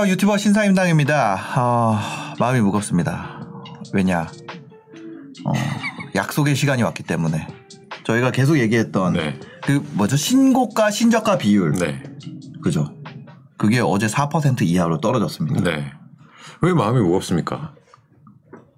[0.00, 0.12] 안녕하세요.
[0.12, 1.38] 유튜버 신사임당입니다.
[1.56, 3.46] 아, 마음이 무겁습니다.
[3.92, 4.22] 왜냐?
[5.44, 5.52] 어,
[6.14, 7.46] 약속의 시간이 왔기 때문에.
[8.04, 9.38] 저희가 계속 얘기했던 네.
[9.62, 10.16] 그 뭐죠?
[10.16, 11.72] 신고가 신저가 비율.
[11.72, 12.02] 네.
[12.62, 12.94] 그죠?
[13.58, 15.62] 그게 어제 4% 이하로 떨어졌습니다.
[15.62, 15.92] 네.
[16.62, 17.74] 왜 마음이 무겁습니까?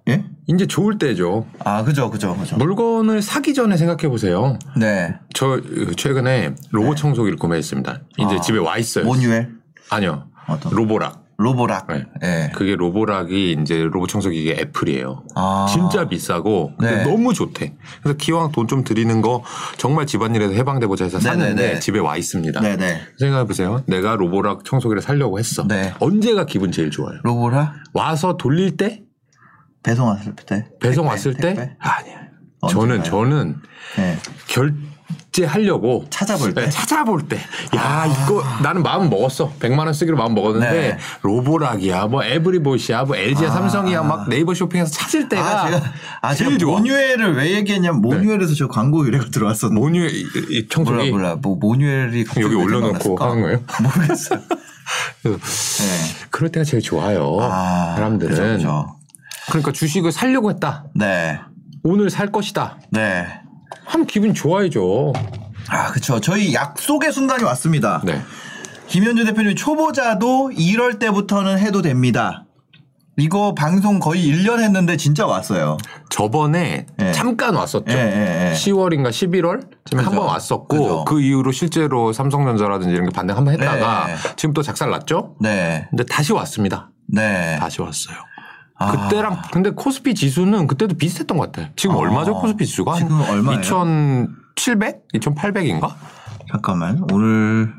[0.09, 0.25] 예?
[0.47, 1.47] 이제 좋을 때죠.
[1.63, 2.57] 아, 그죠, 그죠, 그죠.
[2.57, 4.59] 물건을 사기 전에 생각해 보세요.
[4.77, 5.15] 네.
[5.33, 5.61] 저
[5.95, 8.01] 최근에 로봇 청소기를 구매했습니다.
[8.17, 9.05] 이제 아, 집에 와 있어요.
[9.05, 9.63] 모뉴엘?
[9.89, 10.27] 아니요.
[10.47, 10.73] 어떤?
[10.73, 11.23] 로보락.
[11.37, 11.87] 로보락.
[11.87, 12.05] 네.
[12.23, 12.51] 예.
[12.53, 15.23] 그게 로보락이 이제 로봇 청소기가 애플이에요.
[15.35, 15.65] 아.
[15.69, 17.03] 진짜 비싸고 근데 네.
[17.03, 17.75] 너무 좋대.
[18.01, 19.43] 그래서 기왕 돈좀 들이는 거
[19.77, 21.79] 정말 집안일에서 해방되고자 해서 샀는데 네네네.
[21.79, 22.61] 집에 와 있습니다.
[22.61, 23.01] 네네.
[23.19, 23.81] 생각해 보세요.
[23.87, 25.67] 내가 로보락 청소기를 사려고 했어.
[25.67, 25.93] 네.
[25.99, 27.19] 언제가 기분 제일 좋아요?
[27.23, 27.73] 로보락?
[27.93, 29.01] 와서 돌릴 때?
[29.81, 30.67] 배송 왔을 때?
[30.79, 31.53] 배송 택배, 왔을 때?
[31.53, 31.75] 택배?
[31.79, 32.23] 아니야.
[32.61, 32.69] 언젠가요?
[32.69, 33.55] 저는 저는
[33.97, 34.17] 네.
[34.47, 34.92] 결제
[35.45, 36.61] 하려고 찾아볼 때?
[36.65, 37.37] 네, 찾아볼 때.
[37.75, 39.51] 야, 이거 나는 마음 먹었어.
[39.59, 40.97] 100만 원 쓰기로 마음 먹었는데 네.
[41.21, 43.51] 로보락이야, 뭐 에브리봇이야, 뭐 LG야, 아.
[43.51, 46.77] 삼성이야 막 네이버 쇼핑에서 찾을 때가 아, 제가, 아, 제일 좋아.
[46.77, 49.79] 모뉴엘을 왜 얘기했냐면, 모뉴엘에서 저 광고 의뢰가 들어왔었는데.
[49.79, 51.35] 모뉴 이, 이 몰라, 청소기 몰라.
[51.41, 53.17] 뭐, 모뉴엘이 여기 왜 올려놓고?
[53.17, 53.59] 하는 거예요?
[53.81, 54.39] 모르겠어요.
[55.23, 55.37] 네.
[56.29, 57.37] 그럴 때가 제일 좋아요.
[57.41, 58.95] 아, 사람들은 그죠, 그죠.
[59.47, 60.85] 그러니까 주식을 살려고 했다.
[60.93, 61.39] 네.
[61.83, 62.77] 오늘 살 것이다.
[62.91, 63.27] 네.
[63.85, 65.13] 하면 기분 좋아야죠.
[65.69, 66.19] 아, 그쵸.
[66.19, 68.01] 저희 약속의 순간이 왔습니다.
[68.03, 68.21] 네.
[68.87, 72.45] 김현주 대표님 초보자도 이럴 때부터는 해도 됩니다.
[73.17, 75.77] 이거 방송 거의 1년 했는데 진짜 왔어요.
[76.09, 77.11] 저번에 네.
[77.11, 77.85] 잠깐 왔었죠.
[77.89, 78.53] 예, 예, 예.
[78.53, 80.09] 10월인가 11월 쯤에 그죠.
[80.09, 81.05] 한번 왔었고 그죠.
[81.05, 84.15] 그 이후로 실제로 삼성전자라든지 이런 게 반등 한 번 했다가 네.
[84.35, 85.35] 지금 또 작살 났죠.
[85.39, 85.85] 네.
[85.91, 86.89] 근데 다시 왔습니다.
[87.07, 87.57] 네.
[87.59, 88.15] 다시 왔어요.
[88.83, 88.91] 아.
[88.91, 91.71] 그때랑 근데 코스피 지수는 그때도 비슷했던 것 같아요.
[91.75, 91.99] 지금 아.
[91.99, 92.95] 얼마죠 코스피 지수가?
[92.95, 93.59] 지금 얼마예요?
[93.61, 95.07] 2,700?
[95.13, 95.93] 2,800인가?
[96.51, 97.03] 잠깐만.
[97.11, 97.73] 오늘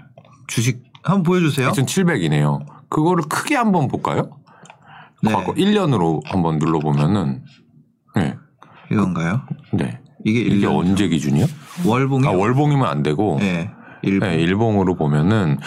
[0.46, 1.70] 주식 한번 보여주세요.
[1.70, 2.64] 2,700이네요.
[2.88, 4.30] 그거를 크게 한번 볼까요?
[5.22, 5.32] 네.
[5.32, 7.42] 과거 1년으로 한번 눌러보면은
[8.16, 8.36] 네,
[8.90, 9.42] 이건가요?
[9.72, 9.98] 네.
[10.24, 11.46] 이게 이게 1년 언제 기준이요?
[11.84, 13.70] 월봉이 아 월봉이면 안 되고 네.
[14.02, 14.28] 일봉.
[14.28, 15.58] 네, 일봉으로 보면은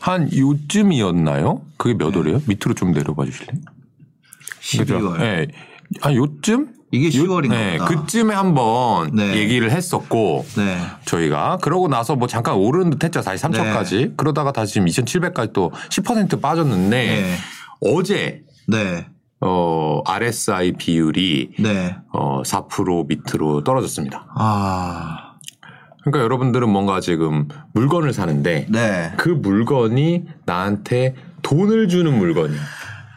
[0.00, 1.62] 한 요쯤이었나요?
[1.76, 2.42] 그게 몇 월이에요?
[2.46, 3.60] 밑으로 좀 내려봐 주실래요?
[4.78, 5.18] 12월.
[5.18, 5.46] 네.
[6.00, 6.74] 한 요쯤?
[6.90, 7.78] 이게 요- 10월인가 네.
[7.78, 9.36] 그쯤에 한번 네.
[9.36, 10.78] 얘기를 했었고 네.
[11.04, 13.20] 저희가 그러고 나서 뭐 잠깐 오르는 듯 했죠.
[13.20, 14.16] 다시 3천까지.
[14.16, 17.34] 그러다가 다시 지금 2,700까지 또 10% 빠졌는데 네.
[17.80, 19.06] 어제 네.
[19.40, 21.96] 어 RSI 비율이 네.
[22.12, 24.26] 어4% 밑으로 떨어졌습니다.
[24.34, 25.34] 아.
[26.02, 29.12] 그러니까 여러분들은 뭔가 지금 물건을 사는데 네.
[29.18, 32.58] 그 물건이 나한테 돈을 주는 물건이야.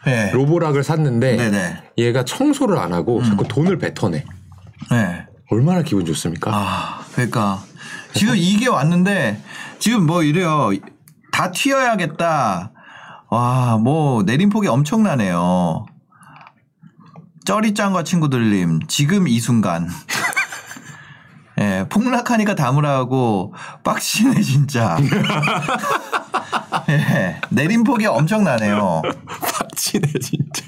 [0.04, 0.30] 네.
[0.32, 1.82] 로보락을 샀는데 네네.
[1.98, 4.24] 얘가 청소를 안 하고 자꾸 돈을 뱉어내.
[4.90, 5.26] 네.
[5.50, 6.50] 얼마나 기분 좋습니까?
[6.52, 7.62] 아, 그러니까
[8.14, 9.42] 지금 이게 왔는데
[9.78, 10.70] 지금 뭐 이래요.
[11.30, 12.72] 다 튀어야겠다.
[13.30, 15.86] 와, 뭐 내림폭이 엄청나네요.
[17.44, 19.88] 쩌리짱과 친구들님, 지금 이 순간.
[21.60, 24.98] 예, 폭락하니까 담으라고 빡치네 진짜.
[26.88, 29.02] 예, 내림폭이 엄청나네요.
[29.72, 30.64] 빡치네 진짜.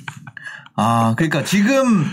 [0.77, 2.05] 아, 그러니까 지금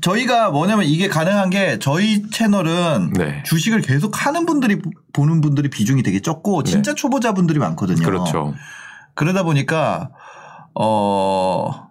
[0.00, 3.42] 저희가 뭐냐면 이게 가능한 게 저희 채널은 네.
[3.44, 4.78] 주식을 계속 하는 분들이
[5.12, 7.98] 보는 분들이 비중이 되게 적고 진짜 초보자분들이 많거든요.
[7.98, 8.04] 네.
[8.04, 8.54] 그렇죠.
[9.14, 10.10] 그러다 보니까
[10.74, 11.88] 어.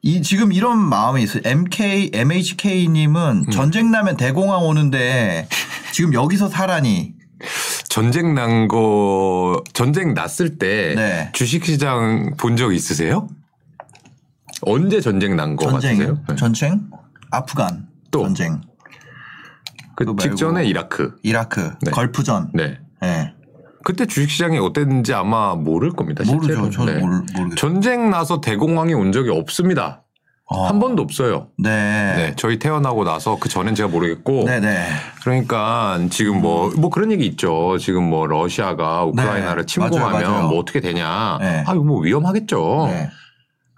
[0.00, 1.42] 이 지금 이런 마음이 있어요.
[1.44, 3.50] MK MHK 님은 음.
[3.50, 5.48] 전쟁 나면 대공황 오는데
[5.92, 7.14] 지금 여기서 사라니.
[7.88, 11.30] 전쟁 난 거, 전쟁 났을 때 네.
[11.32, 13.28] 주식시장 본 적 있으세요?
[14.62, 16.18] 언제 전쟁 난 거 같으세요?
[16.28, 16.36] 네.
[16.36, 16.80] 전쟁
[17.30, 18.22] 아프간 또.
[18.24, 18.60] 전쟁
[19.96, 20.04] 그.
[20.20, 21.16] 직전에 이라크.
[21.22, 21.90] 이라크 네.
[21.90, 22.50] 걸프전.
[22.54, 22.78] 네.
[23.04, 23.32] 예.
[23.84, 26.22] 그때 주식시장이 어땠는지 아마 모를 겁니다.
[26.26, 26.46] 모르죠.
[26.54, 26.70] 실제로.
[26.70, 27.00] 저는 네.
[27.00, 27.54] 모르, 모르겠어요.
[27.56, 30.02] 전쟁 나서 대공황이 온 적이 없습니다.
[30.50, 30.66] 어.
[30.66, 31.48] 한 번도 없어요.
[31.58, 31.68] 네.
[32.16, 32.32] 네.
[32.36, 34.44] 저희 태어나고 나서 그 전엔 제가 모르겠고.
[34.44, 34.86] 네네.
[35.22, 37.76] 그러니까 지금 뭐, 뭐 그런 얘기 있죠.
[37.78, 39.66] 지금 뭐 러시아가 우크라이나를 네.
[39.66, 40.48] 침공하면 맞아요, 맞아요.
[40.48, 41.38] 뭐 어떻게 되냐.
[41.40, 41.64] 네.
[41.66, 42.88] 아, 이거 뭐 위험하겠죠.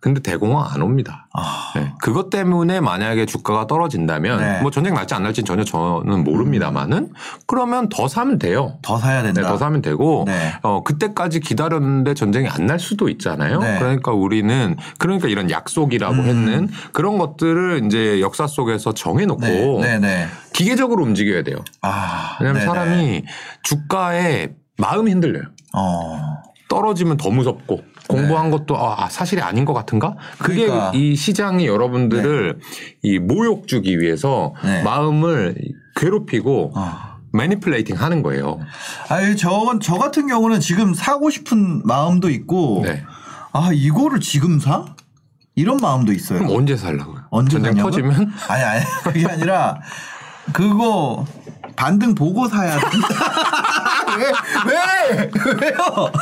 [0.01, 0.11] 네.
[0.11, 1.29] 근데 대공황 안 옵니다.
[1.35, 1.93] 아, 네.
[2.01, 4.61] 그것 때문에 만약에 주가가 떨어진다면 네.
[4.63, 7.13] 뭐 전쟁 날지 안 날지는 전혀 저는 모릅니다만은
[7.47, 8.79] 그러면 더 사면 돼요.
[8.81, 9.43] 더 사야 된다.
[9.43, 10.55] 네, 더 사면 되고 네.
[10.63, 13.59] 어 그때까지 기다렸는데 전쟁이 안 날 수도 있잖아요.
[13.59, 13.79] 네.
[13.79, 16.21] 그러니까 우리는 그러니까 이런 약속이라고 음.
[16.25, 20.27] 했는 그런 것들을 이제 역사 속에서 정해놓고 네.
[20.53, 21.57] 기계적으로 움직여야 돼요.
[21.83, 22.63] 아, 왜냐하면.
[22.65, 23.25] 사람이
[23.65, 25.45] 주가에 마음이 흔들려요.
[25.75, 26.37] 어,
[26.69, 30.17] 떨어지면 더 무섭고 공부한 것도 아 사실이 아닌 것 같은가?
[30.39, 30.67] 그게 네.
[30.67, 30.93] 그러니까.
[30.95, 32.59] 이 시장이 여러분들을
[33.03, 34.83] 이 모욕 주기 위해서 네.
[34.83, 35.55] 마음을
[35.97, 37.11] 괴롭히고 어.
[37.33, 38.59] 매니플레이팅 하는 거예요.
[39.09, 43.05] 아니 저, 저 같은 경우는 지금 사고 싶은 마음도 있고, 네.
[43.53, 44.85] 아 이거를 지금 사?
[45.55, 46.39] 이런 마음도 있어요.
[46.39, 47.23] 그럼 언제 살라고요?
[47.31, 47.91] 언제 전쟁 사냐고요?
[47.91, 49.81] 터지면 아니 아니 그게 아니라
[50.53, 51.27] 그거
[51.81, 53.09] 반등 보고 사야 된다.
[54.19, 54.27] 왜?
[54.71, 55.31] 왜?
[55.63, 56.13] 왜요?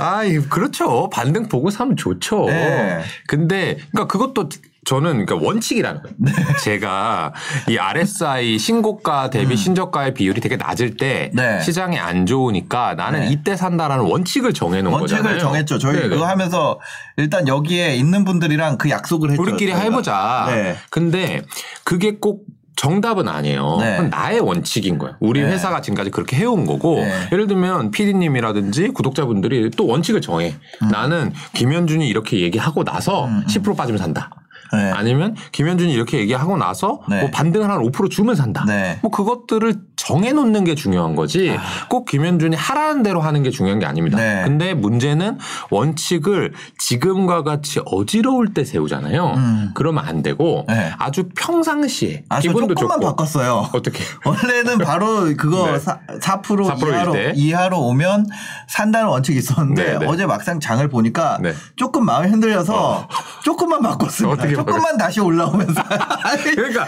[0.00, 1.08] 아이 그렇죠.
[1.10, 2.46] 반등 보고 사면 좋죠.
[2.46, 3.02] 네.
[3.28, 4.48] 근데 그러니까 그것도
[4.84, 6.16] 저는 그러니까 원칙이라는 거예요.
[6.18, 6.32] 네.
[6.64, 7.34] 제가
[7.68, 11.36] 이 RSI 신고가 대비 신저가의 비율이 되게 낮을 때 음.
[11.36, 11.60] 네.
[11.60, 13.28] 시장이 안 좋으니까 나는 네.
[13.30, 15.40] 이때 산다라는 원칙을 정해놓은 원칙을 거잖아요.
[15.40, 15.78] 정했죠.
[15.78, 16.08] 저희 네네.
[16.08, 16.80] 그거 하면서
[17.16, 19.42] 일단 여기에 있는 분들이랑 그 약속을 했죠.
[19.42, 19.84] 우리끼리 저희가.
[19.84, 20.46] 해보자.
[20.50, 20.76] 네.
[20.90, 21.42] 근데
[21.84, 22.44] 그게 꼭
[22.80, 23.76] 정답은 아니에요.
[23.78, 24.00] 네.
[24.08, 25.14] 나의 원칙인 거예요.
[25.20, 25.50] 우리 네.
[25.50, 27.12] 회사가 지금까지 그렇게 해온 거고 네.
[27.30, 30.54] 예를 들면 PD님이라든지 구독자분들이 또 원칙을 정해.
[30.82, 30.88] 음.
[30.88, 34.30] 나는 김현준이 이렇게 얘기하고 나서 10% 빠지면 산다.
[34.72, 34.92] 네.
[34.92, 37.20] 아니면 김현준이 이렇게 얘기하고 나서 네.
[37.20, 38.64] 뭐 반등을 한 5% 주면 산다.
[38.66, 38.94] 네.
[38.94, 38.98] 아.
[39.02, 39.74] 뭐 그것들을
[40.06, 41.56] 정해놓는 게 중요한 거지
[41.88, 44.16] 꼭 김현준이 하라는 대로 하는 게 중요한 게 아닙니다.
[44.16, 44.42] 네.
[44.44, 45.38] 근데 문제는
[45.70, 49.34] 원칙을 지금과 같이 어지러울 때 세우잖아요.
[49.36, 49.70] 음.
[49.74, 50.92] 그러면 안 되고 네.
[50.98, 53.68] 아주 평상시에 아, 저 기분도 조금만 좋고 바꿨어요.
[53.74, 55.78] 어떻게 원래는 바로 그거 네.
[55.78, 57.32] 사, 4% 4%일 이하로, 때.
[57.34, 58.26] 이하로 오면
[58.68, 60.06] 산다는 원칙이 있었는데 네, 네.
[60.06, 61.54] 어제 막상 장을 보니까 네.
[61.76, 63.06] 조금 마음이 흔들려서
[63.44, 64.48] 조금만 바꿨습니다.
[64.48, 65.82] 조금만 다시 올라오면서.
[66.54, 66.86] 그러니까,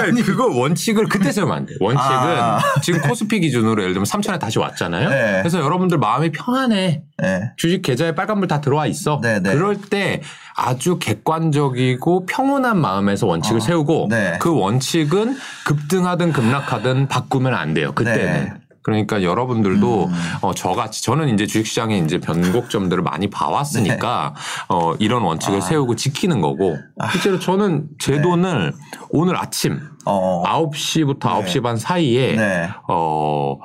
[0.00, 1.74] 그러니까 그거 원칙을 그때 세우면 안 돼.
[1.80, 2.43] 원칙은 아.
[2.82, 5.08] 지금 코스피 기준으로 예를 들면 3천에 다시 왔잖아요.
[5.08, 5.38] 네.
[5.40, 7.02] 그래서 여러분들 마음이 편안해.
[7.18, 7.52] 네.
[7.56, 9.20] 주식 계좌에 빨간불 다 들어와 있어.
[9.22, 9.52] 네, 네.
[9.52, 10.20] 그럴 때
[10.56, 14.38] 아주 객관적이고 평온한 마음에서 원칙을 세우고 네.
[14.40, 15.36] 그 원칙은
[15.66, 17.92] 급등하든 급락하든 바꾸면 안 돼요.
[17.92, 18.63] 그때는.
[18.84, 19.04] 네.
[19.06, 20.10] 그러니까 여러분들도
[20.42, 24.34] 어, 저같이 저는 이제 주식시장에 이제 변곡점들을 많이 봐왔으니까
[24.68, 26.76] 어, 이런 원칙을 세우고 지키는 거고
[27.10, 28.72] 실제로 저는 제 돈을
[29.08, 30.42] 오늘 아침 어.
[30.46, 32.68] 9시부터 9시 반 사이에 네.
[32.88, 33.56] 어,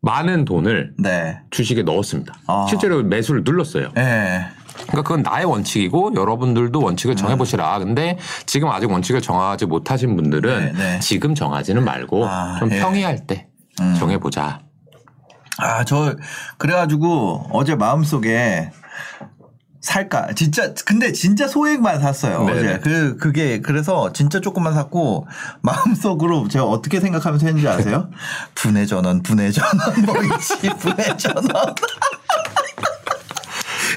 [0.00, 1.38] 많은 돈을 네.
[1.50, 2.34] 주식에 넣었습니다.
[2.46, 2.66] 아.
[2.68, 3.90] 실제로 매수를 눌렀어요.
[3.94, 4.46] 네.
[4.88, 7.78] 그러니까 그건 나의 원칙이고 여러분들도 원칙을 정해보시라.
[7.78, 10.98] 근데 지금 아직 원칙을 정하지 못하신 분들은 네, 네.
[11.00, 12.80] 지금 정하지는 말고 아, 좀 예.
[12.80, 13.48] 평이할 때
[13.80, 13.94] 음.
[13.98, 14.60] 정해보자.
[15.58, 16.16] 아, 저,
[16.58, 18.70] 그래가지고 어제 마음속에
[19.80, 20.28] 살까.
[20.34, 22.44] 진짜, 근데 진짜 소액만 샀어요.
[22.44, 22.58] 네네.
[22.58, 22.78] 어제.
[22.82, 25.26] 그, 그게, 그래서 진짜 조금만 샀고,
[25.62, 28.08] 마음속으로 제가 어떻게 생각하면서 했는지 아세요?
[28.54, 31.74] 분해 전원, 분해 전원, 뭐 있지, 분해 전원.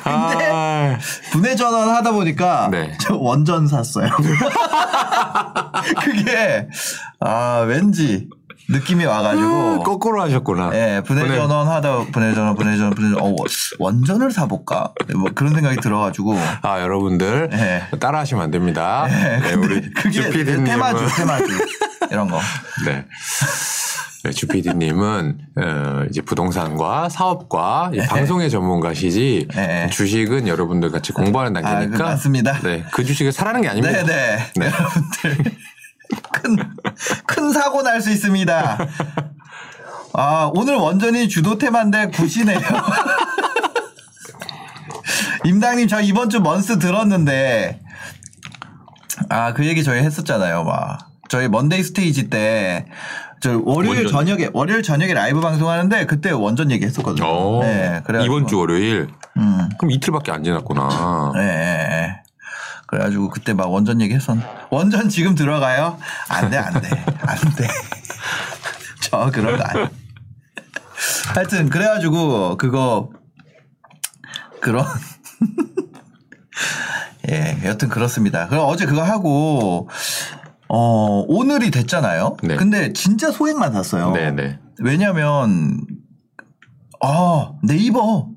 [0.04, 1.00] 근데 아,
[1.32, 2.96] 분해 전원 하다 보니까 네.
[3.00, 4.10] 저 원전 샀어요.
[6.04, 6.68] 그게,
[7.20, 8.30] 아, 왠지
[8.70, 9.84] 느낌이 와가지고.
[9.84, 10.72] 거꾸로 하셨구나.
[10.74, 13.36] 예, 분해 분해- 전원 하다 분해 전원 분해 전원 분해 전원 어,
[13.80, 14.94] 원전을 사볼까?
[15.16, 17.84] 뭐 그런 생각이 들어가지고 아 여러분들 네.
[18.00, 19.06] 따라하시면 안 됩니다.
[19.10, 21.46] 예, 네, 우리 그게 주피디님은 테마주 테마주
[22.12, 22.40] 이런 거.
[22.86, 23.06] 네.
[24.24, 29.88] 네, 주피디님은 어, 이제 부동산과 사업과 이 방송의 전문가시지 네.
[29.92, 32.60] 주식은 여러분들 같이 공부하는 아, 단계니까 그 맞습니다.
[32.64, 34.04] 네, 그 주식을 사라는 게 아닙니다.
[34.04, 34.66] 네네 네.
[34.66, 35.52] 여러분들
[36.32, 36.58] 큰
[37.26, 38.78] 큰 사고 날 수 있습니다.
[40.14, 42.60] 아 오늘 원전이 주도 테마인데 good이네요.
[45.44, 47.82] 임당님 저 이번 주 먼스 들었는데
[49.30, 50.64] 아 그 얘기 저희 했었잖아요.
[50.64, 52.86] 막 저희 먼데이 스테이지 때.
[53.42, 54.12] 저 월요일 원전.
[54.12, 57.28] 저녁에 월요일 저녁에 라이브 방송하는데 그때 원전 얘기 했었거든요.
[57.28, 59.08] 어, 네, 그래가지고- 이번 주 월요일.
[59.38, 59.70] 음.
[59.78, 61.34] 그럼 이틀밖에 안 지났구나.
[61.38, 62.22] 예, 예, 예.
[62.96, 65.98] 그래가지고 그때 막 원전 얘기했었는데 원전 지금 들어가요?
[66.30, 66.90] 안 돼, 안 돼,
[67.22, 67.68] 안 돼.
[69.02, 69.90] 저 그런 거 안.
[71.34, 73.10] 하여튼 그래가지고 그거
[74.62, 74.86] 그런
[77.30, 78.48] 예, 여튼 그렇습니다.
[78.48, 79.90] 그럼 어제 그거 하고
[80.70, 82.38] 어 오늘이 됐잖아요.
[82.44, 82.56] 네.
[82.56, 84.12] 근데 진짜 소액만 샀어요.
[84.12, 84.60] 네네.
[84.80, 85.86] 왜냐면
[87.02, 88.30] 아 네이버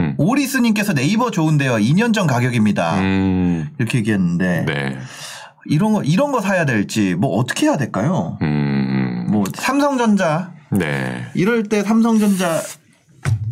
[0.00, 0.14] 음.
[0.18, 1.74] 오리스님께서 네이버 좋은데요.
[1.74, 2.98] 2년 전 가격입니다.
[2.98, 4.98] 음, 이렇게 얘기했는데 네.
[5.66, 8.38] 이런 거 이런 거 사야 될지 뭐 어떻게 해야 될까요?
[8.42, 11.26] 음, 뭐 삼성전자 네.
[11.34, 12.60] 이럴 때 삼성전자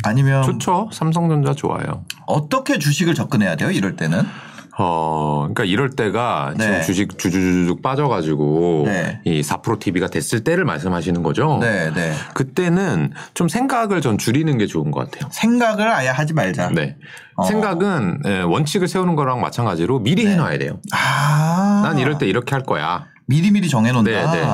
[0.03, 0.89] 아니면 좋죠.
[0.91, 2.05] 삼성전자 좋아요.
[2.25, 3.69] 어떻게 주식을 접근해야 돼요?
[3.71, 4.23] 이럴 때는?
[4.81, 6.63] 어, 그러니까 이럴 때가 네.
[6.63, 9.19] 지금 주식 주주주죽 빠져가지고 네.
[9.25, 11.57] 이 4프로 TV가 됐을 때를 말씀하시는 거죠.
[11.59, 12.13] 네, 네.
[12.33, 15.29] 그때는 좀 생각을 전 줄이는 게 좋은 것 같아요.
[15.33, 16.69] 생각을 아예 하지 말자.
[16.69, 16.95] 네.
[17.35, 17.43] 어.
[17.43, 20.79] 생각은 예, 원칙을 세우는 거랑 마찬가지로 미리 해놔야 돼요.
[20.93, 21.81] 아.
[21.83, 23.05] 난 이럴 때 이렇게 할 거야.
[23.25, 24.31] 미리미리 정해놓는다.
[24.31, 24.47] 네, 네.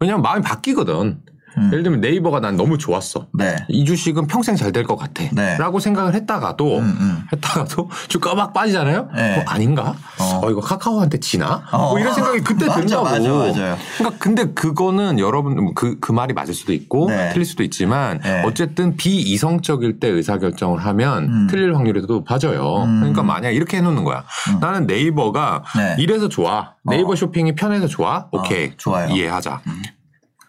[0.00, 1.20] 왜냐면 마음이 바뀌거든.
[1.58, 1.70] 음.
[1.72, 3.26] 예를 들면 네이버가 난 너무 좋았어.
[3.32, 3.56] 네.
[3.68, 5.24] 이 주식은 평생 잘 될 것 같아.
[5.32, 5.56] 네.
[5.56, 7.22] 라고 생각을 했다가도, 음, 음.
[7.32, 9.08] 했다가도 주가 막 빠지잖아요?
[9.14, 9.38] 네.
[9.38, 9.94] 어, 아닌가?
[10.18, 10.40] 어.
[10.44, 10.50] 어.
[10.50, 11.62] 이거 카카오한테 지나?
[11.70, 11.90] 어.
[11.90, 13.04] 뭐 이런 생각이 그때 맞아, 든다고.
[13.04, 13.76] 맞아, 맞아요.
[13.98, 17.30] 그러니까 근데 그거는 여러분, 그, 그 말이 맞을 수도 있고, 네.
[17.32, 18.42] 틀릴 수도 있지만, 네.
[18.44, 21.46] 어쨌든 비이성적일 때 의사결정을 하면 음.
[21.48, 22.82] 틀릴 확률이 더 높아져요.
[22.84, 22.98] 음.
[23.00, 24.24] 그러니까 만약 이렇게 해놓는 거야.
[24.50, 24.60] 음.
[24.60, 25.96] 나는 네이버가 네.
[25.98, 26.72] 이래서 좋아.
[26.84, 27.16] 네이버 어.
[27.16, 28.26] 쇼핑이 편해서 좋아.
[28.32, 28.72] 오케이.
[28.76, 29.06] 좋아요.
[29.08, 29.12] 음.
[29.16, 29.60] 이해하자.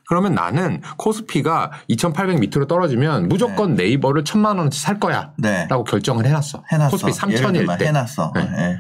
[0.08, 3.86] 그러면 나는 코스피가 2,800 밑으로 떨어지면 무조건 네.
[3.88, 5.32] 이버를 1,000만 원어치 살 거야.
[5.38, 5.68] 네.
[5.70, 6.64] 라고 결정을 해놨어.
[6.72, 6.92] 해놨어.
[6.92, 7.88] 코스피 예를 3,000일 들면 때.
[7.88, 8.32] 해놨어.
[8.36, 8.42] 네.
[8.56, 8.78] 네.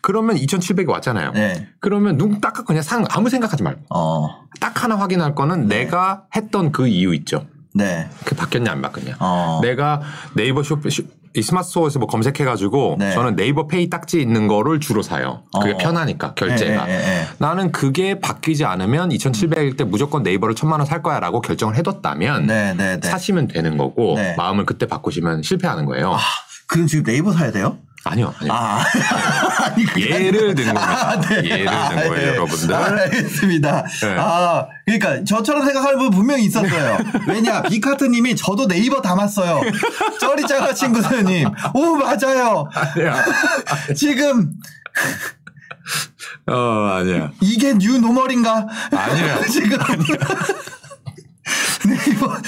[0.00, 1.32] 그러면 2,700이 왔잖아요.
[1.32, 1.68] 네.
[1.80, 4.42] 그러면 눈 딱 그냥 상 아무 생각하지 말고 어.
[4.60, 7.46] 딱 하나 확인할 거는 내가 했던 그 이유 있죠.
[7.74, 8.08] 네.
[8.24, 9.16] 그 바뀌었냐 안 바뀌었냐.
[9.18, 9.58] 어.
[9.62, 10.00] 내가
[10.34, 10.90] 네이버 쇼핑
[11.38, 13.12] 이 스마트 스토어에서 뭐 검색해가지고 네.
[13.12, 15.42] 저는 네이버 페이 딱지 있는 거를 주로 사요.
[15.60, 15.76] 그게 어.
[15.76, 16.88] 편하니까 결제가.
[16.88, 17.26] 예, 예, 예, 예.
[17.38, 22.72] 나는 그게 바뀌지 않으면 2,700일 때 무조건 네이버를 1,000만 원 살 거야라고 결정을 해뒀다면 네,
[22.74, 23.06] 네, 네.
[23.08, 24.34] 사시면 되는 거고 네.
[24.36, 26.16] 마음을 그때 바꾸시면 실패하는 거예요.
[26.66, 27.76] 그럼 지금 네이버 사야 돼요?
[28.04, 28.52] 아니요, 아니요.
[28.52, 28.84] 아.
[29.66, 31.10] 아니, 예를 든 겁니다.
[31.10, 31.36] 아, 네.
[31.44, 32.26] 예를 든 아, 거예요, 네.
[32.28, 32.74] 여러분들.
[32.74, 33.84] 알겠습니다.
[34.02, 34.16] 네.
[34.18, 36.98] 아, 그러니까 저처럼 생각하는 분 분명히 있었어요.
[37.26, 39.60] 왜냐, 비카트님이 저도 네이버 담았어요.
[40.20, 41.50] 쩌리짜가 친구들님.
[41.74, 42.68] 오, 맞아요.
[42.72, 43.24] 아니야.
[43.94, 44.52] 지금
[46.46, 46.54] 어,
[46.98, 47.30] 아니야.
[47.40, 48.66] 이게 new normal인가?
[48.90, 49.44] 아니야.
[49.46, 49.78] 지금.
[49.78, 50.26] 네이버.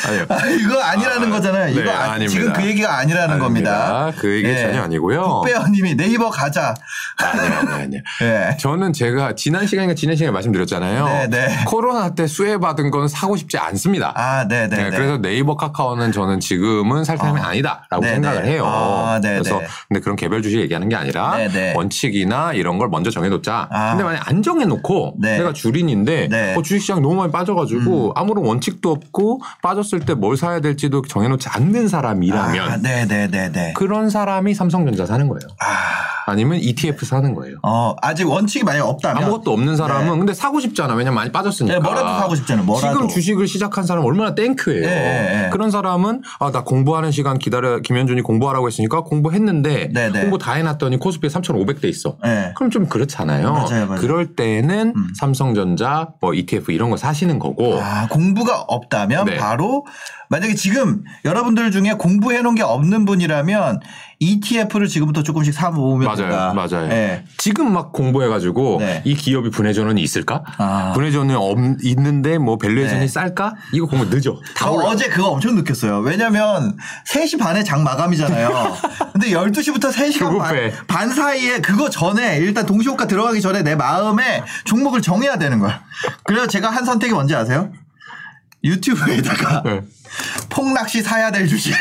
[0.06, 0.26] 아니요.
[0.28, 1.68] 아, 이거 아니라는 아, 거잖아요.
[1.73, 2.18] 이거 네, 아.
[2.26, 4.00] 지금 그 얘기가 아니라는 겁니다.
[4.00, 4.20] 아닙니다.
[4.20, 5.42] 그 얘기 전혀 아니고요.
[5.42, 6.75] 북배원님이 네이버 가자.
[7.16, 8.00] 아니야, 아니야, 아니야.
[8.23, 8.56] 예.
[8.59, 11.04] 저는 제가 지난 시간에 지난 시간에 말씀드렸잖아요.
[11.06, 11.64] 네, 네.
[11.66, 14.12] 코로나 때 수혜받은 건 사고 싶지 않습니다.
[14.16, 14.76] 아, 네, 네.
[14.76, 14.97] 네, 네.
[14.97, 17.42] 그래서 네이버 카카오는 저는 지금은 살 타임이 어.
[17.42, 18.52] 아니다라고 네, 생각을 네.
[18.52, 18.64] 해요.
[18.66, 19.66] 아, 네, 그래서 네.
[19.88, 21.73] 근데 그런 개별 주식 얘기하는 게 아니라 네, 네.
[21.75, 23.68] 원칙이나 이런 걸 먼저 정해놓자.
[23.70, 23.90] 아.
[23.90, 25.38] 근데 만약 안 정해놓고 네.
[25.38, 26.54] 내가 주린인데 네.
[26.54, 26.59] 음.
[26.59, 29.30] 어, 주식시장 너무 많이 빠져가지고 아무런 원칙도 없고
[29.63, 33.73] 빠졌을 때 뭘 사야 될지도 정해놓지 않는 사람이라면 아, 네, 네, 네, 네.
[33.75, 35.41] 그런 사람이 삼성전자 사는 거예요.
[35.61, 36.11] 아.
[36.27, 37.57] 아니면 ETF 사는 거예요.
[37.63, 40.95] 어, 아직 원칙이 만약 없다면 아무것도 없는 사람은 근데 사고 싶잖아.
[40.95, 41.75] 왜냐면 많이 빠졌으니까.
[41.75, 42.65] 네, 뭐라도 사고 싶잖아요.
[42.67, 42.93] 뭐라도.
[42.95, 44.85] 지금 주식을 시작한 사람 얼마나 땡큐예요.
[44.87, 45.51] 예, 예, 예.
[45.51, 50.21] 그런 사람은 아 나 공부하는 시간 기다려 김현준이 공부하라고 했으니까 공부했는데 네, 네.
[50.21, 52.17] 공부 다 해놨더니 코스피에 3,500대 있어.
[52.23, 52.53] 네.
[52.57, 53.53] 그럼 좀 그렇잖아요.
[53.53, 54.01] 맞아요, 맞아요.
[54.01, 55.09] 그럴 때는 음.
[55.19, 57.81] 삼성전자, 뭐 ETF 이런 거 사시는 거고.
[57.81, 59.37] 아, 공부가 없다면 네.
[59.37, 59.85] 바로
[60.31, 63.81] 만약에 지금 여러분들 중에 공부해 놓은 게 없는 분이라면
[64.21, 66.53] ETF를 지금부터 조금씩 사 모으면 맞아요, 된다.
[66.55, 66.87] 맞아요.
[66.89, 67.25] 네.
[67.39, 69.03] 지금 막 공부해가지고 네.
[69.05, 70.45] 이 기업이 브네전원이 있을까?
[70.59, 70.93] 아.
[70.95, 73.09] 브네전이 없, 있는데 뭐 valuation이 네.
[73.09, 73.55] 쌀까?
[73.73, 74.39] 이거 공부 늦어.
[74.55, 74.91] 다저 올라.
[74.91, 75.99] 어제 그거 엄청 느꼈어요.
[76.00, 76.77] 왜냐면
[77.09, 78.77] 3시 반에 장 마감이잖아요.
[79.12, 80.73] 근데 12시부터 3시간 반.
[80.87, 85.83] 반 사이에 그거 전에 일단 동시호가 들어가기 전에 내 마음에 종목을 정해야 되는 거야.
[86.25, 87.73] 그래서 제가 한 선택이 뭔지 아세요?
[88.62, 89.83] 유튜브에다가 네.
[90.49, 91.75] 폭락시 사야 될 주식.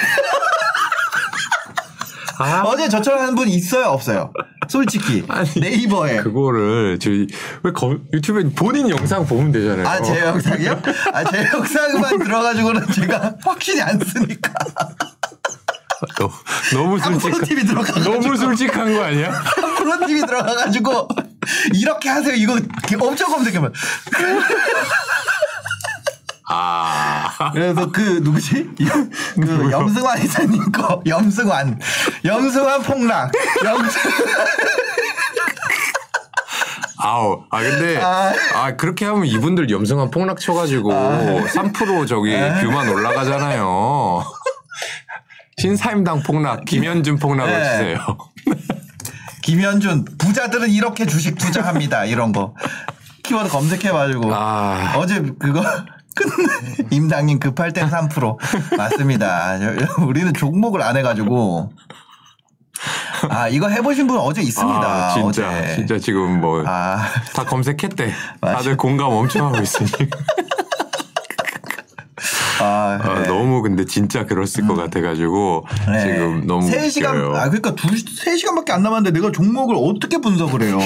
[2.41, 4.31] 아, 어제 저처럼 하는 분 있어요, 없어요?
[4.69, 6.17] 솔직히 아니, 네이버에.
[6.17, 7.27] 그거를 저희
[7.63, 9.85] 왜 검- 유튜브에 본인 영상 보면 되잖아요.
[9.85, 10.81] 아, 제 영상이요?
[11.13, 14.53] 아, 제 영상만 들어가지고는 제가 확실히 안 쓰니까.
[16.17, 16.31] 너,
[16.73, 18.19] 너무 솔직한 TV 들어가가지고.
[18.21, 19.43] 너무 솔직한 거 아니야?
[19.77, 21.09] 프로 TV 들어가가지고
[21.73, 22.33] 이렇게 하세요.
[22.35, 22.57] 이거
[23.01, 23.69] 엄청 검색해봐.
[26.49, 28.69] 아, 그래서 그 누구지?
[29.35, 31.79] 그 염승환 이사님 거 염승환
[32.25, 33.31] 염승환 폭락
[33.63, 34.01] 염승
[37.01, 38.33] 아우, 아 근데 아.
[38.55, 44.25] 아 그렇게 하면 이분들 염승한 폭락 쳐가지고 3% 저기 뷰만 올라가잖아요.
[45.57, 47.63] 신사임당 폭락, 김현준 폭락을 네.
[47.71, 48.17] 주세요.
[49.43, 52.05] 김현준 부자들은 이렇게 주식 투자합니다.
[52.05, 52.53] 이런 거
[53.23, 55.63] 키워드 검색해가지고 아, 어제 그거
[56.91, 58.37] 임당님 급할 땐 3%
[58.77, 59.57] 맞습니다.
[59.59, 61.71] 저- 우리는 종목을 안 해가지고
[63.29, 64.79] 아 이거 해보신 분 어제 있습니다.
[64.79, 65.75] 아, 진짜 어제.
[65.75, 66.69] 진짜 지금 뭐다
[67.37, 68.13] 아 검색했대.
[68.41, 68.57] 맞아.
[68.57, 69.89] 다들 공감 엄청 하고 있으니.
[72.61, 73.27] 아, 아, 네.
[73.27, 75.99] 너무 근데 진짜 그랬을 것 같아가지고 네.
[76.01, 77.35] 지금 너무 3시간, 웃겨요.
[77.37, 80.77] 아, 그러니까 2, 3시간밖에 안 남았는데 내가 종목을 어떻게 분석을 해요?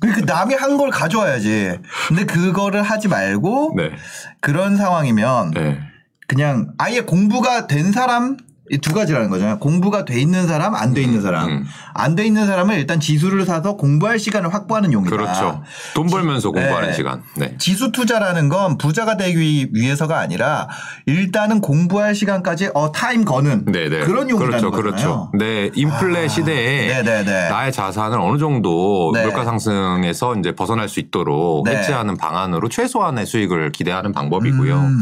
[0.00, 1.78] 그러니까 남이 한 걸 가져와야지.
[2.08, 3.92] 근데 그거를 하지 말고 네,
[4.40, 5.80] 그런 상황이면 네.
[6.28, 8.36] 그냥 아예 공부가 된 사람
[8.70, 9.58] 이 두 가지라는 거잖아요.
[9.58, 11.48] 공부가 돼 있는 사람, 안 돼 있는 사람.
[11.48, 11.64] 음.
[11.94, 15.16] 안돼 있는 사람은 일단 지수를 사서 공부할 시간을 확보하는 용이다.
[15.16, 15.62] 그렇죠.
[15.94, 16.94] 돈 벌면서 공부하는 네.
[16.94, 17.22] 시간.
[17.36, 17.54] 네.
[17.58, 20.68] 지수 투자라는 건 부자가 되기 위해서가 아니라
[21.06, 24.00] 일단은 공부할 시간까지 어 타임 거는 네네.
[24.00, 24.82] 그런 용이라는 그렇죠, 거잖아요.
[24.82, 25.30] 그렇죠.
[25.38, 27.48] 네, 인플레 아, 시대에 네네네.
[27.50, 29.22] 나의 자산을 어느 정도 네.
[29.24, 31.76] 물가 상승에서 이제 벗어날 수 있도록 네.
[31.76, 34.74] 해지하는 방안으로 최소한의 수익을 기대하는 방법이고요.
[34.76, 35.00] 음.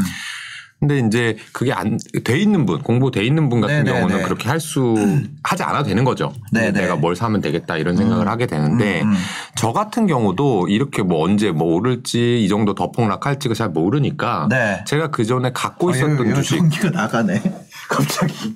[0.81, 4.01] 근데 이제 그게 안 돼 있는 분, 공부돼 있는 분 같은 네네네.
[4.01, 4.95] 경우는 그렇게 할 수
[5.43, 6.33] 하지 않아도 되는 거죠.
[6.53, 6.73] 네네.
[6.73, 9.15] 내가 뭘 사면 되겠다 이런 생각을 하게 되는데 음, 음.
[9.57, 14.83] 저 같은 경우도 이렇게 뭐 언제 뭐 오를지 이 정도 더 폭락할지가 잘 모르니까 네.
[14.87, 17.43] 제가 그 전에 갖고 있었던 아유, 이거 주식 전기가 나가네.
[17.89, 18.55] 갑자기.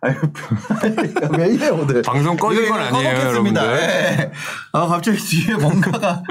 [0.00, 0.14] 아유,
[1.36, 2.02] 왜 이래 오늘?
[2.02, 3.18] 방송 꺼진 건 아니에요.
[3.18, 3.62] 여러분들.
[3.62, 4.30] 예.
[4.72, 6.22] 아 갑자기 뒤에 뭔가가.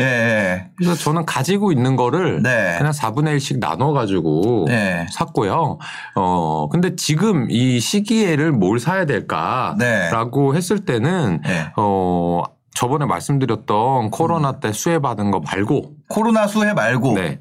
[0.00, 0.70] 예, 예.
[0.76, 2.74] 그래서 저는 가지고 있는 거를 네.
[2.78, 5.06] 그냥 4분의 1씩 나눠 가지고 네.
[5.12, 5.78] 샀고요.
[6.14, 9.20] 어, 근데 지금 이 시기에를 뭘 사야 네.
[9.20, 11.72] 될까라고 했을 때는 네.
[11.76, 12.42] 어,
[12.74, 17.14] 저번에 말씀드렸던 코로나 때 수혜 받은 거 말고 코로나 수혜 말고.
[17.14, 17.38] 네.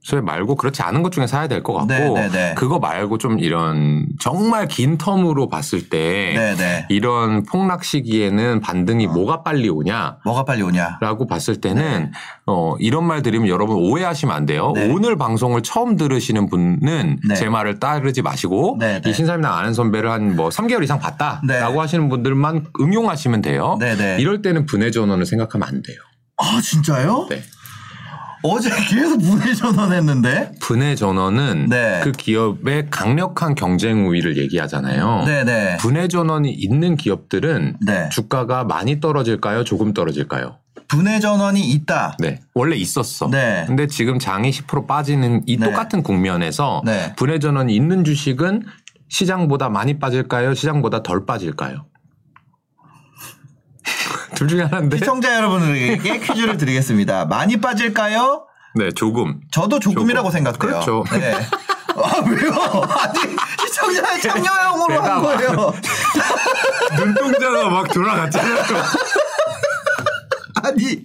[0.00, 2.54] 수혜 말고 그렇지 않은 것 중에 사야 될 것 같고 네, 네, 네.
[2.56, 6.86] 그거 말고 좀 이런 정말 긴 텀으로 봤을 때 네, 네.
[6.88, 10.98] 이런 폭락 시기에는 반등이 뭐가 빨리 오냐 뭐가 빨리 오냐?
[11.00, 12.12] 라고 봤을 때는
[12.46, 14.72] 어 이런 말 드리면 여러분 오해하시면 안 돼요.
[14.74, 14.90] 네.
[14.90, 17.34] 오늘 방송을 처음 들으시는 분은 네.
[17.34, 19.10] 제 말을 따르지 마시고 네, 네.
[19.10, 21.78] 이 신사임당 아는 선배를 한 뭐 3개월 이상 봤다라고 네.
[21.78, 23.76] 하시는 분들만 응용하시면 돼요.
[23.80, 24.16] 네, 네.
[24.20, 25.96] 이럴 때는 분해 전원을 생각하면 안 돼요.
[26.36, 27.26] 아 진짜요?
[27.28, 27.42] 네.
[28.42, 30.52] 어제 계속 문의 전환했는데.
[30.60, 32.00] 분해 전원은 네.
[32.04, 35.24] 그 기업의 강력한 경쟁 우위를 얘기하잖아요.
[35.26, 35.78] 네네.
[35.78, 38.08] 분해 전원이 있는 기업들은 네.
[38.10, 39.64] 주가가 많이 떨어질까요?
[39.64, 40.56] 조금 떨어질까요?
[40.88, 42.16] 분해 전환이 있다.
[42.18, 42.40] 네.
[42.54, 43.28] 원래 있었어.
[43.30, 43.64] 네.
[43.66, 45.66] 근데 지금 장이 10% 빠지는 이 네.
[45.66, 47.14] 똑같은 국면에서 네.
[47.16, 48.62] 분해 전원이 있는 주식은
[49.08, 50.54] 시장보다 많이 빠질까요?
[50.54, 51.84] 시장보다 덜 빠질까요?
[54.38, 54.98] 둘 중에 하나인데.
[54.98, 57.24] 시청자 여러분들에게 퀴즈를 드리겠습니다.
[57.24, 58.46] 많이 빠질까요?
[58.76, 59.40] 네, 조금.
[59.50, 60.36] 저도 조금이라고 조금.
[60.36, 60.58] 생각해요.
[60.58, 61.04] 그렇죠.
[61.10, 61.34] 네.
[61.96, 62.52] 아 왜요?
[62.52, 65.74] 아니 시청자 참여형으로 한 제가 거예요.
[66.96, 68.62] 눈동자가 막 돌아갔잖아요.
[70.62, 71.02] 아니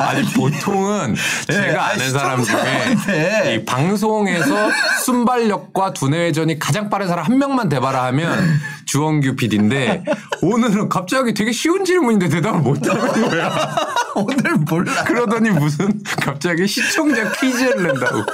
[0.00, 1.14] 아니 보통은
[1.48, 3.54] 네, 제가 아니, 아는 사람 중에.
[3.54, 4.70] 이 방송에서
[5.04, 10.04] 순발력과 두뇌 회전이 가장 빠른 사람 한 명만 대봐라 하면 주원규 PD인데
[10.42, 13.76] 오늘은 갑자기 되게 쉬운 질문인데 대답을 못하는 거야.
[14.16, 15.04] 오늘 몰라.
[15.04, 18.24] 그러더니 무슨 갑자기 시청자 퀴즈를 낸다고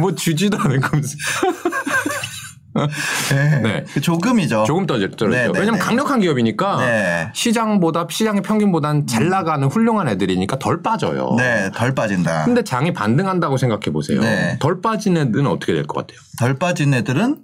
[0.00, 1.16] 뭐 주지도 않을거면서
[2.72, 3.60] 네.
[3.94, 4.00] 네.
[4.00, 4.64] 조금이죠.
[4.64, 5.28] 조금 더 떨어져.
[5.28, 5.78] 네, 네, 왜냐면 네.
[5.78, 7.28] 강력한 기업이니까 네.
[7.34, 11.34] 시장보다 시장의 평균보다는 잘 나가는 훌륭한 애들이니까 덜 빠져요.
[11.36, 12.44] 네, 덜 빠진다.
[12.44, 14.20] 근데 장이 반등한다고 생각해 보세요.
[14.20, 14.56] 네.
[14.60, 16.20] 덜 빠진 애들은 어떻게 될 것 같아요?
[16.38, 17.36] 덜 빠진 애들은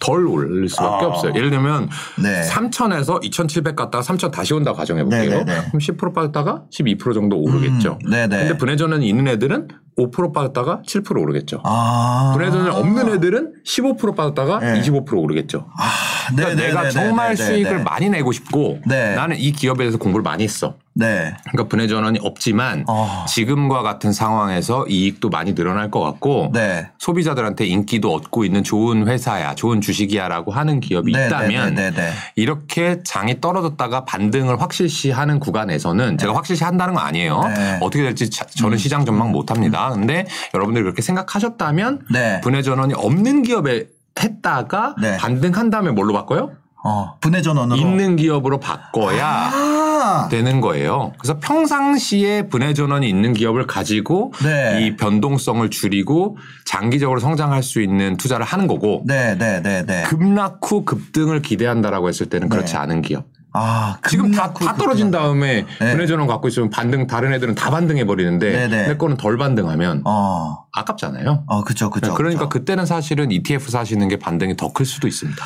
[0.00, 1.08] 덜 오를 수밖에 아.
[1.08, 1.32] 없어요.
[1.34, 1.88] 예를 들면
[2.22, 2.42] 네.
[2.48, 5.30] 3천에서 2,700 갔다가 3천 다시 온다고 가정해 볼게요.
[5.30, 5.66] 네, 네, 네.
[5.68, 7.98] 그럼 10% 빠졌다가 12% 정도 오르겠죠.
[8.04, 8.38] 음, 네, 네.
[8.38, 11.60] 근데 분해전환이 있는 애들은 5% 빠졌다가 7% 오르겠죠.
[11.64, 12.32] 아.
[12.34, 14.80] 분해전환이 없는 애들은 15% 빠졌다가 네.
[14.80, 15.68] 25% 오르겠죠.
[15.76, 15.90] 아,
[16.34, 17.82] 그러니까 네, 내가 네, 네, 정말 네, 네, 수익을 네.
[17.82, 19.14] 많이 내고 싶고 네.
[19.14, 20.76] 나는 이 기업에 대해서 공부를 많이 했어.
[20.98, 21.32] 네.
[21.44, 23.24] 그러니까 분해 전환이 없지만 어.
[23.28, 26.88] 지금과 같은 상황에서 이익도 많이 늘어날 것 같고 네.
[26.98, 32.02] 소비자들한테 인기도 얻고 있는 좋은 회사야, 좋은 주식이야라고 하는 기업이 네, 있다면 네, 네, 네,
[32.02, 32.12] 네.
[32.34, 37.40] 이렇게 장이 떨어졌다가 반등을 확실시 하는 구간에서는 제가 확실시 한다는 건 아니에요.
[37.54, 37.78] 네.
[37.80, 39.90] 어떻게 될지 자- 저는 시장 전망 못 합니다.
[39.94, 42.40] 근데 여러분들이 그렇게 생각하셨다면 네.
[42.40, 43.86] 분해 전환이 없는 기업에
[44.20, 45.16] 했다가 네.
[45.16, 46.50] 반등한 다음에 뭘로 바꿔요?
[46.84, 47.78] 어, 분해 전원으로.
[47.78, 50.28] 있는 기업으로 바꿔야 아.
[50.30, 51.12] 되는 거예요.
[51.18, 54.80] 그래서 평상시에 분해 전원이 있는 기업을 가지고 네.
[54.86, 60.02] 이 변동성을 줄이고 장기적으로 성장할 수 있는 투자를 하는 거고 네, 네, 네, 네.
[60.04, 62.78] 급락 후 급등을 기대한다라고 했을 때는 그렇지 네.
[62.78, 63.24] 않은 기업.
[63.54, 65.10] 아, 지금 다, 다 떨어진.
[65.10, 65.92] 다음에 네.
[65.92, 68.86] 분해 전원 갖고 있으면 반등 다른 애들은 다 반등해 버리는데 네, 네.
[68.88, 70.58] 내 거는 덜 반등하면 어.
[70.72, 71.44] 아깝잖아요.
[71.46, 72.14] 어, 그죠, 그죠.
[72.14, 72.48] 그러니까 그죠.
[72.50, 75.42] 그때는 사실은 ETF 사시는 게 반등이 더 클 수도 있습니다.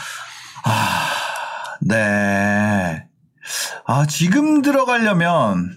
[1.86, 3.04] 네.
[3.86, 5.74] 아, 지금 들어가려면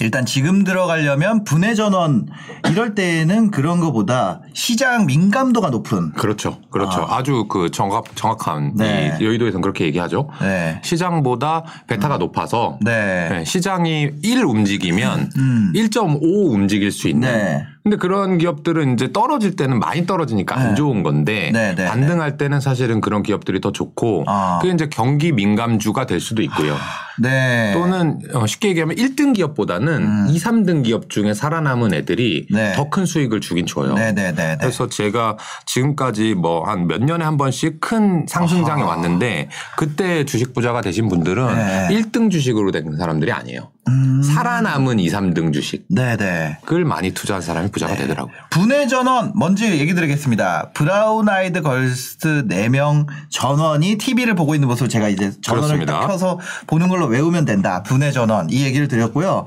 [0.00, 2.26] 일단 지금 들어가려면 분해 전원
[2.70, 6.60] 이럴 때는 그런 거보다 시장 민감도가 높은 그렇죠.
[6.70, 7.06] 그렇죠.
[7.08, 7.22] 아.
[7.22, 9.16] 주그 정확, 정확한 네.
[9.20, 10.28] 이 여의도에서는 그렇게 얘기하죠.
[10.40, 10.80] 네.
[10.82, 13.28] 시장보다 베타가 높아서 네.
[13.28, 15.72] 네, 시장이 1 움직이면 음.
[15.74, 17.66] 1.5 움직일 수 있는.
[17.84, 17.90] 네.
[17.90, 20.74] 근데 그런 기업들은 이제 떨어질 때는 많이 떨어지니까 안 네.
[20.74, 24.58] 좋은 건데 네, 네, 반등할 때는 사실은 그런 기업들이 더 좋고 아.
[24.60, 26.76] 그게 이제 경기 민감주가 될 수도 있고요.
[27.18, 27.72] 네.
[27.74, 30.26] 또는 어, 쉽게 얘기하면 1등 기업보다는 음.
[30.30, 32.72] 2, 3등 기업 중에 살아남은 애들이 네.
[32.74, 33.94] 더큰 수익을 주긴 줘요.
[33.94, 34.56] 네, 네, 네, 네.
[34.60, 38.90] 그래서 제가 지금까지 뭐 한 몇 년에 한 번씩 큰 상승장에 아하.
[38.92, 41.88] 왔는데 그때 주식 부자가 되신 분들은 네.
[41.90, 43.70] 1등 주식으로 된 사람들이 아니에요.
[43.88, 44.22] 음.
[44.22, 46.58] 살아남은 2, 3등 주식을 네, 네.
[46.86, 48.34] 많이 투자한 사람이 부자가 되더라고요.
[48.50, 50.70] 분해 전원 먼저 얘기 드리겠습니다.
[50.74, 57.01] 브라운 아이드 걸스 4명 전원이 TV를 보고 있는 모습을 제가 이제 전원을 켜서 보는 걸로
[57.06, 57.82] 외우면 된다.
[57.82, 59.44] 브네전원 이 얘기를 드렸고요.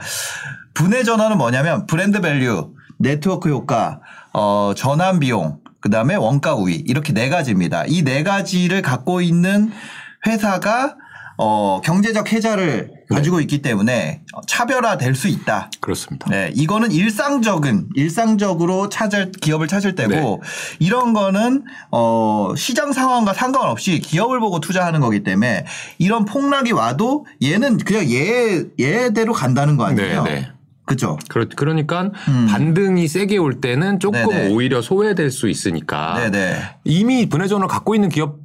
[0.73, 3.99] 브네전원은 뭐냐면 브랜드 value, 네트워크 효과,
[4.33, 7.85] 어, 전환 비용, 그 다음에 원가 우위 이렇게 네 가지입니다.
[7.87, 9.71] 이 네 가지를 갖고 있는
[10.25, 10.95] 회사가
[11.37, 15.69] 어, 경제적 해자를 가지고 있기 때문에 차별화될 수 있다.
[15.79, 16.29] 그렇습니다.
[16.29, 20.37] 네, 이거는 일상적인 일상적으로 찾을 기업을 찾을 때고 네.
[20.79, 25.65] 이런 거는 어 시장 상황과 상관없이 기업을 보고 투자하는 거기 때문에
[25.99, 30.23] 이런 폭락이 와도 얘는 그냥 얘 얘대로 간다는 거 아니에요?
[30.23, 30.47] 네, 네.
[30.85, 31.17] 그죠?
[31.29, 32.47] 그러, 그러니까 음.
[32.49, 34.53] 반등이 세게 올 때는 조금 네네.
[34.53, 36.57] 오히려 소외될 수 있으니까 네네.
[36.83, 38.44] 이미 분해전을 갖고 있는 기업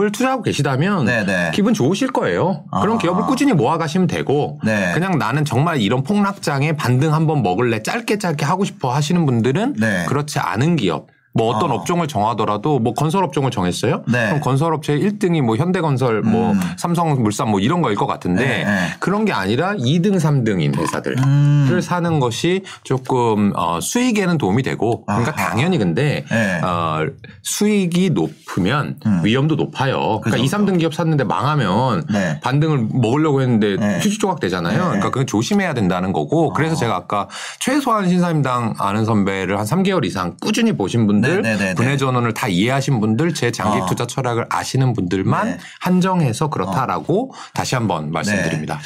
[0.00, 1.50] 을 투자하고 계시다면 네네.
[1.52, 2.64] 기분 좋으실 거예요.
[2.80, 2.98] 그런 아.
[2.98, 4.90] 기업을 꾸준히 모아가시면 되고 네.
[4.94, 10.06] 그냥 나는 정말 이런 폭락장에 반등 한번 먹을래 짧게 짧게 하고 싶어 하시는 분들은 네.
[10.08, 11.74] 그렇지 않은 기업 뭐 어떤 아.
[11.74, 14.04] 업종을 정하더라도 뭐 건설 업종을 정했어요.
[14.06, 14.26] 네.
[14.26, 16.60] 그럼 건설업체 1등이 뭐 현대건설 뭐 음.
[16.76, 18.88] 삼성물산 뭐 이런 거일 것 같은데 네, 네.
[18.98, 21.66] 그런 게 아니라 2등 3등인 회사들 음.
[21.70, 25.50] 를 사는 것이 조금 어, 수익에는 도움이 되고 그러니까 아하.
[25.50, 26.60] 당연히 근데 네.
[26.60, 27.06] 어,
[27.42, 30.20] 수익이 높으면 위험도 높아요.
[30.22, 30.42] 그러니까 음.
[30.42, 32.40] 그죠, 2, 3등 기업 샀는데 망하면 네.
[32.40, 33.98] 반등을 먹으려고 했는데 네.
[34.00, 34.76] 휴지 조각 되잖아요.
[34.76, 34.84] 네.
[34.84, 40.36] 그러니까 그건 조심해야 된다는 거고 그래서 제가 아까 최소한 신사임당 아는 선배를 한 3개월 이상
[40.40, 41.74] 꾸준히 보신 분들 네, 네, 네, 네.
[41.74, 43.86] 분해 전원을 다 이해하신 분들 제 장기 어.
[43.86, 45.58] 투자 철학을 아시는 분들만 네.
[45.80, 48.80] 한정해서 그렇다라고 다시 한번 말씀드립니다.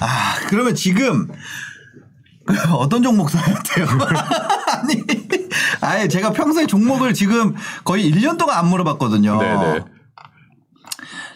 [0.00, 1.28] 아 그러면 지금
[2.74, 3.86] 어떤 종목 사야 돼요?
[4.66, 5.04] 아니,
[5.80, 9.38] 아예 제가 평소에 종목을 지금 거의 1년 동안 안 물어봤거든요.
[9.38, 9.84] 네네.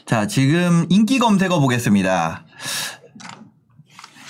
[0.07, 2.45] 자, 지금 인기 검색어 보겠습니다.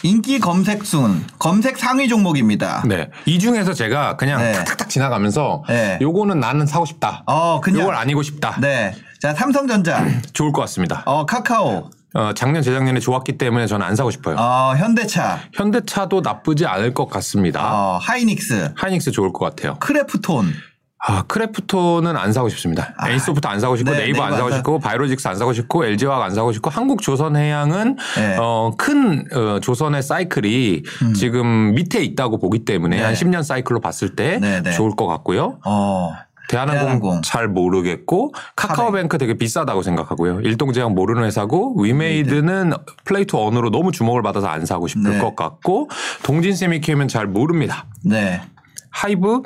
[0.06, 2.84] 인기 검색 순, 검색 상위 종목입니다.
[2.86, 3.10] 네.
[3.24, 4.52] 이 중에서 제가 그냥 네.
[4.52, 5.98] 탁탁탁 지나가면서 네.
[6.00, 7.24] 요거는 나는 사고 싶다.
[7.26, 7.80] 어, 그냥.
[7.82, 8.56] 요걸 아니고 싶다.
[8.60, 8.94] 네.
[9.20, 11.02] 자, 삼성전자, 좋을 것 같습니다.
[11.06, 14.36] 어, 카카오, 어, 작년 재작년에 좋았기 때문에 저는 안 사고 싶어요.
[14.38, 17.60] 어, 현대차, 현대차도 나쁘지 않을 것 같습니다.
[17.64, 19.74] 어, 하이닉스, 하이닉스 좋을 것 같아요.
[19.80, 20.52] 크래프톤,
[21.08, 22.92] 아, 크래프톤은 안 사고 싶습니다.
[22.96, 25.84] 아, 엔씨소프트 안 사고 싶고 네, 네이버 안 네이버 사고 싶고 바이오로직스 안 사고 싶고
[25.84, 28.36] LG화학 안 사고 싶고 한국 조선해양은 네.
[28.40, 30.82] 어, 큰 어, 조선의 사이클이
[31.14, 32.98] 지금 밑에 있다고 보기 때문에 음.
[32.98, 33.04] 네.
[33.04, 34.72] 한 10년 사이클로 봤을 때 네, 네.
[34.72, 35.60] 좋을 것 같고요.
[35.64, 36.12] 어,
[36.48, 37.22] 대한항공, 대한항공.
[37.22, 40.40] 잘 모르겠고 카카오뱅크 되게 비싸다고 생각하고요.
[40.40, 42.72] 일동제약 모르는 회사고 위메이드는
[43.04, 45.18] play to earn으로 너무 주목을 받아서 안 사고 싶을 네.
[45.18, 45.88] 것 같고
[46.24, 47.86] 동진 세미케이면 잘 모릅니다.
[48.02, 48.40] 네.
[48.96, 49.42] 하이브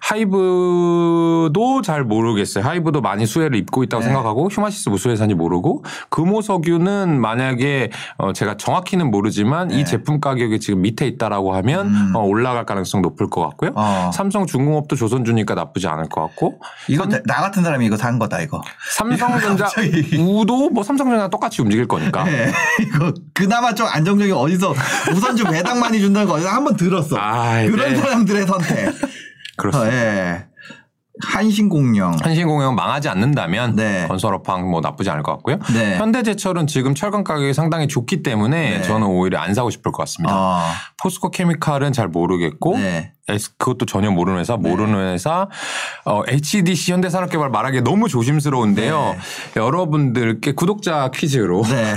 [0.00, 2.64] 하이브도 잘 모르겠어요.
[2.64, 4.08] 하이브도 많이 수혜를 입고 있다고 네.
[4.08, 9.80] 생각하고 휴마시스 무슨 회사인지 모르고 금호석유는 만약에 어 제가 정확히는 모르지만 네.
[9.80, 12.12] 이 제품 가격이 지금 밑에 있다라고 하면 음.
[12.14, 13.72] 어 올라갈 가능성 높을 것 같고요.
[13.74, 14.10] 어.
[14.14, 18.62] 삼성 중공업도 조선주니까 나쁘지 않을 것 같고 이거 나 같은 사람이 이거 산 거다, 이거.
[18.96, 19.68] 삼성전자.
[20.18, 22.24] 우도 뭐 삼성전자 똑같이 움직일 거니까.
[22.24, 22.52] 네.
[22.80, 24.74] 이거 그나마 좀 안정적인 어디서
[25.14, 27.16] 우선주 배당 많이 준다는 거 어디서 한번 들었어.
[27.18, 27.96] 아, 그런 네.
[27.96, 28.91] 사람들의 선택.
[29.56, 29.90] 그렇습니다.
[29.90, 30.46] 어, 예.
[31.20, 32.16] 한신공영.
[32.22, 34.06] 한신공영 망하지 않는다면 네.
[34.08, 35.58] 건설업황 뭐 나쁘지 않을 것 같고요.
[35.74, 35.96] 네.
[35.98, 38.82] 현대제철은 지금 철강 가격이 상당히 좋기 때문에 네.
[38.82, 40.34] 저는 오히려 안 사고 싶을 것 같습니다.
[40.34, 40.62] 어,
[41.02, 43.12] 포스코 케미칼은 잘 모르겠고 네.
[43.58, 45.48] 그것도 전혀 모르는 회사, 모르는 회사.
[46.06, 49.14] 어, HDC 현대산업개발 말하기 너무 조심스러운데요.
[49.56, 51.62] 여러분들께 구독자 퀴즈로.
[51.62, 51.94] 네.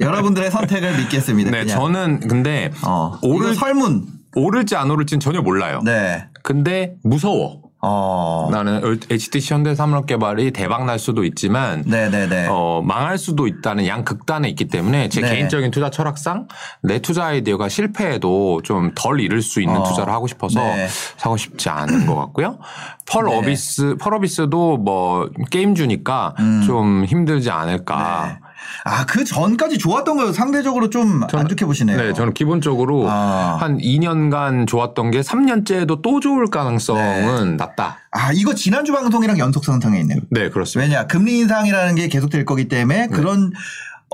[0.00, 1.50] 여러분들의 선택을 믿겠습니다.
[1.50, 1.78] 네, 그냥.
[1.78, 4.21] 저는 근데 어, 오를 설문.
[4.34, 5.80] 오를지 안 오를지는 전혀 몰라요.
[5.84, 6.26] 네.
[6.42, 7.62] 근데 무서워.
[7.84, 8.48] 어.
[8.52, 12.46] 나는 HDC 현대 산업 개발이 대박 날 수도 있지만 네네네.
[12.48, 15.30] 어, 망할 수도 있다는 양 극단에 있기 때문에 제 네.
[15.30, 16.46] 개인적인 투자 철학상
[16.84, 19.82] 내 투자 아이디어가 실패해도 좀 덜 잃을 수 있는 어.
[19.82, 20.86] 투자를 하고 싶어서 네.
[21.16, 22.58] 사고 싶지 않은 것 같고요.
[23.04, 23.36] 펄 네.
[23.36, 28.38] 어비스, 펄 어비스도 뭐 게임 주니까 좀 힘들지 않을까.
[28.86, 28.90] 음.
[28.90, 28.90] 네.
[28.90, 30.32] 아, 그 전까지 좋았던 거예요.
[30.32, 31.96] 상대적으로 좀 안 좋게 보시네요.
[31.96, 33.56] 네, 저는 기본적으로 아.
[33.60, 37.98] 한 2년간 좋았던 게 3년째도 또 좋을 가능성은 낮다.
[38.10, 40.18] 아, 이거 지난주 방송이랑 연속 선상에 있네요.
[40.30, 40.86] 네, 그렇습니다.
[40.92, 43.52] 왜냐, 금리 인상이라는 게 계속 될 거기 때문에 그런,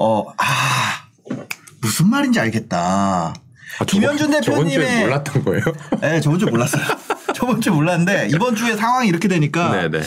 [0.00, 1.34] 어, 아,
[1.80, 3.32] 무슨 말인지 알겠다.
[3.80, 5.62] 아, 김현준 저번- 저번 주에 대표님의- 몰랐던 거예요?
[6.00, 6.82] 네, 저번 주 몰랐어요.
[7.34, 10.00] 저번 주 몰랐는데 이번 주에 상황이 이렇게 되니까 네, 네.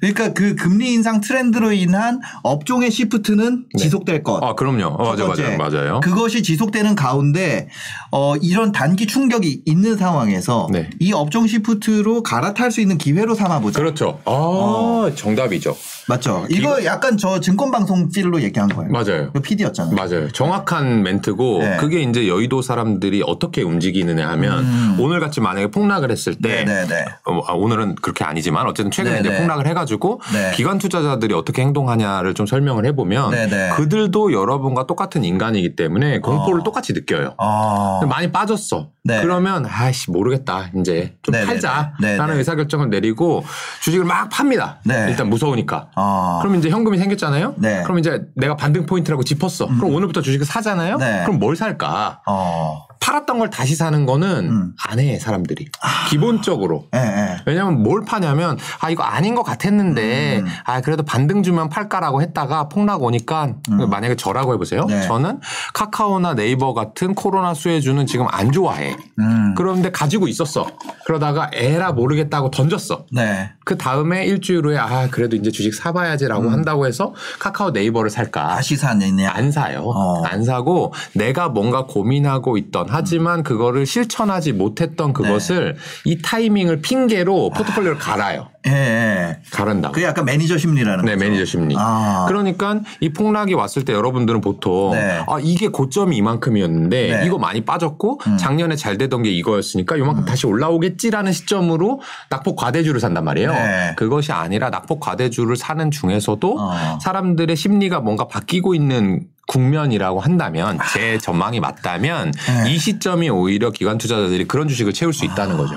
[0.00, 3.82] 그러니까 그 금리 인상 트렌드로 인한 업종의 시프트는 네.
[3.82, 4.42] 지속될 것.
[4.42, 4.86] 아 그럼요.
[4.86, 5.56] 어, 번째.
[5.56, 6.00] 맞아요, 맞아요.
[6.00, 7.68] 그것이 지속되는 가운데
[8.10, 10.88] 어 이런 단기 충격이 있는 상황에서 네.
[10.98, 13.78] 이 업종 시프트로 갈아탈 수 있는 기회로 삼아보자.
[13.78, 14.20] 그렇죠.
[14.24, 15.12] 아 어.
[15.14, 15.76] 정답이죠.
[16.10, 16.44] 맞죠?
[16.50, 18.90] 이거 약간 저 증권 방송 필로 얘기한 거예요.
[18.90, 19.30] 맞아요.
[19.32, 19.94] 그 PD였잖아요.
[19.94, 20.28] 맞아요.
[20.32, 21.76] 정확한 멘트고 네.
[21.76, 24.96] 그게 이제 여의도 사람들이 어떻게 움직이느냐 하면 음.
[24.98, 27.04] 오늘 같이 만약에 폭락을 했을 때 네네네.
[27.26, 29.40] 어, 아, 오늘은 그렇게 아니지만 어쨌든 최근에 이제 네네.
[29.40, 30.52] 폭락을 해가지고 네.
[30.54, 33.70] 기관 투자자들이 어떻게 행동하냐를 좀 설명을 해보면 네네.
[33.76, 36.64] 그들도 여러분과 똑같은 인간이기 때문에 공포를 어.
[36.64, 37.34] 똑같이 느껴요.
[37.38, 37.98] 어.
[38.00, 38.88] 근데 많이 빠졌어.
[39.02, 39.22] 네.
[39.22, 41.46] 그러면 아씨 모르겠다 이제 좀 네네네.
[41.52, 42.34] 팔자라는 네네.
[42.34, 43.44] 의사결정을 내리고
[43.82, 44.78] 주식을 막 팝니다.
[44.84, 45.06] 네.
[45.08, 45.88] 일단 무서우니까.
[45.96, 46.38] 어.
[46.42, 47.54] 그럼 이제 현금이 생겼잖아요.
[47.56, 47.82] 네.
[47.84, 49.66] 그럼 이제 내가 반등 포인트라고 짚었어.
[49.66, 50.98] 그럼 오늘부터 주식을 사잖아요.
[50.98, 51.22] 네.
[51.24, 52.22] 그럼 뭘 살까?
[52.26, 52.86] 어.
[53.00, 54.72] 팔았던 걸 다시 사는 거는 음.
[54.86, 55.66] 안해 사람들이
[56.10, 56.86] 기본적으로.
[56.94, 57.36] 예, 예.
[57.46, 60.46] 왜냐면 뭘 파냐면 아 이거 아닌 것 같았는데 음.
[60.64, 64.82] 아 그래도 반등 주면 팔까라고 했다가 폭락 오니까 만약에 저라고 해보세요.
[64.82, 64.88] 음.
[64.88, 65.02] 네.
[65.02, 65.40] 저는
[65.72, 68.96] 카카오나 네이버 같은 코로나 수혜주는 지금 안 좋아해.
[69.18, 69.54] 음.
[69.56, 70.66] 그런데 가지고 있었어.
[71.06, 73.06] 그러다가 에라 모르겠다고 던졌어.
[73.12, 73.50] 네.
[73.64, 76.52] 그 다음에 일주일 후에 아 그래도 이제 주식 사봐야지라고 음.
[76.52, 78.48] 한다고 해서 카카오 네이버를 살까?
[78.48, 79.30] 다시 사느냐.
[79.32, 79.84] 안 사요.
[79.84, 80.22] 어.
[80.24, 87.98] 안 사고 내가 뭔가 고민하고 있던 하지만 그거를 실천하지 못했던 그것을 이 타이밍을 핑계로 포트폴리오를
[87.98, 88.48] 갈아요.
[88.66, 89.38] 예, 예.
[89.50, 89.94] 가른다고.
[89.94, 91.24] 그게 약간 매니저 심리라는 네, 거죠.
[91.24, 91.74] 매니저 심리.
[91.78, 92.26] 아.
[92.28, 95.24] 그러니까 이 폭락이 왔을 때 여러분들은 보통 네.
[95.26, 97.26] 아 이게 고점이 이만큼이었는데 네.
[97.26, 98.36] 이거 많이 빠졌고 음.
[98.36, 103.52] 작년에 잘 되던 게 이거였으니까 요만큼 다시 올라오겠지라는 시점으로 낙폭 과대주를 산단 말이에요.
[103.52, 103.94] 네.
[103.96, 106.98] 그것이 아니라 낙폭 과대주를 사는 중에서도 어.
[107.00, 112.72] 사람들의 심리가 뭔가 바뀌고 있는 국면이라고 한다면 제 전망이 맞다면 네.
[112.72, 115.74] 이 시점이 오히려 기관 투자자들이 그런 주식을 채울 수 있다는 거죠.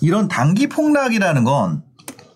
[0.00, 1.84] 이런 단기 폭락이라는 건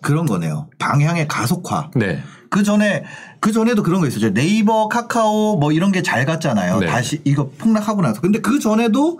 [0.01, 0.69] 그런 거네요.
[0.79, 1.91] 방향의 가속화.
[1.95, 2.23] 네.
[2.49, 3.03] 그 전에
[3.41, 4.33] 그 전에도 그런 거 있었죠.
[4.33, 6.79] 네이버, 카카오 뭐 이런 게 잘 갔잖아요.
[6.79, 6.87] 네.
[6.87, 8.21] 다시 이거 폭락하고 나서.
[8.21, 9.19] 근데 그 전에도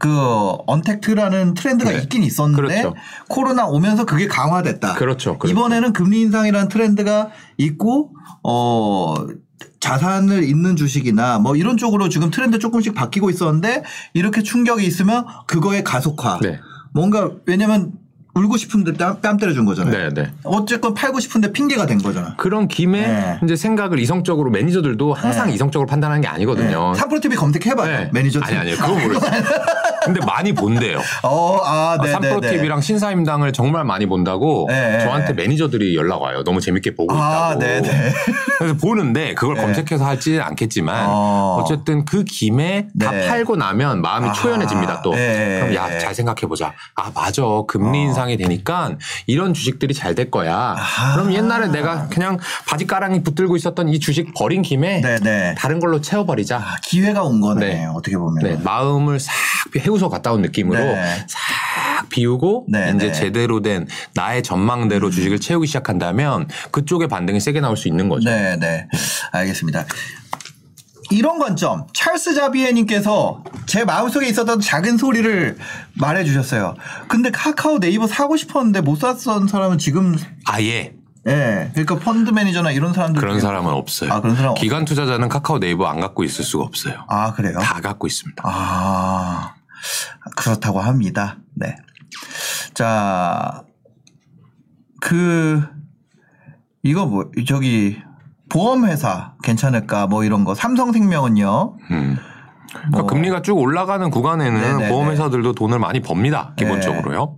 [0.00, 0.10] 그
[0.66, 1.98] 언택트라는 트렌드가 네.
[1.98, 2.94] 있긴 있었는데 그렇죠.
[3.28, 4.94] 코로나 오면서 그게 강화됐다.
[4.94, 5.38] 그렇죠.
[5.38, 5.52] 그렇죠.
[5.52, 9.14] 이번에는 금리 인상이라는 트렌드가 있고 어
[9.80, 15.84] 자산을 잇는 주식이나 뭐 이런 쪽으로 지금 트렌드 조금씩 바뀌고 있었는데 이렇게 충격이 있으면 그거의
[15.84, 16.40] 가속화.
[16.42, 16.60] 네.
[16.92, 17.92] 뭔가 왜냐면
[18.38, 20.10] 울고 싶은데 뺨, 뺨 때려준 거잖아요.
[20.10, 20.30] 네, 네.
[20.44, 22.34] 어쨌건 팔고 싶은데 핑계가 된 거잖아.
[22.36, 23.38] 그런 김에 네.
[23.44, 25.54] 이제 생각을 이성적으로 매니저들도 항상 네.
[25.54, 26.94] 이성적으로 판단하는 게 아니거든요.
[26.94, 27.98] 삼프로 TV 검색해봐요.
[27.98, 28.10] 네.
[28.12, 29.42] 매니저 아니 아니요 그거 모르겠어요.
[30.04, 31.00] 근데 많이 본대요.
[31.22, 32.56] 어, 아, 네, 삼프로 네, 네.
[32.56, 35.42] TV랑 신사임당을 정말 많이 본다고 네, 저한테 네.
[35.42, 36.42] 매니저들이 연락 와요.
[36.44, 37.60] 너무 재밌게 보고 아, 있다고.
[37.60, 38.12] 네, 네.
[38.58, 39.60] 그래서 보는데 그걸 네.
[39.62, 41.58] 검색해서 하지는 않겠지만 어.
[41.60, 41.64] 어.
[41.68, 43.28] 쨌든 그 김에 다 네.
[43.28, 44.34] 팔고 나면 마음이 아하.
[44.34, 45.10] 초연해집니다 또.
[45.12, 45.58] 네.
[45.60, 46.72] 그럼 야 잘 생각해 보자.
[46.94, 48.02] 아 맞아 금리 어.
[48.02, 50.74] 인상 이 되니까 이런 주식들이 잘 될 거야.
[50.76, 51.14] 아하.
[51.14, 55.54] 그럼 옛날에 내가 그냥 바지가랑이 붙들고 있었던 이 주식 버린 김에 네, 네.
[55.56, 56.56] 다른 걸로 채워버리자.
[56.56, 57.66] 아, 기회가 온 거네.
[57.66, 57.86] 네.
[57.86, 58.42] 어떻게 보면.
[58.42, 59.32] 네, 마음을 싹
[59.76, 61.24] 해우소 갔다 온 느낌으로 네.
[61.28, 63.12] 싹 비우고 네, 이제 네.
[63.12, 68.28] 제대로 된 나의 전망대로 주식을 채우기 시작한다면 그쪽에 반등이 세게 나올 수 있는 거죠.
[68.28, 68.88] 네, 네.
[69.32, 69.84] 알겠습니다.
[71.10, 75.56] 이런 관점 찰스 자비에님께서 제 마음속에 있었던 작은 소리를
[75.94, 76.74] 말해 주셨어요.
[77.08, 80.16] 근데 카카오 네이버 사고 싶었는데 못 샀던 사람은 지금
[80.46, 80.94] 아예
[81.26, 81.70] 예.
[81.72, 84.12] 그러니까 펀드 매니저나 이런 사람들 그런 사람은 없어요.
[84.12, 87.04] 아, 그런 사람 없- 기관 투자자는 카카오 네이버 안 갖고 있을 수가 없어요.
[87.08, 87.58] 아 그래요?
[87.58, 88.42] 다 갖고 있습니다.
[88.46, 89.54] 아
[90.36, 91.38] 그렇다고 합니다.
[91.54, 91.76] 네.
[92.74, 93.62] 자,
[95.00, 95.62] 그
[96.82, 97.98] 이거 뭐 저기
[98.48, 101.76] 보험회사 괜찮을까 뭐 이런 거 삼성생명은요.
[101.90, 102.16] 음.
[102.72, 103.06] 그러니까 뭐.
[103.06, 104.88] 금리가 쭉 올라가는 구간에는 네네네.
[104.90, 106.54] 보험회사들도 돈을 많이 법니다.
[106.56, 106.64] 네.
[106.64, 107.36] 기본적으로요.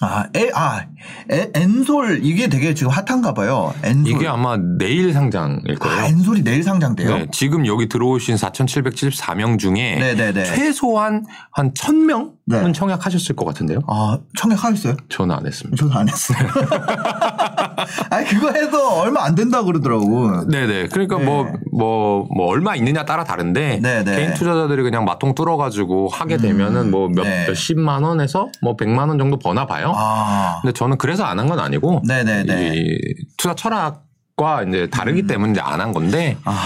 [0.00, 0.84] 아, 에, 아,
[1.30, 3.72] 에, 엔솔 이게 되게 지금 핫한가 봐요.
[3.82, 4.12] 엔솔.
[4.12, 5.98] 이게 아마 내일 상장일 거예요.
[5.98, 7.08] 아, 엔솔이 내일 상장돼요.
[7.08, 10.44] 네, 지금 여기 들어오신 4,774명 중에 네네네.
[10.44, 12.72] 최소한 한 1,000명은 네.
[12.72, 13.80] 청약하셨을 것 같은데요.
[13.86, 14.96] 아, 청약하셨어요?
[15.08, 15.76] 저는 안 했습니다.
[15.76, 16.38] 저는 안 했어요.
[18.10, 20.46] 아니 그거 해도 얼마 안 된다 고 그러더라고.
[20.48, 20.88] 네네.
[20.88, 21.24] 그러니까 네.
[21.24, 24.16] 뭐, 뭐, 뭐, 얼마 있느냐 따라 다른데, 네네.
[24.16, 27.46] 개인 투자자들이 그냥 마통 뚫어가지고 하게 되면은 뭐 몇, 네.
[27.48, 29.85] 몇십만 원에서 뭐 백만 원 정도 버나 봐요.
[29.94, 32.72] 아, 근데 저는 그래서 안 한 건 아니고, 네네네.
[32.74, 32.98] 이
[33.36, 36.60] 투자 철학과 이제 다르기 때문에 이제 안한 건데, 아.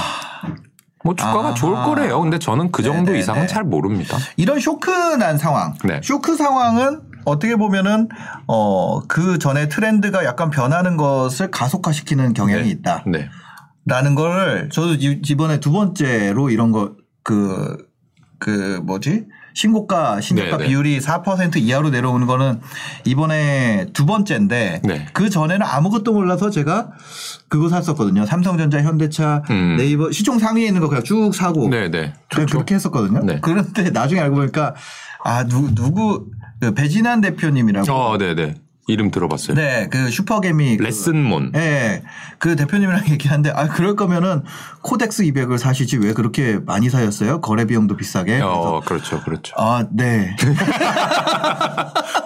[1.03, 1.55] 뭐 주가가 아하.
[1.55, 2.21] 좋을 거래요.
[2.21, 3.19] 근데 저는 그 정도 네네네.
[3.21, 4.19] 이상은 잘 모릅니다.
[4.37, 5.75] 이런 쇼크 난 상황.
[5.85, 6.01] 네.
[6.03, 8.09] 쇼크 상황은 어떻게 보면은
[8.47, 12.69] 어 그 전에 트렌드가 약간 변하는 것을 가속화시키는 경향이 네.
[12.69, 13.05] 있다.
[13.07, 13.29] 네.
[13.87, 17.77] 라는 걸 저도 이- 이번에 두 번째로 이런 거 그
[18.39, 20.69] 그 뭐지 신고가 신고가 네네.
[20.69, 22.61] 비율이 4% 이하로 내려오는 거는
[23.05, 25.07] 이번에 두 번째인데 네.
[25.13, 26.91] 그 전에는 아무것도 몰라서 제가
[27.49, 28.27] 그거 샀었거든요.
[28.27, 29.77] 삼성전자, 현대차, 음.
[29.77, 32.13] 네이버 시총 상위에 있는 거 그냥 쭉 사고 네네.
[32.29, 33.21] 그냥 그렇게 했었거든요.
[33.25, 33.39] 네.
[33.43, 34.75] 그런데 나중에 알고 보니까
[35.25, 36.27] 아 누구 누구
[36.61, 38.55] 그 배진환 대표님이라고 어, 네네.
[38.91, 39.57] 이름 들어봤어요.
[39.57, 41.53] 네, 그 슈퍼개미 그- 레슨몬.
[41.57, 42.03] 예.
[42.39, 44.43] 그 대표님이랑 얘기하는데 아 그럴 거면은
[44.83, 47.41] KODEX 200을 사시지 왜 그렇게 많이 사셨어요?
[47.41, 48.41] 거래 비용도 비싸게.
[48.43, 49.55] 어, 그렇죠, 그렇죠.
[49.57, 50.35] 아, 네.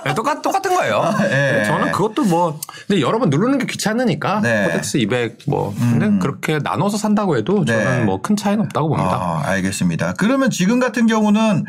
[0.05, 1.03] 네, 똑같, 똑같은 거예요.
[1.31, 1.65] 예.
[1.67, 4.41] 저는 그것도 뭐, 근데 여러 번 누르는 게 귀찮으니까.
[4.41, 4.65] 네.
[4.65, 5.75] KODEX 200 뭐.
[5.79, 7.73] 근데 그렇게 나눠서 산다고 해도 네.
[7.73, 9.11] 저는 뭐 큰 차이는 없다고 봅니다.
[9.17, 10.15] 아, 알겠습니다.
[10.15, 11.65] 그러면 지금 같은 경우는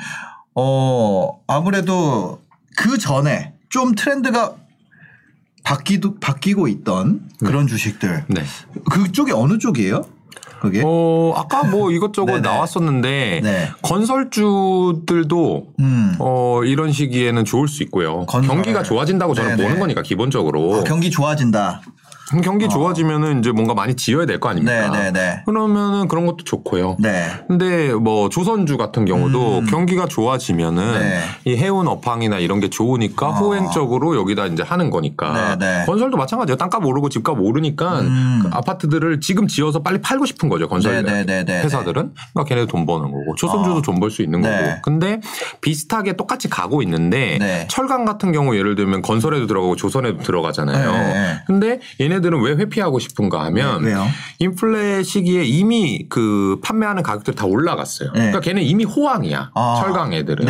[0.55, 2.39] 어 아무래도
[2.77, 4.53] 그 전에 좀 트렌드가
[5.65, 8.43] 바뀌도 바뀌고 있던 그런 주식들 네.
[8.91, 10.05] 그쪽이 어느 쪽이에요?
[10.61, 10.81] 그게?
[10.85, 12.41] 어, 아까 뭐 이것저것 네네.
[12.47, 13.69] 나왔었는데 네.
[13.81, 16.15] 건설주들도 음.
[16.19, 18.25] 어, 이런 시기에는 좋을 수 있고요.
[18.25, 18.55] 건설.
[18.55, 19.63] 경기가 좋아진다고 저는 네네.
[19.63, 20.77] 보는 거니까 기본적으로.
[20.77, 21.81] 아, 경기 좋아진다.
[22.29, 24.89] 그럼 경기 좋아지면은 이제 뭔가 많이 지어야 될 거 아닙니까?
[24.89, 25.43] 네네네.
[25.45, 26.97] 그러면은 그런 것도 좋고요.
[26.99, 27.25] 네.
[27.47, 30.99] 근데 뭐 조선주 같은 경우도 경기가 좋아지면은 음.
[30.99, 31.21] 네.
[31.45, 35.85] 이 해운 업황이나 이런 게 좋으니까 후행적으로 여기다 이제 하는 거니까 네, 네.
[35.85, 36.57] 건설도 마찬가지예요.
[36.57, 38.39] 땅값 오르고 집값 오르니까 음.
[38.43, 40.67] 그 아파트들을 지금 지어서 빨리 팔고 싶은 거죠.
[40.67, 43.81] 건설 네, 네, 네, 네, 회사들은 그러니까 걔네도 돈 버는 거고 조선주도 어.
[43.81, 44.49] 돈벌 수 있는 네.
[44.49, 44.81] 거고.
[44.81, 45.19] 근데
[45.61, 47.67] 비슷하게 똑같이 가고 있는데 네.
[47.69, 50.91] 철강 같은 경우 예를 들면 건설에도 들어가고 조선에도 들어가잖아요.
[50.91, 51.43] 네, 네.
[51.47, 53.93] 근데 얘네 들은 왜 회피하고 싶은가 하면 네?
[54.39, 58.11] 인플레 시기에 이미 그 판매하는 가격들이 다 올라갔어요.
[58.11, 58.19] 네.
[58.19, 59.51] 그러니까 걔는 이미 호황이야.
[59.53, 59.81] 아.
[59.81, 60.45] 철강 애들은.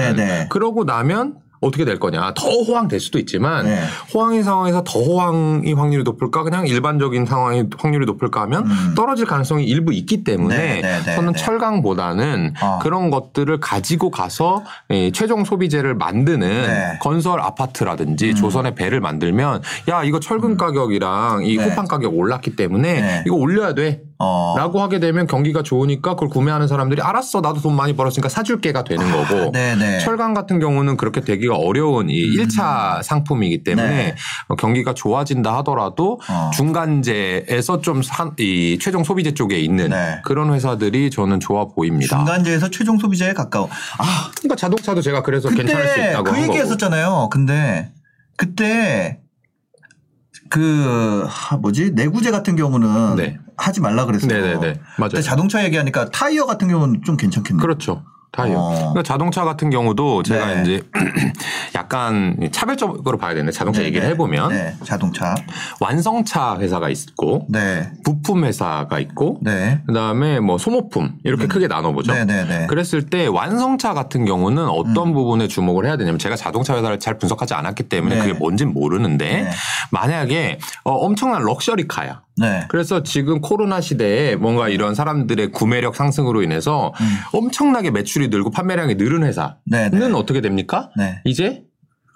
[0.50, 2.34] 그러고 나면 어떻게 될 거냐.
[2.36, 3.80] 더 호황 될 수도 있지만 네.
[4.14, 8.94] 호황인 상황에서 더 호황이 확률이 높을까 그냥 일반적인 상황이 확률이 높을까 하면 음.
[8.96, 11.40] 떨어질 가능성이 일부 있기 때문에 네, 네, 네, 저는 네.
[11.40, 12.80] 철강보다는 어.
[12.82, 16.92] 그런 것들을 가지고 가서 이 최종 소비재를 만드는 네.
[16.92, 17.00] 음.
[17.02, 21.64] 건설 아파트라든지 조선의 배를 만들면 야 이거 철근 가격이랑 이 네.
[21.64, 23.24] 호판 가격 올랐기 때문에 네.
[23.26, 24.02] 이거 올려야 돼.
[24.18, 24.56] 어.
[24.58, 29.12] 라고 하게 되면 경기가 좋으니까 그걸 구매하는 사람들이 알았어 나도 돈 많이 벌었으니까 사줄게가 되는
[29.12, 30.00] 거고 네네.
[30.00, 32.46] 철강 같은 경우는 그렇게 되기가 어려운 이 음.
[32.46, 34.16] 1차 상품이기 때문에 네.
[34.48, 36.52] 어, 경기가 좋아진다 하더라도 어.
[36.54, 38.02] 중간재에서 좀
[38.38, 40.22] 이 최종 소비재 쪽에 있는 네.
[40.24, 42.18] 그런 회사들이 저는 좋아 보입니다.
[42.18, 43.68] 중간재에서 최종 소비자에 가까워.
[43.98, 46.60] 아, 그러니까 자동차도 제가 그래서 괜찮을 수 있다고 그한 얘기 거고.
[46.60, 47.30] 했었잖아요.
[47.32, 47.92] 근데
[48.38, 49.20] 그때
[50.50, 53.38] 그 하, 뭐지 내구재 같은 경우는 네.
[53.58, 54.30] 하지 말라 그랬어요.
[54.30, 54.60] 네네네.
[54.98, 55.10] 맞아요.
[55.12, 57.62] 근데 자동차 얘기하니까 타이어 같은 경우는 좀 괜찮겠네요.
[57.62, 58.04] 그렇죠.
[58.36, 58.60] 타이어.
[58.60, 58.70] 어.
[58.76, 60.62] 그러니까 자동차 같은 경우도 제가 네.
[60.62, 60.84] 이제
[61.74, 64.12] 약간 차별적으로 봐야 되는데 자동차 네, 얘기를 네.
[64.12, 65.34] 해보면 네, 자동차.
[65.80, 72.14] 완성차 회사가 있고 네, 부품 회사가 있고 네, 그다음에 뭐 소모품 이렇게 크게 나눠보죠.
[72.14, 72.68] 네, 네, 네.
[72.68, 77.54] 그랬을 때 완성차 같은 경우는 어떤 부분에 주목을 해야 되냐면 제가 자동차 회사를 잘 분석하지
[77.54, 78.22] 않았기 때문에 네.
[78.22, 79.50] 그게 뭔진 모르는데 네.
[79.92, 82.25] 만약에 어, 엄청난 luxury car야.
[82.38, 82.66] 네.
[82.68, 86.94] 그래서 지금 코로나 시대에 뭔가 이런 사람들의 구매력 상승으로 인해서
[87.34, 89.72] 엄청나게 매출이 늘고 판매량이 늘은 회사는 음.
[89.72, 90.12] 네, 네.
[90.12, 90.90] 어떻게 됩니까?
[90.98, 91.22] 네.
[91.24, 91.64] 이제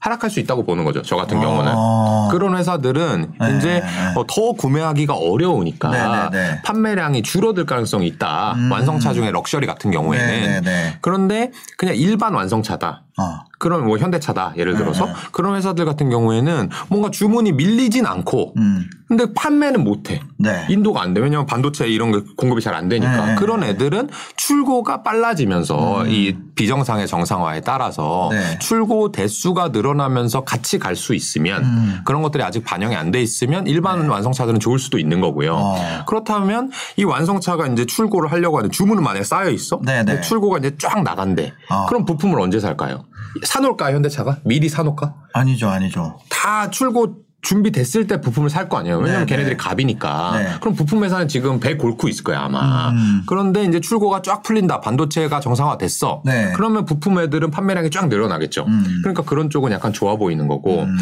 [0.01, 1.01] 하락할 수 있다고 보는 거죠.
[1.01, 1.73] 저 같은 경우는.
[1.75, 2.29] 어.
[2.31, 4.13] 그런 회사들은 네, 이제 네.
[4.15, 6.61] 어, 더 구매하기가 어려우니까 네, 네, 네.
[6.63, 8.53] 판매량이 줄어들 가능성이 있다.
[8.53, 8.71] 음.
[8.71, 10.27] 완성차 중에 럭셔리 같은 경우에는.
[10.27, 10.97] 네, 네, 네.
[11.01, 13.03] 그런데 그냥 일반 완성차다.
[13.19, 13.39] 어.
[13.59, 15.11] 그런 뭐 현대차다 예를 들어서 네.
[15.33, 18.89] 그런 회사들 같은 경우에는 뭔가 주문이 밀리진 않고 음.
[19.09, 20.21] 근데 판매는 못해.
[20.37, 20.65] 네.
[20.69, 21.19] 인도가 안 돼.
[21.19, 23.25] 왜냐면 반도체 이런 게 공급이 잘 안 되니까.
[23.25, 23.35] 네.
[23.35, 28.57] 그런 애들은 출고가 빨라지면서 이 비정상의 정상화에 따라서 네.
[28.59, 32.01] 출고 대수가 늘어나면서 같이 갈 수 있으면 음.
[32.05, 35.55] 그런 것들이 아직 반영이 안 돼 있으면 일반 완성차들은 좋을 수도 있는 거고요.
[35.55, 36.03] 어.
[36.07, 39.79] 그렇다면 이 완성차가 이제 출고를 하려고 하는 주문은 만약에 쌓여 있어.
[39.83, 40.21] 네, 네.
[40.21, 41.53] 출고가 이제 쫙 나간대.
[41.69, 41.87] 어.
[41.87, 43.05] 그럼 부품을 언제 살까요?
[43.43, 44.39] 사놓을까 현대차가?
[44.43, 45.15] 미리 사놓을까?
[45.33, 46.19] 아니죠, 아니죠.
[46.29, 48.97] 다 출고 준비됐을 때 부품을 살 거 아니에요.
[48.99, 49.57] 왜냐면 네, 걔네들이 네.
[49.57, 50.31] 갑이니까.
[50.37, 50.49] 네.
[50.59, 52.89] 그럼 부품 회사는 지금 배 골고 있을 거야 아마.
[52.89, 53.23] 음.
[53.25, 54.81] 그런데 이제 출고가 쫙 풀린다.
[54.81, 56.21] 반도체가 정상화됐어.
[56.25, 56.51] 네.
[56.55, 58.65] 그러면 부품 애들은 판매량이 쫙 늘어나겠죠.
[58.67, 58.99] 음.
[59.01, 60.83] 그러니까 그런 쪽은 약간 좋아 보이는 거고.
[60.83, 60.97] 음.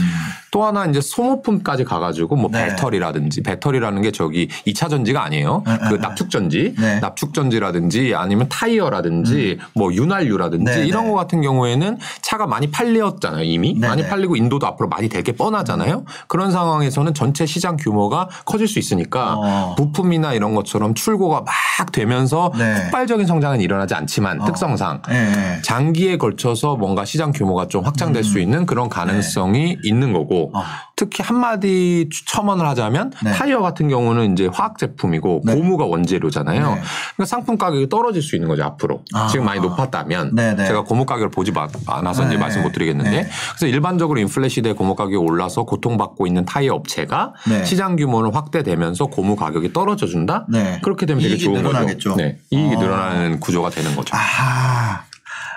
[0.49, 2.67] 또 하나 이제 소모품까지 가가지고 뭐 네.
[2.69, 5.63] 배터리라든지 배터리라는 게 저기 2차 전지가 아니에요.
[5.67, 6.99] 네, 그 네, 납축 전지, 네.
[7.01, 11.09] 납축 전지라든지 아니면 타이어라든지 뭐 윤활유라든지 네, 이런 네.
[11.11, 14.07] 거 같은 경우에는 차가 많이 팔렸잖아요 이미 네, 많이 네.
[14.09, 16.05] 팔리고 인도도 앞으로 많이 될게 뻔하잖아요.
[16.27, 19.75] 그런 상황에서는 전체 시장 규모가 커질 수 있으니까 어.
[19.77, 22.83] 부품이나 이런 것처럼 출고가 막 되면서 네.
[22.83, 24.45] 폭발적인 성장은 일어나지 않지만 어.
[24.45, 25.61] 특성상 예.
[25.63, 30.63] 장기에 걸쳐서 뭔가 시장 규모가 좀 확장될 수 있는 그런 가능성이 있는 거고 어.
[30.95, 33.31] 특히 한마디 첨언을 하자면 네.
[33.31, 35.53] 타이어 같은 경우는 이제 화학 제품이고 네.
[35.55, 36.59] 고무가 원재료잖아요.
[36.59, 36.81] 네.
[37.15, 39.27] 그러니까 상품 가격이 떨어질 수 있는 거죠 앞으로 아.
[39.27, 40.65] 지금 많이 높았다면 네, 네.
[40.65, 42.37] 제가 고무 가격을 보지 마- 않아서 이제 네.
[42.37, 43.29] 말씀 못 드리겠는데 네.
[43.51, 47.63] 그래서 일반적으로 인플레 시대에 고무 가격이 올라서 고통받 고 있는 타이어 업체가 네.
[47.63, 50.45] 시장 규모는 확대되면서 고무 가격이 떨어져 준다.
[50.49, 50.79] 네.
[50.83, 52.11] 그렇게 되면 되게 좋은 늘어나겠죠.
[52.11, 52.15] 거죠.
[52.15, 52.39] 네.
[52.49, 52.79] 이익이 아.
[52.79, 54.15] 늘어나는 구조가 되는 거죠.
[54.15, 55.03] 아,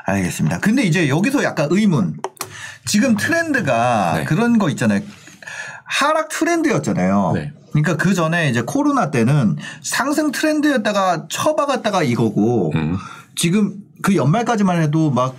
[0.04, 0.58] 알겠습니다.
[0.58, 2.18] 근데 이제 여기서 약간 의문.
[2.84, 4.24] 지금 트렌드가 네.
[4.24, 5.00] 그런 거 있잖아요.
[5.84, 7.32] 하락 트렌드였잖아요.
[7.34, 7.52] 네.
[7.72, 12.98] 그러니까 그 전에 이제 코로나 때는 상승 트렌드였다가 처박았다가 이거고 음.
[13.36, 15.36] 지금 그 연말까지만 해도 막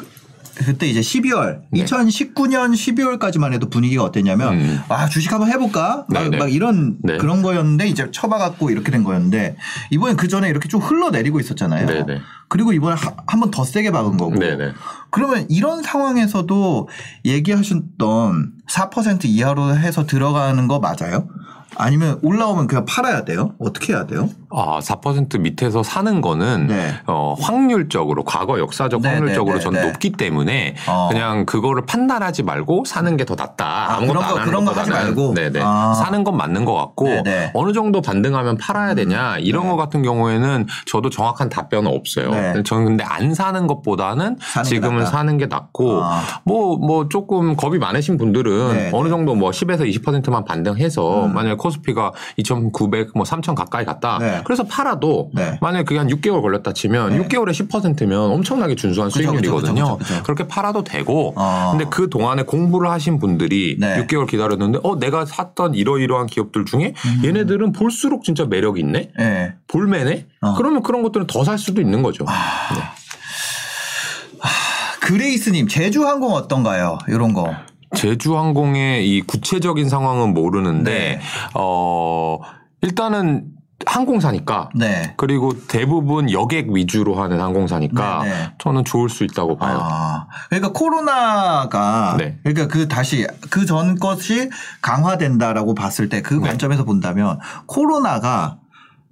[0.56, 1.84] 그때 이제 12월, 네.
[1.84, 4.80] 2019년 12월까지만 해도 분위기가 어땠냐면 음.
[4.90, 6.38] 아 주식 한번 해볼까 막, 네, 네.
[6.38, 7.18] 막 이런 네.
[7.18, 9.56] 그런 거였는데 이제 처박았고 이렇게 된 거였는데
[9.92, 11.86] 이번엔 그 전에 이렇게 좀 흘러내리고 있었잖아요.
[11.88, 12.20] 네, 네.
[12.50, 12.96] 그리고 이번에
[13.28, 14.36] 한 번 더 세게 박은 거고.
[14.36, 14.72] 네, 네.
[15.10, 16.88] 그러면 이런 상황에서도
[17.26, 21.28] 얘기하셨던 4% 이하로 해서 들어가는 거 맞아요?
[21.76, 23.56] 아니면 올라오면 그냥 팔아야 돼요?
[23.60, 24.30] 어떻게 해야 돼요?
[24.54, 26.94] 아, 4% 밑에서 사는 거는 네.
[27.08, 29.92] 어, 확률적으로 과거 역사적 네, 확률적으로 네, 저는 네, 네.
[29.92, 31.08] 높기 때문에 어.
[31.10, 33.66] 그냥 그거를 판단하지 말고 사는 게 더 낫다.
[33.66, 35.34] 아, 아무것도 그런 거- 안 하는 그런 거 하지 말고?
[35.36, 35.60] 네네.
[35.64, 35.94] 아.
[35.94, 37.52] 사는 건 맞는 것 같고 네, 네.
[37.54, 39.70] 어느 정도 반등하면 팔아야 되냐 이런 네.
[39.70, 42.32] 거 같은 경우에는 저도 정확한 답변은 없어요.
[42.32, 42.64] 네.
[42.64, 45.12] 저는 근데 안 사는 것보다는 사는 게 지금은 낫다.
[45.12, 46.22] 사는 게 낫고 아.
[46.44, 51.34] 뭐, 뭐 조금 겁이 많으신 분들은 네, 어느 정도 뭐 10에서 20%만 반등해서 음.
[51.34, 54.18] 만약에 코스피가 2,900, 뭐 3,000 가까이 갔다.
[54.42, 54.44] 네.
[54.46, 55.58] 그래서 팔아도 네.
[55.62, 57.28] 만약에 그게 한 6개월 걸렸다 치면 네.
[57.28, 59.98] 6개월에 10%면 엄청나게 준수한 그쵸, 수익률이거든요.
[59.98, 60.24] 그쵸, 그쵸.
[60.24, 61.70] 그렇게 팔아도 되고 어.
[61.72, 64.06] 근데 그 동안에 공부를 하신 분들이 네.
[64.06, 67.22] 6개월 기다렸는데 어 내가 샀던 이러이러한 기업들 중에 음.
[67.26, 69.12] 얘네들은 볼수록 진짜 매력이 있네.
[69.20, 69.54] 예.
[69.68, 70.28] 볼매네.
[70.42, 70.54] 어.
[70.56, 72.24] 그러면 그런 것들은 더 살 수도 있는 거죠.
[72.28, 72.74] 아.
[72.76, 72.82] 네.
[75.02, 77.00] 그레이스님, 제주항공 어떤가요?
[77.08, 77.54] 이런 거.
[77.96, 81.20] 제주항공의 이 구체적인 상황은 모르는데 네.
[81.54, 82.40] 어
[82.82, 83.46] 일단은
[83.86, 85.14] 항공사니까 네.
[85.18, 88.54] 그리고 대부분 여객 위주로 하는 항공사니까 네, 네.
[88.60, 89.80] 저는 좋을 수 있다고 봐요.
[89.82, 92.38] 아, 그러니까 코로나가 네.
[92.44, 94.50] 그러니까 그 다시 그 전 것이
[94.82, 96.40] 강화된다라고 봤을 때그 네.
[96.42, 98.58] 관점에서 본다면 코로나가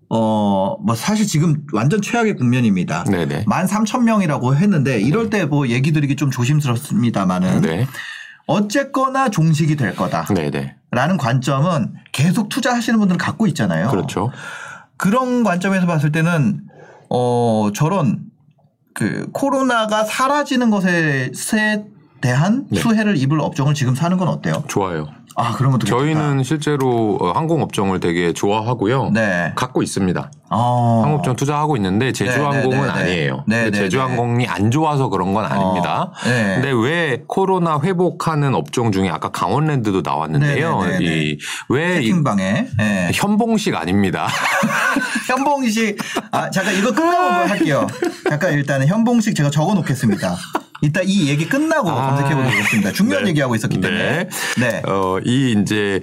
[0.09, 3.03] 어 뭐 사실 지금 완전 최악의 국면입니다.
[3.03, 3.43] 네네.
[3.47, 7.87] 만 삼천 명이라고 했는데 이럴 때 뭐 얘기 드리기 좀 조심스럽습니다만은 네.
[8.47, 10.25] 어쨌거나 종식이 될 거다
[10.91, 11.17] 라는.
[11.17, 13.89] 관점은 계속 투자하시는 분들은 갖고 있잖아요.
[13.89, 14.31] 그렇죠.
[14.97, 16.67] 그런 관점에서 봤을 때는
[17.09, 18.29] 어 저런
[18.93, 21.85] 그 코로나가 사라지는 것에 에
[22.21, 22.79] 대한 네.
[22.79, 24.63] 수혜를 입을 업종을 지금 사는 건 어때요?
[24.67, 25.07] 좋아요.
[25.35, 29.11] 아 그러면 또 저희는 실제로 어, 항공 업종을 되게 좋아하고요.
[29.11, 29.53] 네.
[29.55, 30.31] 갖고 있습니다.
[30.49, 31.01] 어.
[31.03, 32.91] 항공업종 투자하고 있는데 제주항공은 네, 네, 네, 네.
[32.91, 33.43] 아니에요.
[33.47, 36.11] 네, 근데 네, 제주항공이 안 좋아서 그런 건 아닙니다.
[36.11, 36.55] 어, 네.
[36.55, 40.81] 근데 왜 코로나 회복하는 업종 중에 아까 강원랜드도 나왔는데요.
[40.81, 41.37] 네, 네, 네, 네.
[41.69, 43.11] 이왜 채팅방에 예.
[43.13, 44.27] 현봉식 아닙니다.
[45.29, 45.97] 현봉식
[46.31, 47.87] 아 잠깐 이거 끝나고 뭐 할게요.
[48.27, 50.35] 잠깐 일단은 현봉식 제가 적어 놓겠습니다.
[50.81, 52.09] 이따 이 얘기 끝나고 아.
[52.09, 52.91] 검색해 보도록 하겠습니다.
[52.91, 53.29] 중요한 네.
[53.31, 54.29] 얘기하고 있었기 때문에.
[54.59, 54.81] 네.
[54.85, 56.01] 어, 이 이제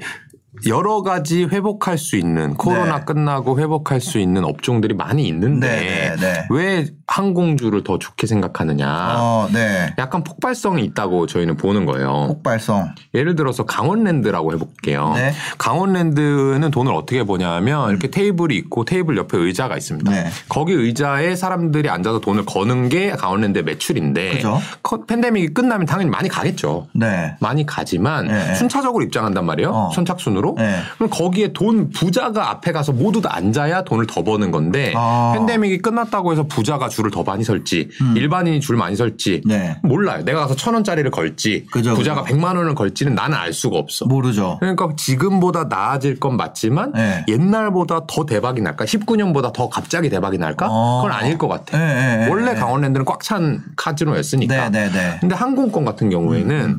[0.66, 3.04] 여러 가지 회복할 수 있는 코로나 네.
[3.04, 6.46] 끝나고 회복할 수 있는 업종들이 많이 있는데 네, 네, 네.
[6.50, 8.86] 왜 항공주를 더 좋게 생각하느냐?
[9.18, 9.94] 어, 네.
[9.98, 12.26] 약간 폭발성이 있다고 저희는 보는 거예요.
[12.28, 12.88] 폭발성.
[13.14, 15.12] 예를 들어서 강원랜드라고 해볼게요.
[15.14, 15.32] 네.
[15.58, 20.10] 강원랜드는 돈을 어떻게 버냐면 이렇게 테이블이 있고 테이블 옆에 의자가 있습니다.
[20.10, 20.26] 네.
[20.48, 24.58] 거기 의자에 사람들이 앉아서 돈을 거는 게 강원랜드의 매출인데 그죠.
[24.82, 26.88] 커- 팬데믹이 끝나면 당연히 많이 가겠죠.
[26.94, 27.36] 네.
[27.40, 28.54] 많이 가지만 네.
[28.54, 29.70] 순차적으로 입장한단 말이에요.
[29.70, 29.90] 어.
[29.94, 30.45] 선착순으로.
[30.54, 30.78] 네.
[30.96, 35.32] 그럼 거기에 돈 부자가 앞에 가서 모두 다 앉아야 돈을 더 버는 건데 아.
[35.34, 39.48] 팬데믹이 끝났다고 해서 부자가 줄을 더 많이 설지 일반인이 줄 많이 설지 음.
[39.48, 39.76] 네.
[39.82, 40.24] 몰라요.
[40.24, 42.34] 내가 가서 천 원짜리를 걸지 그죠, 부자가 그죠.
[42.34, 44.06] 백만 원을 걸지는 나는 알 수가 없어.
[44.06, 44.56] 모르죠.
[44.60, 47.24] 그러니까 지금보다 나아질 건 맞지만 네.
[47.28, 48.84] 옛날보다 더 대박이 날까?
[48.84, 50.66] 19년보다 더 갑자기 대박이 날까?
[50.70, 51.02] 어.
[51.02, 51.76] 그건 아닐 것 같아.
[51.78, 52.58] 네, 네, 네, 원래 네.
[52.60, 54.68] 강원랜드는 꽉 찬 카지노였으니까.
[54.70, 55.16] 네, 네, 네.
[55.20, 56.78] 근데 항공권 같은 경우에는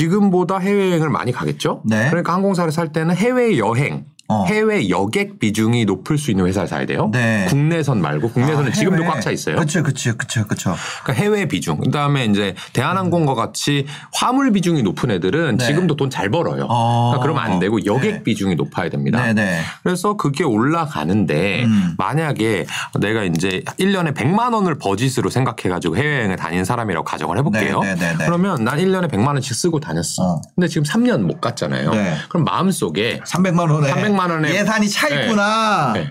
[0.00, 1.82] 지금보다 해외여행을 많이 가겠죠?
[1.84, 2.08] 네.
[2.08, 4.44] 그러니까 항공사를 살 때는 해외 여행 어.
[4.46, 7.10] 해외 여객 비중이 높을 수 있는 회사를 사야 돼요.
[7.12, 7.46] 네.
[7.48, 9.04] 국내선 말고 국내선은 아, 지금도.
[9.04, 9.56] 꽉 차 있어요.
[9.56, 10.74] 그렇죠, 그렇죠, 그렇죠, 그렇죠.
[11.02, 11.78] 그러니까 해외 비중.
[11.78, 15.66] 그다음에 이제 대한항공과 같이 화물 비중이 높은 애들은 네.
[15.66, 16.66] 지금도 돈 잘 벌어요.
[16.68, 17.12] 어.
[17.12, 18.22] 그러니까 그러면 안 되고 여객 네.
[18.24, 19.24] 비중이 높아야 됩니다.
[19.24, 19.60] 네, 네.
[19.84, 21.94] 그래서 그게 올라가는데 음.
[21.98, 22.66] 만약에
[23.00, 27.80] 내가 이제 1년에 100만 원을 버짓으로 생각해 가지고 해외여행을 다니는 사람이라고 가정을 해 볼게요.
[27.80, 27.96] 네.
[28.18, 30.22] 그러면 난 1년에 100만 원씩 쓰고 다녔어.
[30.22, 30.40] 어.
[30.54, 31.90] 근데 지금 3년 못 갔잖아요.
[31.90, 32.14] 네.
[32.28, 35.22] 그럼 마음속에 300만 원에 300만 원에 예산이 차 네.
[35.22, 35.92] 있구나.
[35.94, 36.10] 네.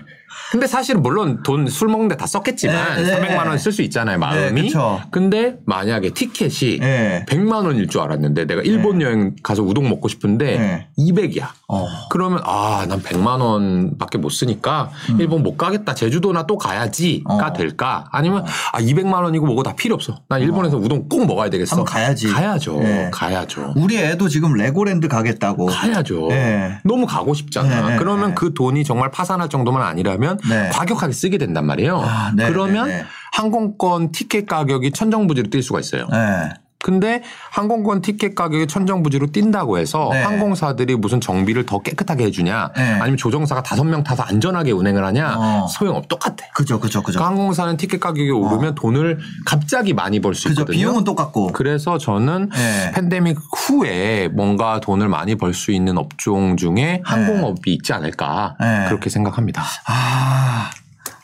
[0.52, 3.20] 근데 사실은 물론 돈 술 먹는데 다 썼겠지만 네, 네.
[3.20, 4.52] 300만 원 쓸 수 있잖아요 마음이.
[4.62, 5.00] 네, 그쵸.
[5.10, 7.24] 근데 만약에 티켓이 네.
[7.28, 10.88] 100만 원일 줄 알았는데 내가 일본 여행 가서 우동 먹고 싶은데 네.
[10.98, 11.48] 200이야.
[11.68, 11.86] 어.
[12.10, 17.40] 그러면 아 난 100만 원밖에 못 쓰니까 일본 못 가겠다 제주도나 또 가야지가 음.
[17.40, 17.52] 어.
[17.52, 21.76] 될까 아니면 아 200만 원이고 뭐고 다 필요 없어 난 일본에서 우동 꼭 먹어야 되겠어
[21.76, 22.26] 한번 가야지.
[22.28, 23.10] 가야죠 네.
[23.12, 25.66] 가야죠 우리 애도 지금 레고랜드 가겠다고.
[25.66, 26.78] 가야죠 네.
[26.84, 28.34] 너무 가고 싶잖아 그러면 네.
[28.34, 30.68] 그 돈이 정말 파산할 정도만 아니라면 네.
[30.70, 33.04] 과격하게 쓰게 된단 말이에요 아, 네, 그러면 네, 네.
[33.32, 36.50] 항공권 티켓 가격이 천정부지로 뛸 수가 있어요 네.
[36.82, 40.22] 근데 항공권 티켓 가격이 천정부지로 뛴다고 해서 네.
[40.22, 42.82] 항공사들이 무슨 정비를 더 깨끗하게 해주냐 네.
[43.00, 45.66] 아니면 조종사가 다섯 명 타서 안전하게 운행을 하냐 어.
[45.68, 46.36] 소용없 똑같아.
[46.54, 47.18] 그죠, 그죠, 그죠.
[47.18, 50.48] 그러니까 항공사는 티켓 가격이 오르면 돈을 갑자기 많이 벌 수.
[50.48, 50.76] 있거든요.
[50.76, 51.48] 비용은 똑같고.
[51.52, 52.90] 그래서 저는 네.
[52.92, 58.86] 팬데믹 후에 뭔가 돈을 많이 벌 수 있는 업종 중에 항공업이 있지 않을까 네.
[58.88, 59.62] 그렇게 생각합니다.
[59.86, 60.70] 아,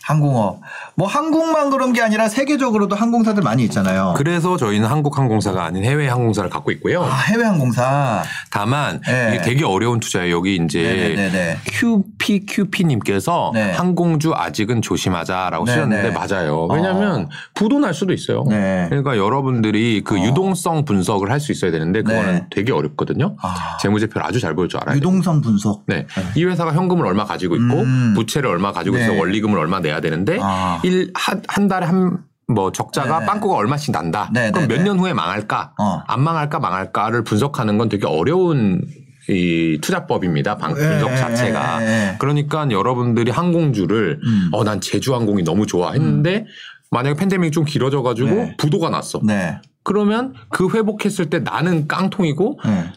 [0.02, 0.60] 항공업.
[0.98, 4.14] 뭐 한국만 그런 게 아니라 세계적으로도 항공사들 많이 있잖아요.
[4.16, 7.04] 그래서 저희는 한국 항공사가 아닌 해외 항공사를 갖고 있고요.
[7.04, 8.22] 아, 해외 항공사.
[8.50, 9.32] 다만 네.
[9.34, 10.34] 이게 되게 어려운 투자예요.
[10.36, 11.58] 여기 이제 네네네네.
[11.66, 13.72] QPQP님께서 네.
[13.72, 15.74] 항공주 아직은 조심하자라고 네네.
[15.76, 16.66] 쓰셨는데 맞아요.
[16.66, 18.44] 왜냐하면 부도 날 수도 있어요.
[18.48, 18.86] 네.
[18.88, 22.46] 그러니까 여러분들이 그 유동성 분석을 할 수 있어야 되는데 그거는 네.
[22.50, 23.36] 되게 어렵거든요.
[23.42, 23.76] 아.
[23.78, 24.96] 재무제표를 아주 잘 보일 줄 알아야 돼요.
[24.96, 25.84] 유동성 분석.
[25.86, 26.06] 네.
[26.34, 28.14] 이 회사가 현금을 얼마 가지고 있고 음.
[28.16, 29.18] 부채를 얼마 가지고 있어 네.
[29.18, 30.80] 원리금을 얼마 내야 되는데 아.
[30.86, 33.26] 일, 한, 한 달에 한 뭐 적자가 네.
[33.26, 34.30] 빵꾸가 얼마씩 난다.
[34.32, 34.88] 네, 그럼 네, 몇 네.
[34.88, 35.72] 년 후에 망할까?
[35.78, 36.02] 어.
[36.06, 38.82] 안 망할까 망할까를 분석하는 건 되게 어려운
[39.28, 40.56] 이 투자법입니다.
[40.56, 41.82] 방, 예, 분석 예, 자체가.
[41.82, 42.16] 예, 예.
[42.20, 44.50] 그러니까 여러분들이 항공주를 음.
[44.52, 46.46] 어 난 제주항공이 너무 좋아 했는데
[46.92, 48.56] 만약에 팬데믹이 좀 길어져 가지고 네.
[48.58, 49.20] 부도가 났어.
[49.24, 49.60] 네.
[49.82, 52.92] 그러면 그 회복했을 때 나는 깡통이고 네.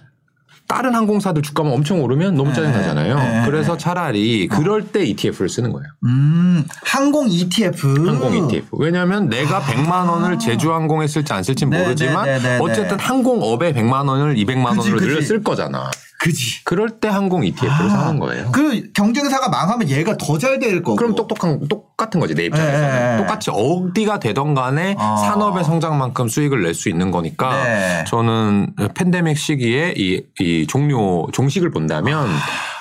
[0.70, 3.15] 다른 항공사들 주가만 엄청 오르면 너무 짜증 나잖아요.
[3.17, 3.41] 네.
[3.45, 5.88] 그래서 차라리 그럴 때 ETF를 쓰는 거예요.
[6.05, 8.07] 음, 항공 ETF.
[8.07, 8.67] 항공 ETF.
[8.74, 11.70] 왜냐하면 내가 100만 원을 제주항공에 쓸지 안 쓸지 아.
[11.70, 13.03] 네, 모르지만 네, 네, 네, 어쨌든 네.
[13.03, 14.99] 항공업에 100만 원을 200만 그치, 원으로.
[14.99, 15.89] 늘려 쓸 거잖아.
[16.20, 16.63] 그지.
[16.65, 18.51] 그럴 때 항공 ETF를 사는 거예요.
[18.51, 20.95] 그 경쟁사가 망하면 얘가 더 잘 될 거고.
[20.97, 23.17] 그럼 똑똑한 똑같은 거지 내 입장에서는 네.
[23.24, 25.15] 똑같이 어디가 되던 간에 어.
[25.17, 28.03] 산업의 성장만큼 수익을 낼 수 있는 거니까 네.
[28.07, 32.28] 저는 팬데믹 시기에 이, 이 종료 종식을 본다면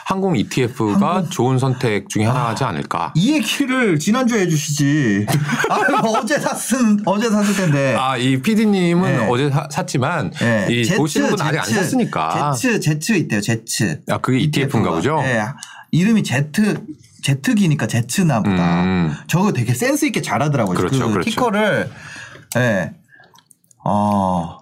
[0.09, 3.12] 항공 ETF가 좋은 선택 중에 하나지 않을까.
[3.14, 5.26] 이 얘기를 지난주에 해주시지.
[5.68, 7.94] 아, 어제 샀은, 어제 샀을 텐데.
[7.94, 9.26] 아, 이 PD님은 네.
[9.28, 10.66] 어제 사- 샀지만 네.
[10.70, 12.52] 이 제츠, 보시는 분 아직 안 샀으니까.
[12.54, 14.00] 제츠, 제츠 있대요, 제츠.
[14.09, 15.20] 아, 그게 ETF인가 보죠?
[15.20, 15.42] 네.
[15.90, 16.86] 이름이 제트,
[17.22, 18.84] 제트기니까 제츠나 보다.
[18.84, 19.14] 음.
[19.26, 20.74] 저거 되게 센스 있게 잘하더라고요.
[20.74, 21.28] 그렇죠, 그 그렇죠.
[21.30, 21.90] 티커를,
[22.56, 22.59] 예.
[22.61, 22.92] 네.
[23.84, 24.59] 어.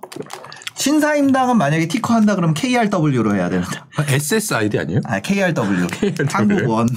[0.77, 3.81] 신사임당은 만약에 티커 한다 그러면 KRW로 해야 되는데.
[3.99, 5.01] SSID 아니에요?
[5.05, 5.87] 아, KRW.
[6.29, 6.89] 한국원.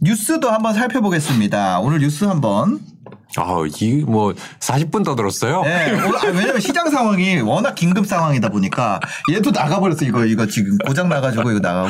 [0.01, 1.79] 뉴스도 한번 살펴보겠습니다.
[1.79, 2.79] 오늘 뉴스 한번
[3.35, 5.61] 아, 이 뭐 40분 떠들었어요?
[5.63, 8.99] 네, 오늘- 아, 왜냐면 시장 상황이 워낙 긴급 상황이다 보니까
[9.31, 11.89] 얘도 나가버렸어 이거 이거 지금 고장 나가지고 이거 나가고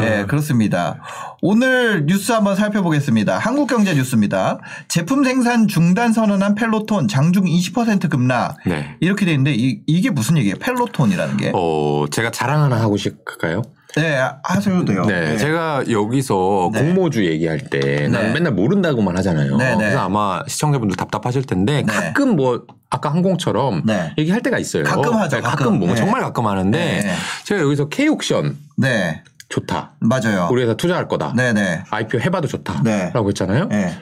[0.00, 1.00] 네 그렇습니다.
[1.42, 3.36] 오늘 뉴스 한번 살펴보겠습니다.
[3.38, 4.60] 한국경제 뉴스입니다.
[4.88, 8.96] 제품 생산 중단 선언한 펠로톤 장중 20% 급락 네.
[9.00, 10.56] 이렇게 돼 있는데 이, 이게 무슨 얘기예요?
[10.60, 11.52] 펠로톤이라는 게?
[11.54, 13.62] 어, 제가 자랑 하나 하고 싶을까요?
[13.96, 15.04] 네 하셔도 돼요.
[15.04, 16.80] 네, 제가 여기서 네.
[16.80, 18.32] 공모주 얘기할 때 나는 네.
[18.34, 19.56] 맨날 모른다고만 하잖아요.
[19.56, 19.76] 네, 네.
[19.76, 21.82] 그래서 아마 시청자분들 답답하실 텐데 네.
[21.84, 24.12] 가끔 뭐 아까 항공처럼 네.
[24.18, 24.82] 얘기할 때가 있어요.
[24.84, 25.64] 가끔 하죠, 네, 가끔.
[25.64, 25.94] 가끔 뭐 네.
[25.94, 27.14] 정말 가끔 하는데 네.
[27.44, 29.92] 제가 여기서 K옥션 네 좋다.
[30.00, 30.48] 맞아요.
[30.50, 31.32] 우리 회사 투자할 거다.
[31.36, 31.84] 네네.
[31.90, 32.82] IPO 해봐도 좋다.
[32.82, 33.10] 네.
[33.14, 33.66] 라고 했잖아요.
[33.68, 33.96] 네.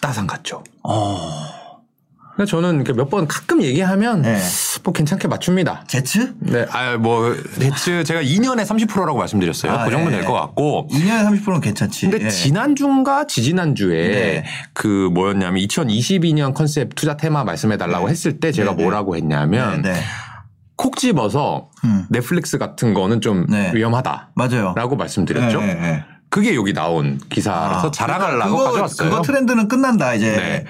[0.00, 0.62] 따상 갔죠.
[0.84, 1.61] 어
[2.34, 4.38] 그래서 저는 몇 번 가끔 얘기하면 네.
[4.84, 5.84] 뭐 괜찮게 맞춥니다.
[5.86, 6.32] 제츠?
[6.40, 9.70] 네, 아, 뭐, 대체 제가 2년에 30%라고 말씀드렸어요.
[9.70, 10.16] 아, 그 정도 예.
[10.16, 10.88] 될것 같고.
[10.90, 12.08] 2년에 30%는 괜찮지.
[12.08, 12.30] 근데 예.
[12.30, 14.44] 지난주인가 지지난주에 네.
[14.72, 18.82] 그 뭐였냐면 2022년 컨셉 투자 테마 말씀해 달라고 했을 때 제가 네, 네.
[18.82, 20.00] 뭐라고 했냐면 네, 네.
[20.76, 22.06] 콕 집어서 음.
[22.08, 23.72] 넷플릭스 같은 거는 좀 네.
[23.74, 24.30] 위험하다.
[24.34, 24.72] 맞아요.
[24.74, 25.60] 라고 말씀드렸죠.
[25.60, 26.04] 네, 네, 네.
[26.30, 29.10] 그게 여기 나온 기사라서 아, 자랑하려고 그거, 가져왔어요.
[29.10, 30.64] 그거 트렌드는 끝난다 이제.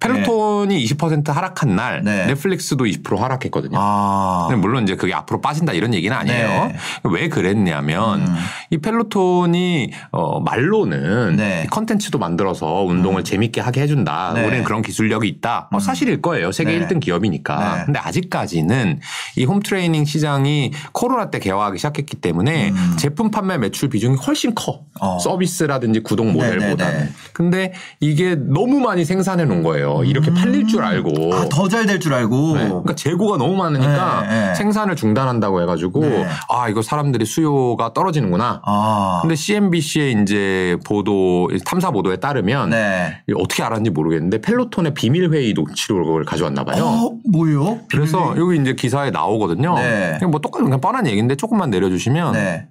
[0.00, 0.08] 네.
[0.08, 2.26] 펠로톤이 20% 하락한 날 네.
[2.26, 3.76] 넷플릭스도 20% 하락했거든요.
[3.80, 4.48] 아.
[4.58, 6.48] 물론 이제 그게 앞으로 빠진다 이런 얘기는 아니에요.
[6.48, 6.76] 네.
[7.04, 8.36] 왜 그랬냐면 음.
[8.70, 11.62] 이 펠로톤이 어 말로는 네.
[11.64, 14.32] 이 컨텐츠도 만들어서 운동을 재밌게 하게 해준다.
[14.34, 14.44] 네.
[14.46, 15.68] 우리는 그런 기술력이 있다.
[15.70, 16.52] 뭐 사실일 거예요.
[16.52, 16.86] 세계 네.
[16.86, 17.76] 1등 기업이니까.
[17.76, 17.84] 네.
[17.86, 19.00] 근데 아직까지는
[19.36, 22.96] 이 홈트레이닝 시장이 코로나 때 개화하기 시작했기 때문에 음.
[22.98, 24.84] 제품 판매 매출 비중이 훨씬 커.
[25.00, 25.18] 어.
[25.18, 27.12] 서비스라든지 구독 모델보다는.
[27.32, 29.83] 근데 이게 너무 많이 생산해 놓은 거예요.
[30.04, 31.34] 이렇게 팔릴 줄 알고.
[31.34, 32.56] 아, 더 잘 될 줄 알고.
[32.56, 32.68] 네.
[32.68, 34.54] 그러니까 재고가 너무 많으니까 네, 네.
[34.54, 36.26] 생산을 중단한다고 해가지고 네.
[36.48, 38.62] 아 이거 사람들이 수요가 떨어지는구나.
[38.64, 39.18] 아.
[39.22, 43.22] 근데 CNBC의 이제 보도 탐사 보도에 따르면 네.
[43.36, 46.84] 어떻게 알았는지 모르겠는데 펠로톤의 비밀 회의 녹취록을 가져왔나 봐요.
[46.84, 47.80] 어, 뭐요?
[47.90, 49.74] 그래서 여기 이제 기사에 나오거든요.
[49.76, 50.16] 네.
[50.18, 52.66] 그냥 뭐 똑같은 그냥 뻔한 얘기인데 조금만 내려주시면 네.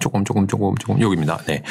[0.00, 1.38] 조금 조금 조금 조금 여기입니다.
[1.46, 1.62] 네.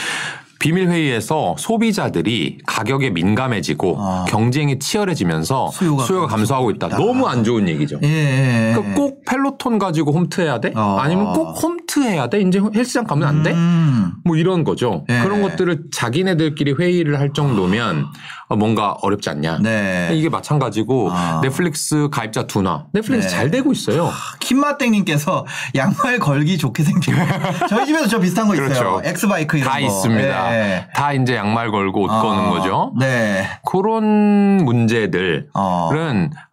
[0.66, 4.26] 비밀 회의에서 소비자들이 가격에 민감해지고 아.
[4.28, 6.88] 경쟁이 치열해지면서 수요가 수요가, 감소하고 있다.
[6.88, 6.97] 있다.
[6.97, 7.99] 너무 안 좋은 얘기죠.
[8.01, 8.70] 예, 예.
[8.70, 8.74] 예.
[8.74, 10.74] 그러니까 꼭 펠로톤 가지고 홈트해야 돼?
[10.76, 10.97] 어.
[10.99, 12.41] 아니면 꼭 홈트해야 돼?
[12.41, 13.54] 이제 헬스장 가면 안 돼?
[13.54, 14.12] 음.
[14.26, 15.06] 뭐 이런 거죠.
[15.10, 15.22] 예.
[15.22, 18.08] 그런 것들을 자기네들끼리 회의를 할 정도면
[18.50, 19.60] 어, 뭔가 어렵지 않냐.
[19.62, 20.10] 네.
[20.14, 21.39] 이게 마찬가지고 아.
[21.41, 22.86] 넷플릭스 가입자 둔화.
[22.91, 23.34] 넷플릭스 네.
[23.34, 24.12] 잘 되고 있어요.
[24.41, 27.68] 킴마땡님께서 양말 걸기 좋게 생긴 거.
[27.68, 28.68] 저희 집에도 저 비슷한 거 있어요.
[28.68, 29.02] 그렇죠.
[29.06, 29.86] 엑스바이크 이런 다 거.
[29.86, 30.54] 있습니다.
[30.54, 30.88] 예.
[30.93, 32.93] 다 이제 양말 걸고 옷 아, 거는 거죠.
[33.00, 33.48] 네.
[33.66, 35.89] 그런 문제들은 어.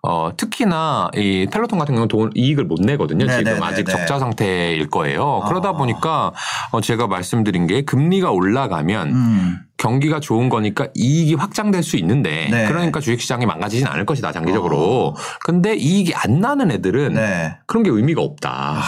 [0.05, 3.27] 어, 특히나 이 펠로톤 같은 경우는 돈 이익을 못 내거든요.
[3.27, 3.93] 네, 지금 네, 네, 아직 네.
[3.93, 5.32] 적자 상태일 거예요.
[5.41, 5.73] 그러다 아.
[5.73, 6.33] 보니까
[6.71, 9.59] 어, 제가 말씀드린 게 금리가 올라가면 음.
[9.77, 12.67] 경기가 좋은 거니까 이익이 확장될 수 있는데 네.
[12.69, 15.17] 그러니까 주식시장이 망가지진 않을 것이다 장기적으로.
[15.45, 17.57] 근데 이익이 안 나는 애들은 네.
[17.67, 18.81] 그런 게 의미가 없다.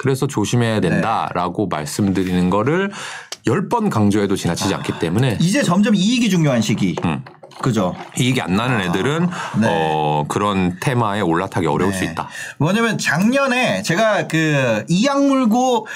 [0.00, 2.90] 그래서 조심해야 된다라고 말씀드리는 거를
[3.46, 6.96] 열번 강조해도 지나치지 않기 때문에 이제 점점 이익이 중요한 시기.
[7.04, 7.24] 음.
[7.60, 7.94] 그죠?
[8.18, 9.28] 이익이 안 나는 애들은
[9.60, 9.68] 네.
[9.68, 12.10] 어, 그런 테마에 올라타기 어려울 수 네.
[12.12, 12.28] 있다.
[12.58, 15.86] 뭐냐면 작년에 제가 그 이악 물고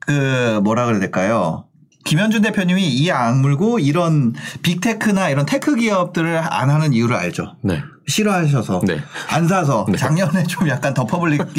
[0.00, 1.64] 그 뭐라 그래야 될까요?
[2.04, 7.56] 김현준 대표님이 이 악 물고 이런 빅테크나 이런 테크 기업들을 안 하는 이유를 알죠.
[7.62, 7.82] 네.
[8.06, 9.00] 싫어하셔서 네.
[9.30, 9.96] 안 사서 네.
[9.96, 11.40] 작년에 좀 약간 더 퍼블릭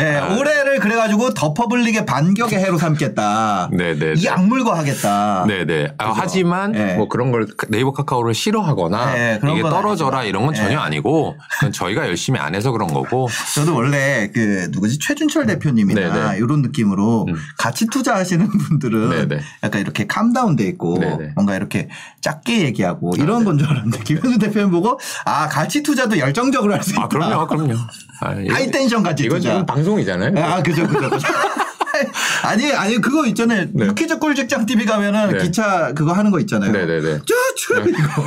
[0.00, 0.36] 예, 아.
[0.36, 3.70] 올해를 그래가지고 더 퍼블릭의 반격의 해로 삼겠다.
[3.72, 4.14] 네네.
[4.16, 5.44] 이 악물고 하겠다.
[5.46, 5.94] 네네.
[5.98, 6.94] 아, 하지만 네.
[6.96, 10.26] 뭐 그런 걸 네이버 카카오를 싫어하거나 네, 이게 건 떨어져라 아니지만.
[10.26, 10.76] 이런 건 전혀 네.
[10.76, 16.38] 아니고 그건 저희가 열심히 안 해서 그런 거고 저도 원래 그 누구지 최준철 대표님이나 네네.
[16.38, 17.34] 이런 느낌으로 음.
[17.58, 19.42] 가치 투자하시는 분들은 네네.
[19.62, 21.32] 약간 이렇게 calm down돼 있고 네네.
[21.34, 21.88] 뭔가 이렇게
[22.20, 23.44] 작게 얘기하고 이런 네.
[23.46, 27.02] 건 줄 알았는데 김현준 대표님 보고 아 가치 투자도 열정적으로 할 수 있다.
[27.04, 27.74] 아 그럼요 그럼요.
[28.20, 29.50] 아, high tension 가치 이건 투자.
[29.50, 30.32] 지금 방송이잖아요.
[30.44, 31.26] 아 그죠 그죠 그죠.
[32.42, 33.66] 아니 아니 그거 있잖아요.
[33.72, 33.86] 네.
[33.86, 35.38] 유퀴즈 꿀직장 TV 가면은 네.
[35.44, 36.70] 기차 그거 하는 거 있잖아요.
[36.72, 37.20] 네네네.
[37.24, 38.24] 쭈쭈 이거.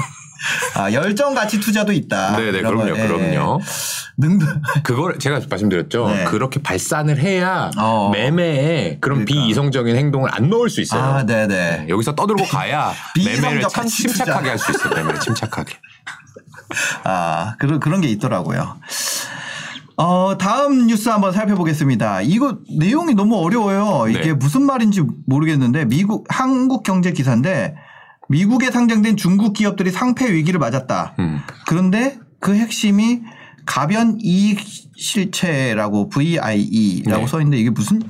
[0.75, 2.37] 아 열정 가치 투자도 있다.
[2.37, 3.07] 네네 그럼요 거, 예.
[3.07, 3.59] 그럼요.
[4.17, 4.45] 능도
[4.83, 6.07] 그걸 제가 말씀드렸죠.
[6.09, 6.23] 네.
[6.25, 8.09] 그렇게 발산을 해야 어.
[8.13, 9.25] 매매에 그런 그러니까.
[9.45, 11.01] 비이성적인 행동을 안 넣을 수 있어요.
[11.01, 11.47] 아 네네.
[11.47, 12.93] 네, 여기서 떠들고 가야
[13.23, 14.49] 매매를 참 침착하게.
[14.49, 14.95] 할 수 있어요.
[14.95, 15.75] 매매를 침착하게.
[17.03, 18.77] 아, 그런, 그런 게 있더라고요.
[20.01, 22.21] 어, 다음 뉴스 한번 살펴보겠습니다.
[22.21, 24.07] 이거 내용이 너무 어려워요.
[24.09, 24.33] 이게 네.
[24.33, 27.75] 무슨 말인지 모르겠는데 미국, 한국 경제 기사인데
[28.29, 31.15] 미국에 상장된 중국 기업들이 상패 위기를 맞았다.
[31.19, 31.39] 음.
[31.67, 33.23] 그런데 그 핵심이
[33.65, 34.61] 가변 이익
[34.95, 37.27] 실체라고 VIE라고 네.
[37.27, 38.01] 써 있는데 이게 무슨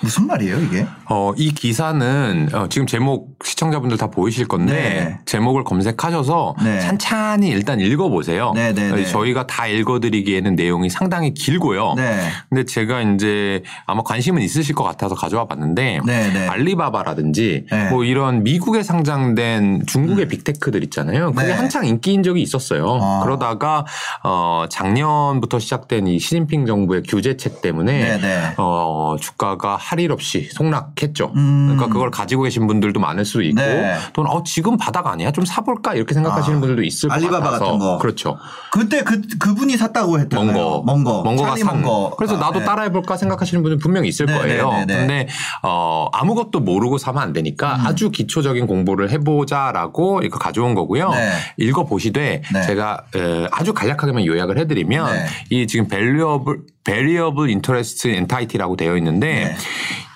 [0.00, 0.86] 무슨 말이에요 이게?
[1.08, 5.18] 어, 이 기사는 어, 지금 제목 시청자분들 다 보이실 건데 네.
[5.26, 6.80] 제목을 검색하셔서 네.
[6.80, 8.52] 찬찬히 일단 읽어보세요.
[8.54, 9.04] 네, 네, 네.
[9.04, 11.94] 저희가 다 읽어드리기에는 내용이 상당히 길고요.
[11.96, 12.28] 네.
[12.48, 16.00] 근데 제가 이제 아마 관심은 있으실 것 같아서 가져와 봤는데.
[16.48, 17.90] 알리바바라든지 네.
[17.90, 21.32] 뭐 이런 미국에 상장된 중국의 빅테크들 있잖아요.
[21.32, 21.52] 그게 네.
[21.52, 22.98] 한창 인기인 적이 있었어요.
[23.00, 23.20] 아.
[23.24, 23.84] 그러다가
[24.22, 28.20] 어 작년부터 시작된 이 시진핑 정부의 규제책 때문에.
[28.56, 31.32] 어 주가가 할 일 없이 속락했죠.
[31.36, 31.66] 음.
[31.68, 33.96] 그러니까 그걸 가지고 계신 분들도 많을 수 있고 네.
[34.12, 35.30] 또는 어 지금 바닥 아니야?
[35.30, 36.60] 좀 사볼까 이렇게 생각하시는 아.
[36.60, 37.98] 분들도 있을 것 알리바바 같아서 같은 거.
[37.98, 38.36] 그렇죠.
[38.72, 40.52] 그때 그 그분이 샀다고 했잖아요.
[40.52, 40.82] 멍거.
[40.84, 41.22] 멍거.
[41.22, 41.82] 멍거가 산.
[41.82, 42.14] 멍거.
[42.16, 42.64] 그래서 아, 나도 네.
[42.64, 44.70] 따라해볼까 생각하시는 분은 분명히 있을 네, 거예요.
[44.72, 44.98] 네, 네, 네.
[44.98, 45.28] 근데
[45.62, 47.86] 어, 아무것도 모르고 사면 안 되니까 음.
[47.86, 51.10] 아주 기초적인 공부를 해보자라고 이거 가져온 거고요.
[51.10, 51.32] 네.
[51.58, 52.62] 읽어보시되 네.
[52.62, 55.26] 제가 에, 아주 간략하게만 요약을 해드리면 네.
[55.50, 59.56] 이 지금 variable, variable interest entity라고 되어 있는데 네.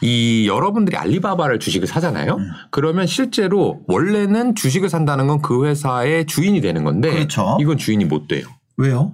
[0.00, 2.34] 이 여러분들이 알리바바를 주식을 사잖아요.
[2.36, 2.50] 음.
[2.70, 7.56] 그러면 실제로 원래는 주식을 산다는 건 그 회사의 주인이 되는 건데 그렇죠.
[7.60, 8.44] 이건 주인이 못 돼요.
[8.76, 9.12] 왜요?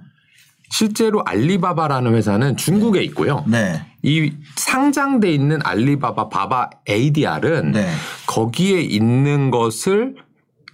[0.71, 3.45] 실제로 알리바바라는 회사는 중국에 있고요.
[3.47, 3.81] 네.
[4.03, 7.87] 이 상장돼 있는 알리바바 바바 ADR은 네.
[8.27, 10.15] 거기에 있는 것을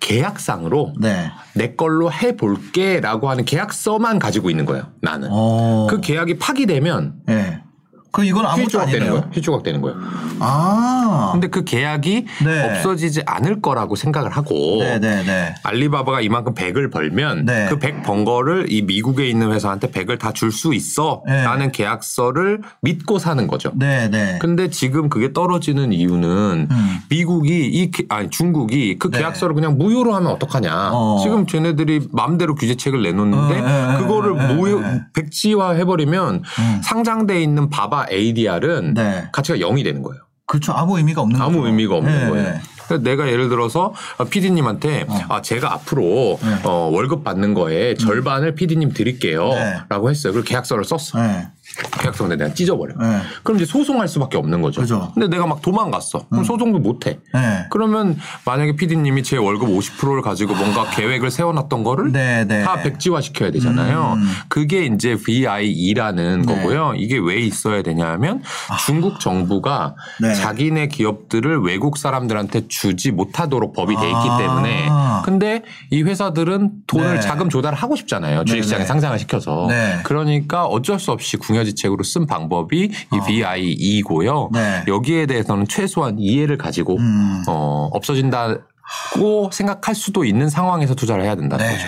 [0.02, 1.32] 계약상으로 네.
[1.56, 4.88] 내 걸로 해볼게라고 하는 계약서만 가지고 있는 거예요.
[5.02, 5.88] 나는 어.
[5.90, 7.64] 그 계약이 파기되면 네.
[8.12, 9.22] 그 이건 아무것도 휘조각 되는 아니네요.
[9.22, 9.32] 거예요.
[9.34, 9.98] 휘조각 되는 거예요.
[10.40, 11.30] 아.
[11.32, 12.64] 근데 그 계약이 네.
[12.70, 15.56] 없어지지 않을 거라고 생각을 하고 네, 네, 네.
[15.64, 17.68] 알리바바가 이만큼 100을 벌면 네.
[17.70, 21.44] 그 100 번 거를 이 미국에 있는 회사한테 100을 다 줄 수 있어 네.
[21.44, 23.72] 라는 계약서를 믿고 사는 거죠.
[23.76, 24.38] 네, 네.
[24.42, 26.98] 근데 지금 그게 떨어지는 이유는 음.
[27.10, 29.20] 미국이 이 게- 아니 중국이 그 네.
[29.20, 30.90] 계약서를 그냥 무효로 하면 어떡하냐.
[30.94, 31.20] 어.
[31.24, 35.02] 지금 쟤네들이 마음대로 규제책을 내놓는데 어, 네, 그거를 네, 무효 네.
[35.14, 36.82] 백지화 해버리면 음.
[36.84, 39.30] 상장돼 있는 바바 ADR은 네.
[39.32, 40.22] 가치가 0이 되는 거예요.
[40.46, 40.74] 그렇죠.
[40.74, 41.68] 아무 의미가 없는 아무 거죠.
[41.68, 42.60] 의미가 없는 네, 거예요.
[43.04, 43.94] 내가 예를 들어서
[44.30, 45.20] PD님한테 어.
[45.30, 46.68] 아 제가 앞으로 네.
[46.68, 49.50] 어, 월급 받는 거에 절반을 PD님 드릴게요.
[49.50, 49.78] 네.
[49.88, 50.34] 라고 했어요.
[50.34, 51.22] 그리고 계약서를 썼어.
[51.22, 51.48] 네.
[51.90, 52.96] 계약서 근데 내가 찢어버려.
[53.00, 53.22] 네.
[53.44, 54.82] 그럼 이제 소송할 수밖에 없는 거죠.
[54.82, 55.10] 그죠.
[55.10, 55.14] 음.
[55.14, 56.26] 근데 내가 막 도망갔어.
[56.30, 57.20] 그럼 소송도 못 해.
[57.34, 57.66] 네.
[57.70, 62.64] 그러면 만약에 PD님이 제 월급 50%를 가지고 뭔가 계획을 세워놨던 거를 네, 네.
[62.64, 64.14] 다 백지화 시켜야 되잖아요.
[64.18, 64.32] 음.
[64.48, 66.56] 그게 이제 VIE라는 네.
[66.56, 66.94] 거고요.
[66.96, 68.42] 이게 왜 있어야 되냐면
[68.86, 70.34] 중국 정부가 네.
[70.34, 74.38] 자기네 기업들을 외국 사람들한테 주지 못하도록 법이 돼 있기 아.
[74.38, 74.90] 때문에
[75.24, 77.20] 근데 이 회사들은 돈을 네.
[77.20, 78.46] 자금 조달을 하고 싶잖아요.
[78.46, 78.88] 주식시장에 네.
[78.88, 79.68] 상장을 시켜서.
[79.70, 80.00] 네.
[80.04, 84.50] 그러니까 어쩔 수 없이 궁여지 책으로 쓴 방법이 이 VIE고요.
[84.54, 84.84] 네.
[84.88, 87.44] 여기에 대해서는 최소한 이해를 가지고 음.
[87.48, 91.74] 어, 없어진다고 생각할 수도 있는 상황에서 투자를 해야 된다는 네.
[91.74, 91.88] 거죠.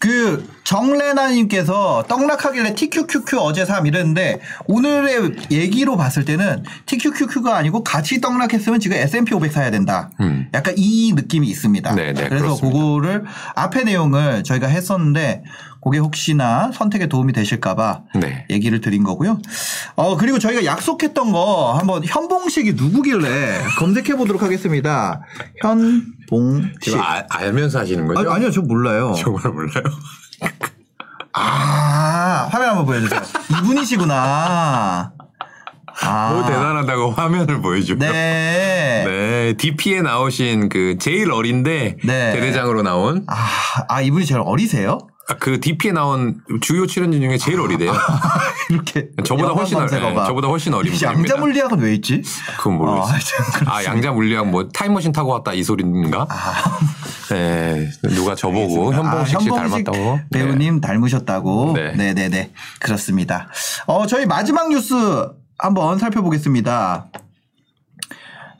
[0.00, 8.80] 그 정레나님께서 떡락하길래 TQQQ 어제 삼 이랬는데 오늘의 얘기로 봤을 때는 TQQQ가 아니고 같이 떡락했으면
[8.80, 10.10] 지금 S&P 500 사야 된다.
[10.20, 10.48] 음.
[10.54, 11.94] 약간 이 느낌이 있습니다.
[11.94, 12.78] 네, 네, 그래서 그렇습니다.
[12.78, 13.24] 그거를
[13.54, 15.44] 앞에 내용을 저희가 했었는데
[15.82, 18.44] 그게 혹시나 선택에 도움이 되실까봐 네.
[18.50, 19.38] 얘기를 드린 거고요.
[19.96, 25.22] 어 그리고 저희가 약속했던 거 한번 현봉식이 누구길래 검색해 보도록 하겠습니다.
[25.62, 26.96] 현봉식.
[26.98, 28.20] 아- 알면서 하시는 거죠?
[28.20, 29.14] 아니, 아니요, 저 몰라요.
[29.18, 29.84] 정말 몰라요.
[31.32, 33.20] 아, 화면 한번 보여주세요.
[33.58, 35.12] 이분이시구나.
[36.02, 36.32] 아.
[36.32, 37.98] 뭐 대단하다고 화면을 보여줘요.
[37.98, 39.04] 네.
[39.06, 42.32] 네, DP에 나오신 그 제일 어린데 네.
[42.32, 43.46] 대대장으로 나온 아,
[43.88, 44.98] 아, 이분이 제일 어리세요?
[45.30, 47.92] 아, 그 DP에 나온 주요 출연진 중에 제일 어리대요.
[48.68, 49.08] 이렇게.
[49.24, 49.88] 저보다 훨씬 어리.
[49.90, 51.12] 네, 저보다 훨씬 어린 분입니다.
[51.12, 52.22] 양자 물리학은 왜 있지?
[52.58, 53.02] 그건 모르겠어요.
[53.02, 56.26] 어, 하여튼 아, 양자 물리학 뭐 타임머신 타고 왔다 이 소리인가?
[57.30, 60.20] 네, 누가 저보고 현봉식 씨 아, 닮았다고.
[60.32, 61.74] 배우님 닮으셨다고.
[61.76, 61.92] 네.
[61.92, 62.50] 네, 네, 네.
[62.80, 63.48] 그렇습니다.
[63.86, 64.94] 어, 저희 마지막 뉴스
[65.58, 67.06] 한번 살펴보겠습니다.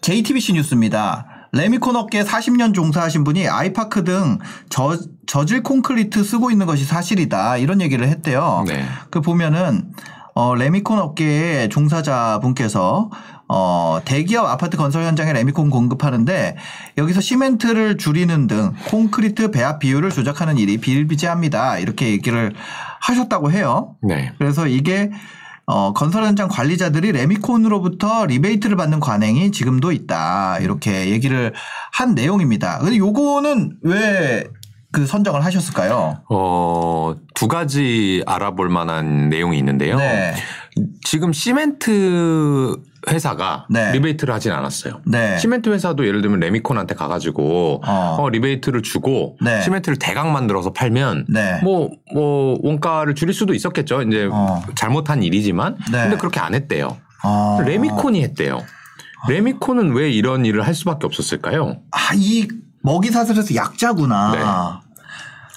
[0.02, 1.39] JTBC 뉴스입니다.
[1.52, 4.38] 레미콘 업계 40년 종사하신 분이 아이파크 등
[4.68, 4.96] 저,
[5.26, 7.56] 저질 콘크리트 쓰고 있는 것이 사실이다.
[7.56, 8.64] 이런 얘기를 했대요.
[8.66, 8.84] 네.
[9.10, 9.92] 그 보면은
[10.34, 13.10] 어, 레미콘 업계의 종사자분께서
[13.48, 16.56] 어, 대기업 아파트 건설 현장에 레미콘 공급하는데
[16.98, 21.78] 여기서 시멘트를 줄이는 등 콘크리트 배합 비율을 조작하는 일이 비일비재합니다.
[21.78, 22.54] 이렇게 얘기를
[23.00, 23.96] 하셨다고 해요.
[24.02, 24.32] 네.
[24.38, 25.10] 그래서 이게
[25.66, 30.58] 어, 건설 현장 관리자들이 레미콘으로부터 리베이트를 받는 관행이 지금도 있다.
[30.58, 31.52] 이렇게 얘기를
[31.92, 32.78] 한 내용입니다.
[32.78, 34.44] 근데 요거는 왜
[34.92, 36.22] 그 선정을 하셨을까요?
[36.28, 39.96] 어, 두 가지 알아볼 만한 내용이 있는데요.
[39.96, 40.34] 네.
[41.04, 42.76] 지금 시멘트
[43.08, 43.92] 회사가 네.
[43.92, 45.00] 리베이트를 하진 않았어요.
[45.06, 45.38] 네.
[45.38, 48.16] 시멘트 회사도 예를 들면 레미콘한테 가가지고 어.
[48.18, 49.60] 어, 리베이트를 주고 네.
[49.62, 51.60] 시멘트를 대강 만들어서 팔면 네.
[51.62, 54.02] 뭐, 뭐 원가를 줄일 수도 있었겠죠.
[54.02, 54.62] 이제 어.
[54.76, 56.02] 잘못한 일이지만 네.
[56.02, 56.98] 근데 그렇게 안 했대요.
[57.24, 57.60] 어.
[57.64, 58.60] 레미콘이 했대요.
[59.28, 61.76] 레미콘은 왜 이런 일을 할 수밖에 없었을까요?
[61.90, 62.48] 아, 이
[62.82, 64.80] 먹이 사슬에서 약자구나.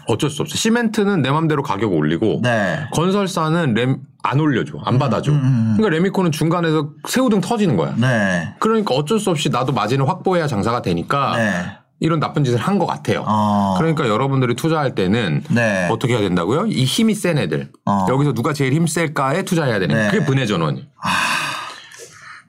[0.07, 0.57] 어쩔 수 없어.
[0.57, 2.79] 시멘트는 내 맘대로 가격 올리고 네.
[2.93, 5.31] 건설사는 램 안 올려줘, 안 받아줘.
[5.31, 5.73] 음, 음.
[5.77, 7.93] 그러니까 레미콘은 중간에서 새우등 터지는 거야.
[7.97, 8.53] 네.
[8.59, 11.65] 그러니까 어쩔 수 없이 나도 마진을 확보해야 장사가 되니까 네.
[11.99, 13.23] 이런 나쁜 짓을 한 것 같아요.
[13.27, 13.75] 어.
[13.77, 15.87] 그러니까 여러분들이 투자할 때는 네.
[15.91, 16.65] 어떻게 해야 된다고요?
[16.67, 17.69] 이 힘이 센 애들.
[17.85, 18.05] 어.
[18.09, 19.95] 여기서 누가 제일 힘 셀까에 투자해야 되는.
[19.95, 20.09] 네.
[20.09, 20.87] 그게 분해 전원이.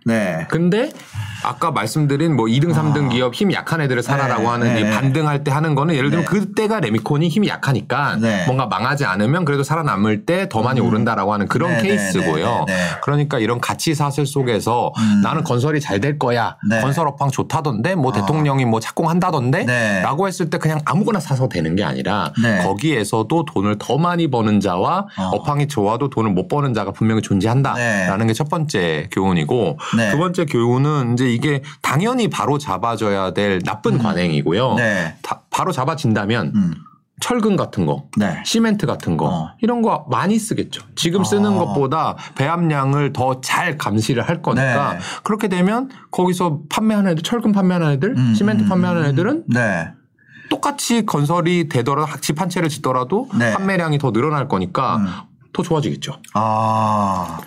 [0.07, 0.47] 네.
[0.51, 0.91] 근데
[1.45, 4.49] 아까 말씀드린 뭐 2등, 3등 기업 힘 약한 애들을 사라라고 네.
[4.49, 4.91] 하는 이 네.
[4.91, 6.31] 반등할 때 하는 거는 예를 들면 네.
[6.31, 8.45] 그때가 레미콘이 힘이 약하니까 네.
[8.47, 12.47] 뭔가 망하지 않으면 그래도 살아남을 때 더 많이 오른다라고 하는 그런 네, 네, 케이스고요.
[12.47, 12.75] 네, 네, 네.
[13.03, 14.93] 그러니까 이런 가치 사슬 속에서
[15.23, 16.57] 나는 건설이 잘 될 거야.
[16.69, 16.81] 네.
[16.81, 20.01] 건설 업황 좋다던데 뭐 대통령이 뭐 착공한다던데 네.
[20.03, 22.63] 라고 했을 때 그냥 아무거나 사서 되는 게 아니라 네.
[22.65, 25.23] 거기에서도 돈을 더 많이 버는 자와 어.
[25.33, 28.33] 업황이 좋아도 돈을 못 버는 자가 분명히 존재한다라는 네.
[28.33, 30.11] 게첫 번째 교훈이고 네.
[30.11, 34.75] 두 번째 교훈은 이제 이게 당연히 바로 잡아줘야 될 나쁜 관행이고요.
[34.75, 35.17] 네.
[35.23, 36.75] 다- 바로 잡아진다면 음.
[37.21, 38.43] 철근 같은 거, 네.
[38.45, 39.51] 시멘트 같은 거 어.
[39.63, 40.83] 이런 거 많이 쓰겠죠.
[40.97, 41.65] 지금 쓰는 어.
[41.67, 44.99] 것보다 배합량을 더 잘 감시를 할 거니까 네.
[45.23, 49.89] 그렇게 되면 거기서 판매하는 애들, 철근 판매하는 애들, 음, 시멘트 음, 판매하는 애들은 네.
[50.51, 53.53] 똑같이 건설이 되더라도 집 한 채를 짓더라도 네.
[53.53, 55.07] 판매량이 더 늘어날 거니까 음.
[55.53, 56.21] 더 좋아지겠죠.
[56.35, 57.39] 아.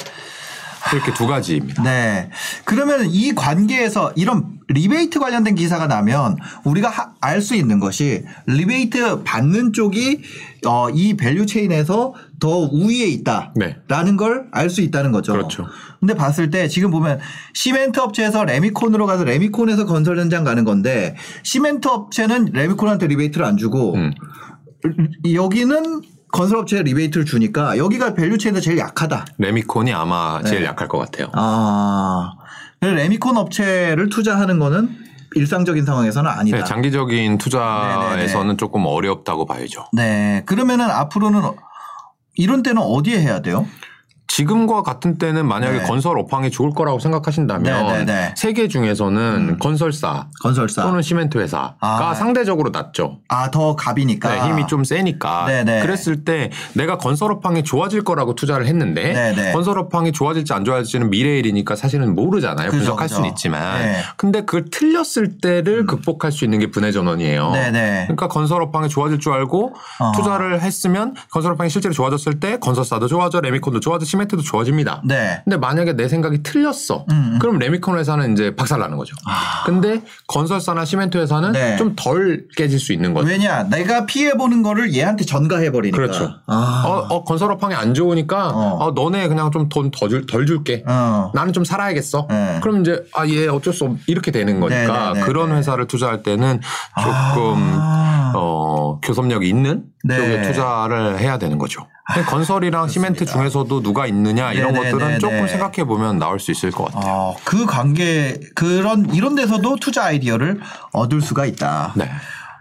[0.93, 1.83] 이렇게 두 가지입니다.
[1.83, 2.29] 네.
[2.65, 9.73] 그러면 이 관계에서 이런 리베이트 관련된 기사가 나면 우리가 알 수 있는 것이 리베이트 받는
[9.73, 10.21] 쪽이
[10.65, 14.15] 어, 이 value chain에서 더 우위에 있다라는 네.
[14.17, 15.33] 걸알 수 있다는 거죠.
[15.33, 15.65] 그렇죠.
[15.99, 17.19] 근데 봤을 때 지금 보면
[17.53, 23.95] 시멘트 업체에서 레미콘으로 가서 레미콘에서 건설 현장 가는 건데 시멘트 업체는 레미콘한테 리베이트를 안 주고
[23.95, 24.13] 음.
[25.31, 26.01] 여기는
[26.38, 29.25] 건설업체에 리베이트를 주니까 여기가 value chain에서 제일 약하다.
[29.39, 30.67] 레미콘이 아마 제일 네.
[30.67, 31.29] 약할 것 같아요.
[31.33, 32.33] 아.
[32.79, 34.89] 레미콘 업체를 투자하는 거는
[35.35, 36.57] 일상적인 상황에서는 아니다.
[36.57, 38.57] 네, 장기적인 투자에서는 네네네.
[38.57, 39.85] 조금 어렵다고 봐야죠.
[39.93, 40.43] 네.
[40.45, 41.41] 그러면은 앞으로는
[42.35, 43.65] 이런 때는 어디에 해야 돼요?
[44.38, 45.83] 지금과 같은 때는 만약에 네.
[45.83, 48.35] 건설 업황이 좋을 거라고 생각하신다면 네네네.
[48.38, 50.83] 세 개 중에서는 건설사 건설사.
[50.83, 52.13] 또는 시멘트 회사가 아.
[52.13, 53.17] 상대적으로 낫죠.
[53.29, 54.29] 아, 더 갑이니까.
[54.29, 55.47] 네, 힘이 좀 세니까.
[55.47, 55.81] 네네.
[55.81, 59.53] 그랬을 때 내가 건설 업황이 좋아질 거라고 투자를 했는데 네네.
[59.53, 62.67] 건설 업황이 좋아질지 안 좋아질지는 미래 일이니까 사실은 모르잖아요.
[62.69, 63.15] 그죠, 분석할 그죠.
[63.15, 63.81] 수는 있지만.
[63.81, 63.97] 네.
[64.17, 67.53] 근데 그걸 틀렸을 때를 극복할 수 있는 게 분해 전원이에요.
[67.53, 68.03] 네네.
[68.03, 70.11] 그러니까 건설 업황이 좋아질 줄 알고 어.
[70.15, 75.01] 투자를 했으면 건설 업황이 실제로 좋아졌을 때 건설사도 좋아져, 레미콘도 좋아져, 시멘트 도 좋아집니다.
[75.05, 75.41] 네.
[75.45, 77.05] 근데 만약에 내 생각이 틀렸어.
[77.09, 77.39] 음, 음.
[77.39, 79.15] 그럼 레미콘 회사는 이제 박살 나는 거죠.
[79.65, 81.78] 근데 건설사나 시멘트 회사는 네.
[81.78, 83.28] 좀덜 깨질 수 있는 거죠.
[83.28, 83.63] 왜냐?
[83.63, 85.95] 내가 피해 보는 거를 얘한테 전가해 버리니까.
[85.95, 86.34] 그렇죠.
[86.47, 86.84] 아.
[86.86, 88.78] 어, 어, 건설 업황이 안 좋으니까 어.
[88.86, 90.84] 어, 너네 그냥 좀 돈 덜 줄게.
[90.88, 91.32] 어.
[91.34, 92.28] 나는 좀 살아야겠어.
[92.30, 92.59] 네.
[92.61, 95.55] 그럼 이제 아, 얘 어쩔 수 없, 이렇게 되는 거니까 네, 네, 네, 그런 네.
[95.57, 96.59] 회사를 투자할 때는
[96.99, 98.34] 조금 아.
[98.36, 100.15] 어, 교섭력이 있는 네.
[100.15, 101.88] 쪽에 투자를 해야 되는 거죠.
[102.25, 105.47] 건설이랑 시멘트 중에서도 누가 있느냐 이런 네, 네, 것들은 네, 조금 네.
[105.47, 107.11] 생각해 보면 나올 수 있을 것 같아요.
[107.11, 110.61] 어, 그 관계 그런 이런 데서도 투자 아이디어를
[110.93, 111.93] 얻을 수가 있다.
[111.95, 112.09] 네.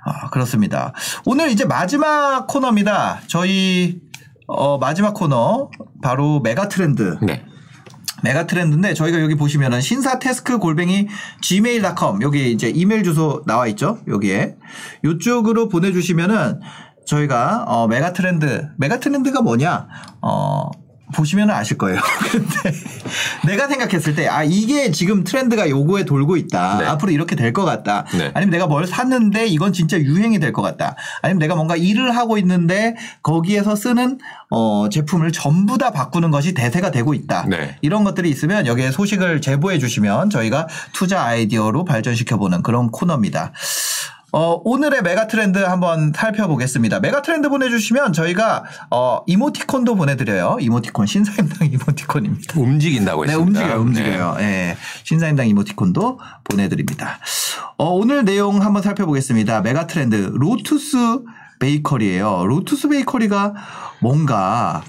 [0.04, 0.92] 아, 그렇습니다.
[1.24, 3.20] 오늘 이제 마지막 코너입니다.
[3.28, 4.00] 저희
[4.48, 5.70] 어, 마지막 코너
[6.02, 7.18] 바로 메가 트렌드.
[7.22, 7.44] 네.
[8.22, 11.06] 메가 트렌드인데 저희가 여기 보시면은 신사 테스크 골뱅이
[11.42, 13.98] gmail.com 여기 이제 이메일 주소 나와 있죠.
[14.08, 14.56] 여기에
[15.04, 16.60] 이쪽으로 보내주시면은
[17.06, 19.86] 저희가 어, 메가 트렌드 메가 트렌드가 뭐냐
[20.20, 20.70] 어.
[21.14, 22.00] 보시면 아실 거예요.
[22.32, 22.72] 근데
[23.46, 26.78] 내가 생각했을 때, 아, 이게 지금 트렌드가 요거에 돌고 있다.
[26.78, 26.84] 네.
[26.84, 28.04] 앞으로 이렇게 될 것 같다.
[28.18, 28.32] 네.
[28.34, 30.96] 아니면 내가 뭘 샀는데 이건 진짜 유행이 될 것 같다.
[31.22, 34.18] 아니면 내가 뭔가 일을 하고 있는데 거기에서 쓰는
[34.50, 37.46] 어, 제품을 전부 다 바꾸는 것이 대세가 되고 있다.
[37.48, 37.76] 네.
[37.82, 43.52] 이런 것들이 있으면 여기에 소식을 제보해 주시면 저희가 투자 아이디어로 발전시켜보는 그런 코너입니다.
[44.36, 47.00] 어, 오늘의 메가 트렌드 한번 살펴보겠습니다.
[47.00, 50.58] 메가 트렌드 보내주시면 저희가 어, 이모티콘도 보내드려요.
[50.60, 52.60] 이모티콘 신사임당 이모티콘입니다.
[52.60, 53.60] 움직인다고 네, 했습니다.
[53.60, 54.36] 움직여요, 움직여요.
[54.40, 54.76] 예.
[55.04, 57.18] 신사임당 이모티콘도 보내드립니다.
[57.78, 59.62] 어, 오늘 내용 한번 살펴보겠습니다.
[59.62, 61.20] 메가 트렌드 로투스
[61.58, 62.44] 베이커리예요.
[62.44, 63.54] 로투스 베이커리가
[64.00, 64.82] 뭔가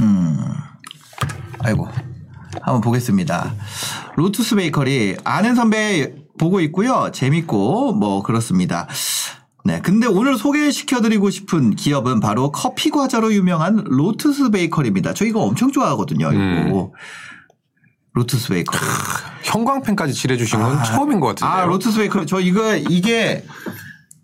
[0.00, 0.38] 음,
[1.58, 1.86] 아이고
[2.62, 3.52] 한번 보겠습니다.
[4.16, 7.10] 로투스 베이커리 아는 선배 보고 있고요.
[7.12, 8.88] 재밌고 뭐 그렇습니다.
[9.62, 9.80] 네.
[9.82, 15.12] 근데 오늘 소개시켜드리고 싶은 기업은 바로 커피 과자로 유명한 로투스 베이커리입니다.
[15.12, 16.32] 저 이거 엄청 좋아하거든요.
[16.32, 16.92] 이거.
[18.14, 18.80] 로투스 베이커리.
[19.44, 21.50] 형광펜까지 칠해주신 건 아, 처음인 것 같은데요.
[21.50, 23.44] 아 로투스 베이커리 저 이거 이게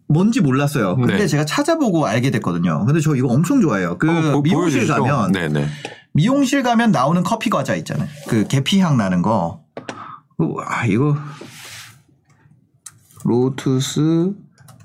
[0.09, 0.97] 뭔지 몰랐어요.
[0.97, 1.27] 근데 네.
[1.27, 2.87] 제가 찾아보고 알게 됐거든요.
[2.87, 3.99] 근데 저 이거 엄청 좋아해요.
[3.99, 5.05] 그 어, 미용실 보여주시죠?
[5.05, 5.69] 가면 네네.
[6.15, 8.09] 미용실 가면 나오는 커피 과자 있잖아요.
[8.27, 9.61] 그 계피 향 나는 거.
[10.39, 11.17] 와 이거
[13.27, 14.33] 로투스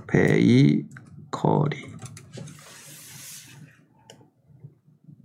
[0.08, 1.78] 베이커리.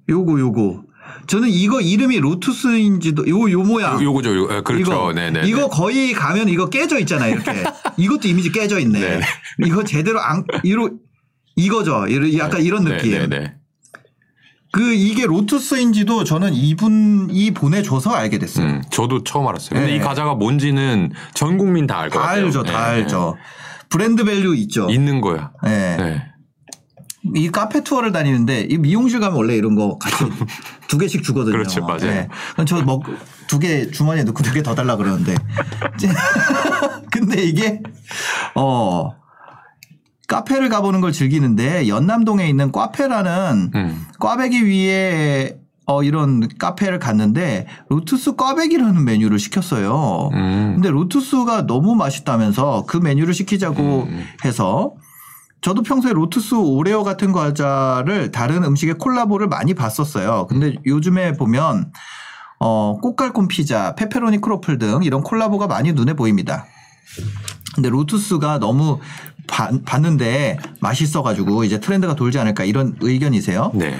[0.08, 0.82] 요거 요거
[1.26, 4.00] 저는 이거 이름이 로투스인지도 요 요 모양.
[4.02, 4.80] 요, 거죠 요, 예, 그렇죠.
[4.92, 5.48] 이거, 네네.
[5.48, 7.34] 이거 거의 가면 이거 깨져 있잖아요.
[7.34, 7.64] 이렇게.
[7.96, 9.00] 이것도 이미지 깨져 있네.
[9.00, 9.24] 네네.
[9.66, 10.90] 이거 제대로 안 이로
[11.56, 12.04] 이거죠.
[12.36, 13.12] 약간 이런 느낌.
[13.12, 13.54] 네네.
[14.76, 18.66] 그 이게 로투스인지도 저는 이분이 보내줘서 알게 됐어요.
[18.66, 19.70] 음, 저도 처음 알았어요.
[19.70, 19.96] 근데 네.
[19.96, 22.44] 이 과자가 뭔지는 전 국민 다 알것 같아요.
[22.44, 22.76] 알죠, 다 네.
[22.76, 23.36] 알죠.
[23.88, 24.90] 브랜드 value 있죠.
[24.90, 25.50] 있는 거야.
[25.64, 25.96] 네.
[25.96, 26.22] 네.
[27.36, 30.16] 이 카페 투어를 다니는데 이 미용실 가면 원래 이런 거 같이
[30.88, 31.52] 두 개씩 주거든요.
[31.56, 32.00] 그렇죠, 맞아요.
[32.00, 32.28] 네.
[32.66, 33.02] 저먹
[33.48, 35.34] 두 개 주머니에 넣고 두 개 더 달라 그러는데
[37.10, 37.80] 근데 이게
[38.54, 39.10] 어
[40.26, 44.06] 카페를 가보는 걸 즐기는데 연남동에 있는 꽈페라는 음.
[44.18, 50.30] 꽈배기 위에 어 이런 카페를 갔는데 로투스 꽈배기라는 메뉴를 시켰어요.
[50.32, 50.72] 음.
[50.74, 54.24] 근데 로투스가 너무 맛있다면서 그 메뉴를 시키자고 음.
[54.44, 54.94] 해서
[55.60, 60.46] 저도 평소에 로투스 오레오 같은 과자를 다른 음식에 콜라보를 많이 봤었어요.
[60.48, 61.92] 근데 요즘에 보면
[62.58, 66.66] 어, 꼬깔콘 피자, 페페로니 크로플 등 이런 콜라보가 많이 눈에 보입니다.
[67.74, 68.98] 근데 로투스가 너무
[69.46, 73.72] 바, 봤는데 맛있어가지고 이제 트렌드가 돌지 않을까 이런 의견이세요?
[73.74, 73.96] 네.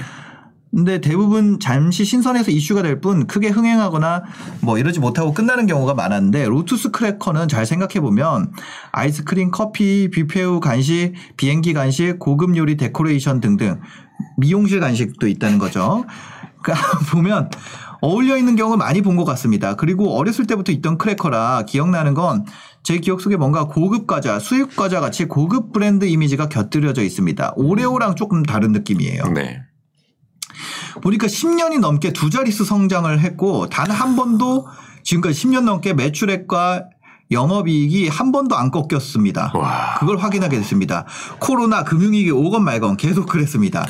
[0.75, 4.25] 근데 대부분 잠시 신선해서 이슈가 될 뿐 크게 흥행하거나
[4.61, 8.53] 뭐 이러지 못하고 끝나는 경우가 많았는데 로투스 크래커는 잘 생각해 보면
[8.93, 13.81] 아이스크림, 커피, 뷔페 후 간식, 비행기 간식, 고급 요리 데코레이션 등등
[14.37, 16.05] 미용실 간식도 있다는 거죠.
[16.63, 17.51] 그러니까 보면
[18.03, 19.77] 어울려 있는 경우 많이 본 것 같습니다.
[19.77, 22.45] 그리고 어렸을 때부터 있던 크래커라 기억나는 건
[22.87, 27.55] 제 기억 속에 뭔가 고급 과자, 수입 과자 같이 고급 브랜드 이미지가 곁들여져 있습니다.
[27.57, 29.25] 오레오랑 조금 다른 느낌이에요.
[29.35, 29.61] 네.
[31.03, 34.69] 보니까 10년이 넘게 두 자릿수 성장을 했고 단 한 번도
[35.03, 36.85] 지금까지 10년 넘게 매출액과
[37.31, 39.53] 영업이익이 한 번도 안 꺾였습니다.
[39.55, 39.97] 와.
[39.99, 41.05] 그걸 확인하게 됐습니다.
[41.41, 43.87] 코로나 금융위기 오건 말건 계속 그랬습니다.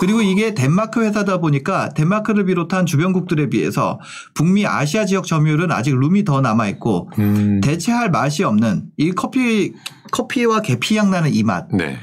[0.00, 4.00] 그리고 이게 덴마크 회사다 보니까 덴마크를 비롯한 주변국들에 비해서
[4.34, 7.60] 북미 아시아 지역 점유율은 아직 room이 더 남아 있고 음.
[7.62, 9.74] 대체할 맛이 없는 이 커피
[10.12, 11.68] 커피와 계피 향 나는 이 맛.
[11.72, 11.98] 네.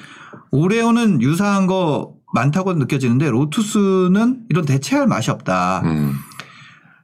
[0.51, 5.81] 오레오는 유사한 거 많다고 느껴지는데 로투스는 이런 대체할 맛이 없다.
[5.85, 6.13] 음.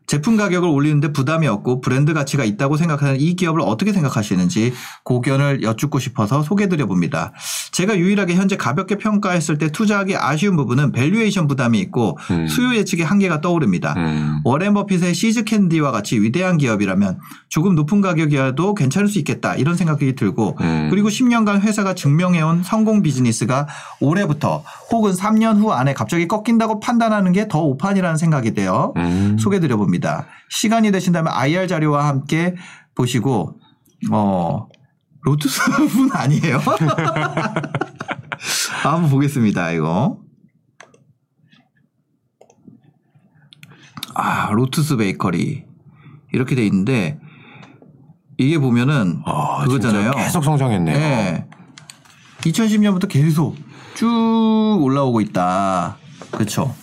[0.05, 4.73] 제품 가격을 올리는데 부담이 없고 브랜드 가치가 있다고 생각하는 이 기업을 어떻게 생각하시는지
[5.03, 7.31] 고견을 여쭙고 싶어서 소개드려 봅니다.
[7.71, 12.47] 제가 유일하게 현재 가볍게 평가했을 때 투자하기 아쉬운 부분은 valuation 부담이 있고 음.
[12.47, 13.93] 수요 예측의 한계가 떠오릅니다.
[13.97, 14.39] 음.
[14.43, 20.15] 워렌 버핏의 시즈 캔디와 같이 위대한 기업이라면 조금 높은 가격이라도 괜찮을 수 있겠다 이런 생각이
[20.15, 20.87] 들고 음.
[20.89, 23.67] 그리고 10년간 회사가 증명해온 성공 비즈니스가
[23.99, 28.93] 올해부터 혹은 3년 후 안에 갑자기 꺾인다고 판단하는 게 더 오판이라는 생각이 돼요.
[28.97, 29.37] 음.
[29.39, 29.92] 소개드려 봅니다.
[29.93, 30.25] 겁니다.
[30.49, 32.55] 시간이 되신다면 IR 자료와 함께
[32.95, 33.59] 보시고
[34.11, 34.67] 어
[35.21, 36.59] 로투스 분 아니에요?
[38.83, 39.71] 한번 보겠습니다.
[39.71, 40.19] 이거.
[44.15, 45.65] 아 로투스 베이커리
[46.33, 47.19] 이렇게 돼 있는데
[48.37, 50.11] 이게 보면은 아, 그거잖아요.
[50.11, 50.97] 계속 성장했네요.
[50.97, 51.47] 네.
[52.41, 53.55] 2010년부터 계속
[53.95, 55.97] 쭉 올라오고 있다.
[56.31, 56.75] 그렇죠.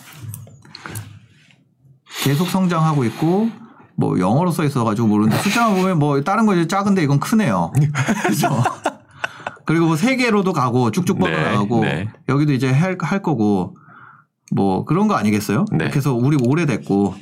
[2.22, 3.50] 계속 성장하고 있고
[3.96, 7.72] 뭐 영어로 써 있어가지고 모르는데 숫자만 보면 뭐 다른 거 이제 작은데 이건 크네요.
[8.24, 8.62] 그렇죠.
[9.66, 12.08] 그리고 뭐 세계로도 가고 쭉쭉 뻗어나가고 네, 네.
[12.28, 13.76] 여기도 이제 할, 할 거고
[14.52, 15.64] 뭐 그런 거 아니겠어요?
[15.70, 15.90] 네.
[15.90, 17.14] 그래서 우리 오래됐고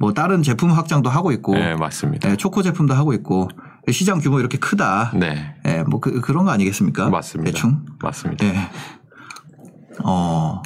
[0.00, 2.28] 뭐 다른 제품 확장도 하고 있고 네, 맞습니다.
[2.28, 3.48] 네, 초코 제품도 하고 있고
[3.90, 5.12] 시장 규모 이렇게 크다.
[5.14, 5.54] 네.
[5.62, 7.10] 네, 뭐 그, 그런 거 아니겠습니까?
[7.10, 7.52] 맞습니다.
[7.52, 7.84] 대충.
[8.02, 8.44] 맞습니다.
[8.44, 8.70] 네.
[10.02, 10.62] 어.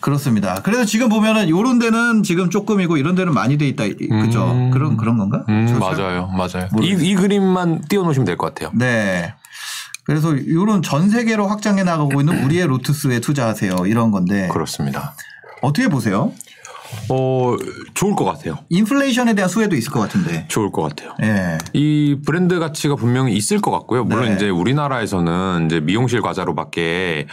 [0.00, 0.62] 그렇습니다.
[0.62, 3.84] 그래서 지금 보면은 요런 데는 지금 조금이고 이런 데는 많이 돼 있다.
[3.84, 4.50] 그죠?
[4.50, 4.70] 음.
[4.70, 5.44] 그런 그런 건가?
[5.48, 6.28] 음, 맞아요.
[6.28, 6.68] 맞아요.
[6.80, 8.70] 이, 이 그림만 띄워 놓으시면 될 것 같아요.
[8.74, 9.34] 네.
[10.04, 13.86] 그래서 요런 전 세계로 확장해 나가고 있는 우리의 로투스에 투자하세요.
[13.86, 14.48] 이런 건데.
[14.52, 15.14] 그렇습니다.
[15.62, 16.32] 어떻게 보세요?
[17.08, 17.56] 어
[17.94, 18.58] 좋을 것 같아요.
[18.68, 20.46] 인플레이션에 대한 수혜도 있을 것 같은데.
[20.48, 21.14] 좋을 것 같아요.
[21.22, 21.58] 예.
[21.72, 24.04] 이 브랜드 가치가 분명히 있을 것 같고요.
[24.04, 24.34] 물론 네.
[24.34, 27.26] 이제 우리나라에서는 이제 미용실 과자로밖에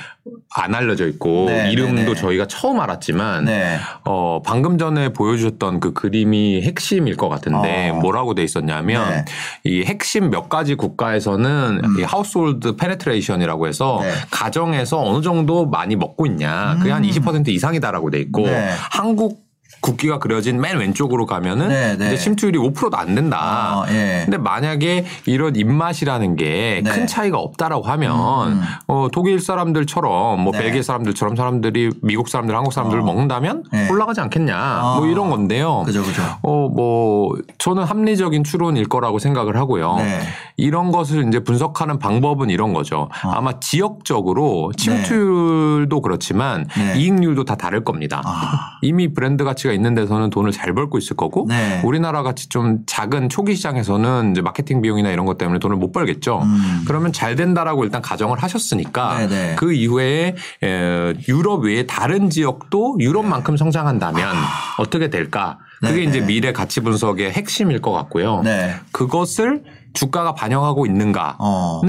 [0.56, 2.16] 안 알려져 있고 네, 이름도 네, 네.
[2.16, 3.78] 저희가 처음 알았지만 네.
[4.06, 7.96] 어 방금 전에 보여주셨던 그 그림이 핵심일 것 같은데 어.
[7.96, 9.26] 뭐라고 돼 있었냐면 네.
[9.64, 12.00] 이 핵심 몇 가지 국가에서는 음.
[12.00, 14.02] 이 household penetration이라고 해서
[14.32, 17.02] 가정에서 어느 정도 많이 먹고 있냐 그게 음.
[17.02, 18.48] 한20% 이상이다라고 돼 있고
[18.92, 19.44] 한국
[19.84, 22.08] 국기가 그려진 맨 왼쪽으로 가면은 네, 네.
[22.08, 23.82] 이제 침투율이 5%도 안 된다.
[23.82, 24.22] 어, 예.
[24.24, 27.02] 근데 만약에 이런 입맛이라는 게큰 네.
[27.02, 30.60] 음, 차이가 없다라고 하면 어, 독일 사람들처럼 뭐 네.
[30.60, 33.90] 벨기에 사람들처럼 사람들이 미국 사람들, 한국 사람들을 먹는다면 네.
[33.90, 34.96] 올라가지 않겠냐.
[34.96, 35.06] 뭐 어.
[35.06, 35.84] 이런 건데요.
[35.86, 36.22] 그죠, 그죠.
[36.42, 37.23] 어, 뭐,
[37.64, 39.96] 저는 합리적인 추론일 거라고 생각을 하고요.
[39.96, 40.20] 네.
[40.58, 43.08] 이런 것을 이제 분석하는 방법은 이런 거죠.
[43.22, 47.00] 아마 지역적으로 침투율도 그렇지만 네.
[47.00, 48.22] 이익률도 다 다를 겁니다.
[48.26, 48.80] 아.
[48.84, 51.82] 이미 브랜드 가치가 있는 데서는 돈을 잘 벌고 있을 거고 네.
[51.86, 56.42] 우리나라 같이 좀 작은 초기 시장에서는 이제 마케팅 비용이나 이런 것 때문에 돈을 못 벌겠죠.
[56.44, 56.84] 음.
[56.86, 59.56] 그러면 잘 된다라고 일단 가정을 하셨으니까 네네.
[59.56, 64.36] 그 이후에 에, 유럽 외에 다른 지역도 유럽만큼 성장한다면
[64.80, 65.60] 어떻게 될까?
[65.90, 66.10] 그게 네네.
[66.10, 68.42] 이제 미래 가치 분석의 핵심일 것 같고요.
[68.44, 68.74] 네.
[68.92, 69.64] 그것을
[69.94, 71.82] 주가가 반영하고 있는가는 어.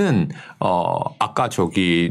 [0.61, 2.11] 어 아까 저기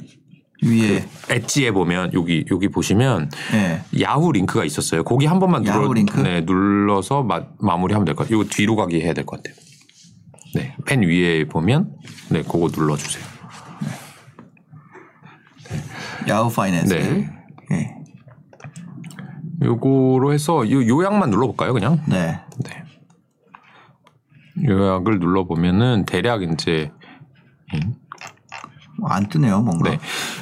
[0.64, 3.82] 위에 엣지에 보면 여기 여기 보시면 네.
[4.02, 5.04] 야후 링크가 있었어요.
[5.04, 5.88] 거기 한 번만 눌러?
[6.24, 8.42] 네, 눌러서 마, 마무리하면 될 것 같아요.
[8.42, 9.56] 이거 뒤로 가기 해야 될 것 같아요.
[10.56, 11.92] 네, 펜 위에 보면
[12.30, 13.24] 네, 그거 눌러 주세요.
[16.30, 16.94] 야후 파이낸스.
[16.94, 17.00] 네.
[17.10, 17.30] 네.
[19.64, 22.02] 요거로 해서 요 요약만 눌러 볼까요, 그냥?
[22.08, 22.40] 네.
[22.64, 22.84] 네.
[24.68, 26.92] 요약을 눌러 보면은 대략 이제
[29.00, 29.90] 뭐안 뜨네요, 뭔가.
[29.90, 30.00] 네.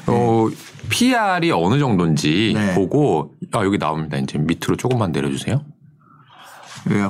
[0.08, 0.48] 어,
[0.90, 2.76] PR이 어느 정도인지 네.
[2.76, 4.18] 보고 아 여기 나옵니다.
[4.18, 5.64] 이제 밑으로 조금만 내려 주세요.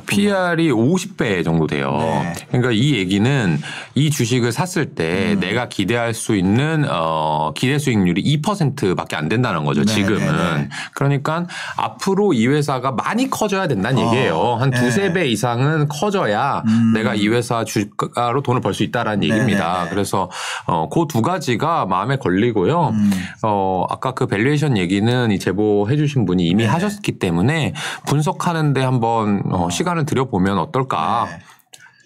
[0.05, 1.91] PR이 50배 정도 돼요.
[1.99, 2.33] 네.
[2.49, 3.59] 그러니까 이 얘기는
[3.95, 4.95] 이 주식을 샀을 음.
[4.95, 9.83] 때 내가 기대할 수 있는 어 기대 수익률이 2%밖에 안 된다는 거죠.
[9.83, 10.19] 네, 지금은.
[10.19, 10.69] 네, 네.
[10.93, 11.45] 그러니까
[11.77, 14.55] 앞으로 이 회사가 많이 커져야 된다는 어, 얘기예요.
[14.55, 14.79] 한 네.
[14.79, 16.93] 두세 배 이상은 커져야 음.
[16.93, 19.79] 내가 이 회사 주가로 돈을 벌 수 있다라는 얘기입니다.
[19.79, 19.89] 네, 네.
[19.89, 20.29] 그래서
[20.65, 22.89] 어그 두 가지가 마음에 걸리고요.
[22.93, 23.11] 음.
[23.43, 26.69] 어, 아까 그 valuation 얘기는 이 제보해 주신 분이 이미 네.
[26.69, 27.73] 하셨기 때문에
[28.07, 31.27] 분석하는데 한번 어, 시간을 들여보면 어떨까.
[31.29, 31.39] 네.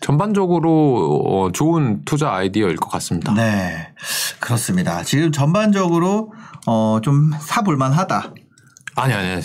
[0.01, 3.33] 전반적으로 어, 좋은 투자 아이디어일 것 같습니다.
[3.33, 3.93] 네.
[4.39, 5.03] 그렇습니다.
[5.03, 6.31] 지금 전반적으로
[6.67, 8.33] 어, 좀 사볼만 하다.
[8.97, 9.41] 아니, 아니.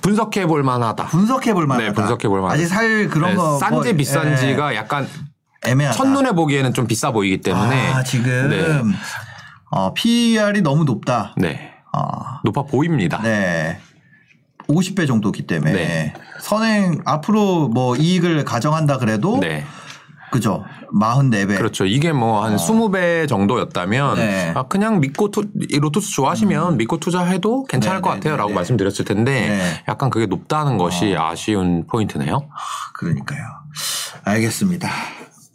[0.00, 1.06] 분석해 볼 만 하다.
[1.06, 1.88] 분석해 볼 만하다.
[1.88, 2.54] 네, 분석해 볼 만하다.
[2.54, 5.06] 아직 살 그런 네, 거 싼지 뭐, 비싼지가 약간
[5.66, 5.96] 예, 애매하다.
[5.96, 7.92] 첫눈에 보기에는 좀 비싸 보이기 때문에.
[7.92, 8.82] 아, 지금 네.
[9.70, 11.34] 어, PER이 너무 높다.
[11.36, 11.72] 네.
[11.92, 12.08] 어,
[12.44, 13.20] 높아 보입니다.
[13.22, 13.78] 네.
[14.70, 16.14] 50배 정도기 때문에 네.
[16.40, 19.64] 선행 앞으로 뭐 이익을 가정한다 그래도 네.
[20.30, 20.64] 그죠?
[20.92, 21.56] 44배.
[21.56, 21.84] 그렇죠.
[21.84, 24.14] 이게 뭐한 20배 정도였다면 어.
[24.14, 24.52] 네.
[24.54, 28.32] 아, 그냥 믿고 투, 이 로투스 좋아하시면 믿고 투자해도 괜찮을 네, 것 네, 같아요.
[28.34, 28.54] 네, 라고 네.
[28.54, 29.84] 말씀드렸을 텐데 네.
[29.88, 32.48] 약간 그게 높다는 것이 아쉬운 포인트네요.
[32.94, 33.42] 그러니까요.
[34.24, 34.88] 알겠습니다.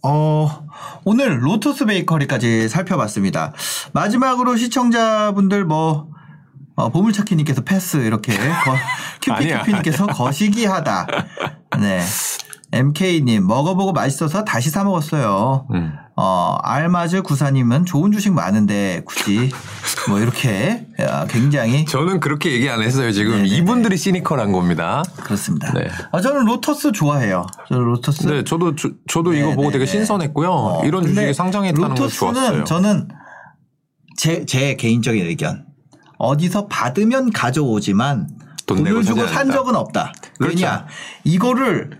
[0.04, 0.68] 어,
[1.04, 3.54] 오늘 로토스 베이커리까지 살펴봤습니다.
[3.94, 6.10] 마지막으로 시청자분들 뭐,
[6.76, 8.34] 어, 보물찾기님께서 패스 이렇게.
[9.22, 11.08] 큐피큐피님께서 거시기 하다.
[11.80, 12.02] 네.
[12.72, 15.68] MK님, 먹어보고 맛있어서 다시 사 먹었어요.
[15.74, 15.94] 음.
[16.18, 19.50] 어, 알마즈 구사님은 좋은 주식 많은데 굳이
[20.10, 23.12] 뭐 이렇게 야, 굉장히 저는 그렇게 얘기 안 했어요.
[23.12, 25.04] 지금 네, 네, 이분들이 시니컬한 겁니다.
[25.24, 25.72] 그렇습니다.
[25.74, 25.88] 네.
[26.12, 27.46] 어, 저는 로터스 좋아해요.
[27.70, 29.92] 저는 로터스 네, 저도 저, 저도 이거 네, 보고 네, 되게 네.
[29.92, 30.50] 신선했고요.
[30.50, 32.64] 어, 이런 주식이 상장했다는 거 좋았어요.
[32.64, 33.10] 저는
[34.18, 35.66] 제, 제 개인적인 의견.
[36.18, 38.30] 어디서 받으면 가져오지만
[38.66, 39.52] 돈 돈을 주고 산.
[39.52, 40.14] 적은 없다.
[40.40, 40.56] 그렇죠.
[40.58, 40.86] 왜냐
[41.24, 42.00] 이거를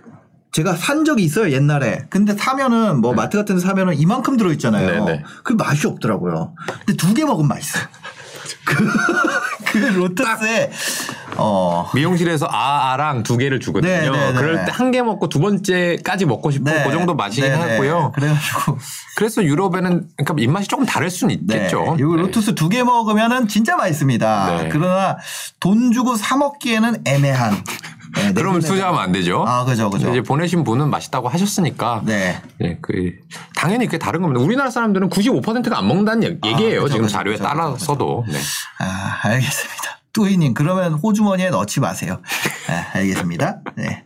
[0.52, 2.06] 제가 산 적이 있어요 옛날에.
[2.10, 5.06] 근데 사면은 뭐 마트 같은 데 사면은 이만큼 들어 있잖아요.
[5.06, 5.24] 네, 네.
[5.44, 6.54] 그 맛이 없더라고요.
[6.86, 7.80] 근데 두 개 먹으면 맛있어.
[8.66, 8.76] 그,
[9.80, 10.72] 그 로터스에
[11.38, 13.92] 어 미용실에서 아아랑 두 개를 주거든요.
[13.92, 14.34] 네, 네, 네.
[14.34, 16.84] 그럴 때 한 개 먹고 두 번째까지 먹고 싶고 네.
[16.86, 17.72] 그 정도 맛이긴 네, 네.
[17.74, 18.12] 하고요.
[18.16, 18.78] 그래가지고
[19.18, 21.56] 그래서 유럽에는 그러니까 입맛이 조금 다를 수는 네.
[21.56, 21.96] 있겠죠.
[21.98, 22.04] 네.
[22.04, 24.58] 로투스 두개 먹으면은 진짜 맛있습니다.
[24.64, 24.70] 네.
[24.72, 25.18] 그러나
[25.60, 27.64] 돈 주고 사 먹기에는 애매한.
[28.16, 29.44] 네, 내 그러면 투자하면 안 되죠.
[29.48, 30.10] 아, 그죠, 그죠.
[30.10, 32.02] 이제 보내신 분은 맛있다고 하셨으니까.
[32.06, 32.42] 네.
[32.60, 33.12] 네, 그
[33.56, 34.42] 당연히 그게 다른 겁니다.
[34.44, 36.80] 우리나라 사람들은 95%가 안 먹는다는 얘- 얘기예요.
[36.80, 38.26] 아, 그죠, 지금 그죠, 자료에 그죠, 따라서도.
[38.28, 38.38] 네.
[38.80, 40.00] 아, 알겠습니다.
[40.14, 42.22] 뚜이님, 그러면 호주머니에 넣지 마세요.
[42.70, 43.58] 네, 알겠습니다.
[43.76, 44.04] 네.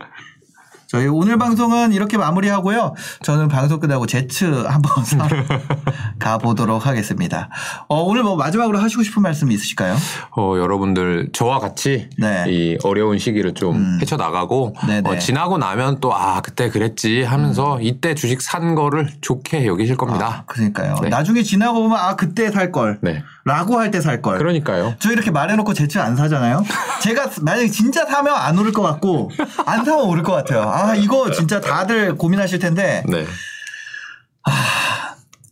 [0.92, 2.96] 저희 오늘 방송은 이렇게 마무리하고요.
[3.22, 5.44] 저는 방송 끝나고 제츠 한번 사러
[6.18, 7.50] 가보도록 하겠습니다.
[7.88, 9.96] 어, 오늘 뭐 마지막으로 하시고 싶은 말씀 있으실까요?
[10.36, 12.44] 어, 여러분들 저와 같이 네.
[12.44, 12.50] 음.
[12.50, 15.00] 이 어려운 시기를 좀 헤쳐나가고 네네.
[15.02, 15.06] 음.
[15.06, 20.44] 어, 지나고 나면 또 아 그때 그랬지 하면서 이때 주식 산 거를 좋게 여기실 겁니다.
[20.48, 20.96] 그러니까요.
[21.04, 21.10] 네.
[21.10, 22.98] 나중에 지나고 보면 아, 그때 살 걸.
[23.04, 23.24] 네.
[23.46, 24.38] 라고 할 때 살 걸.
[24.40, 24.96] 그러니까요.
[25.00, 26.64] 저 이렇게 말해놓고 제가 안 사잖아요.
[27.02, 29.30] 제가 만약에 진짜 사면 안 오를 것 같고
[29.66, 30.79] 안 사면 오를 것 같아요.
[30.80, 33.04] 아 이거 진짜 다들 고민하실 텐데.
[33.08, 33.26] 네.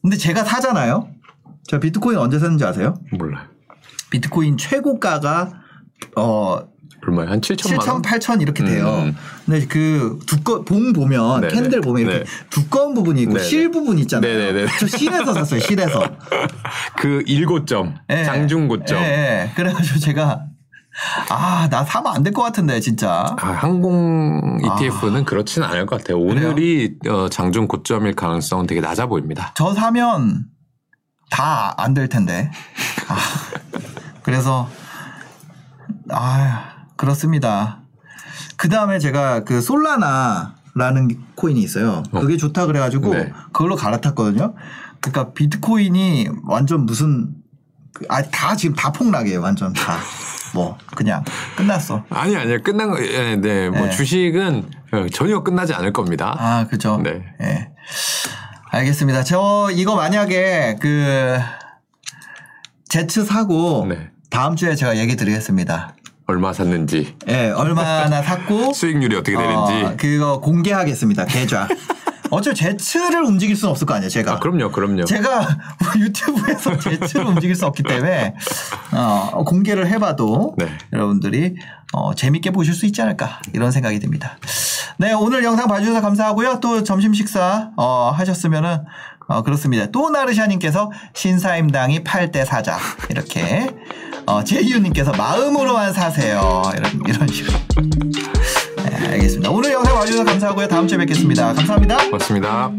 [0.01, 1.09] 근데 제가 사잖아요.
[1.67, 2.95] 제가 비트코인 언제 샀는지 아세요?
[3.11, 3.45] 몰라요.
[4.09, 5.51] 비트코인 최고가가
[6.15, 6.59] 어
[7.05, 7.29] 얼마야?
[7.29, 8.01] 한 7천만 7천, 원?
[8.01, 8.87] 8천 이렇게 돼요.
[9.05, 9.15] 음.
[9.45, 11.53] 근데 그 두꺼 봉 보면 네네.
[11.53, 12.25] candle 보면 이렇게 네.
[12.49, 13.43] 두꺼운 부분이 있고 네네.
[13.45, 14.31] 실 부분 있잖아요.
[14.31, 14.67] 네네네.
[14.79, 15.59] 저 실에서 샀어요.
[15.59, 16.01] 실에서.
[16.97, 18.23] 그 일고점, 예.
[18.23, 18.97] 장중고점.
[18.97, 19.51] 예, 예.
[19.55, 20.46] 그래가지고 제가
[21.29, 23.35] 아 나 사면 안 될 것 같은데 진짜.
[23.39, 26.19] 아, 항공 ETF는 그렇진 않을 것 같아요.
[26.19, 29.51] 오늘이 어, 장중 고점일 가능성은 되게 낮아 보입니다.
[29.55, 30.45] 저 사면
[31.29, 32.49] 다 안 될 텐데.
[33.09, 33.17] 아,
[34.23, 34.69] 그래서
[36.09, 37.81] 아 그렇습니다.
[38.55, 42.01] 그 다음에 제가 그 솔라나라는 코인이 있어요.
[42.11, 43.31] 그게 좋다 그래가지고 네.
[43.51, 44.55] 그걸로 갈아탔거든요.
[44.99, 47.35] 그러니까 비트코인이 완전 무슨
[48.09, 49.41] 아 다 지금 다 폭락이에요.
[49.41, 49.97] 완전 다.
[50.53, 51.23] 뭐 그냥
[51.55, 52.03] 끝났어.
[52.09, 53.69] 아니 아니요 끝난 거 예, 네.
[53.69, 53.89] 뭐 네.
[53.91, 56.35] 주식은 어, 전혀 끝나지 않을 겁니다.
[56.37, 56.99] 아 그죠.
[57.03, 57.23] 네.
[57.41, 57.69] 예.
[58.71, 59.23] 알겠습니다.
[59.23, 61.37] 저 이거 만약에 그
[62.89, 64.09] 제츠 사고 네.
[64.29, 65.95] 다음 주에 제가 얘기 드리겠습니다.
[66.25, 69.73] 얼마 샀는지 예, 얼마나 샀고 수익률이 어떻게 되는지.
[69.85, 71.25] 어, 그거 공개하겠습니다.
[71.25, 71.67] 계좌.
[72.29, 74.33] 어차피 제츠를 움직일 수는 없을 거 아니에요, 제가.
[74.33, 75.05] 아 그럼요, 그럼요.
[75.05, 75.47] 제가
[75.97, 78.35] 유튜브에서 제츠를 움직일 수 없기 때문에
[78.93, 80.67] 어, 공개를 해봐도 네.
[80.93, 81.55] 여러분들이
[81.93, 84.37] 어, 재밌게 보실 수 있지 않을까 이런 생각이 듭니다.
[84.97, 86.59] 네 오늘 영상 봐주셔서 감사하고요.
[86.59, 88.83] 또 점심 식사 어, 하셨으면은
[89.27, 89.87] 어, 그렇습니다.
[89.87, 92.77] 또 나르샤님께서 신사임당이 8대 사자
[93.09, 93.69] 이렇게
[94.25, 97.57] 어, 제이유님께서 마음으로만 사세요 이런 이런 식으로.
[98.97, 99.49] 알겠습니다.
[99.49, 100.67] 오늘 영상 와주셔서 감사하고요.
[100.67, 101.53] 다음 주에 뵙겠습니다.
[101.53, 101.97] 감사합니다.
[102.05, 102.71] 고맙습니다.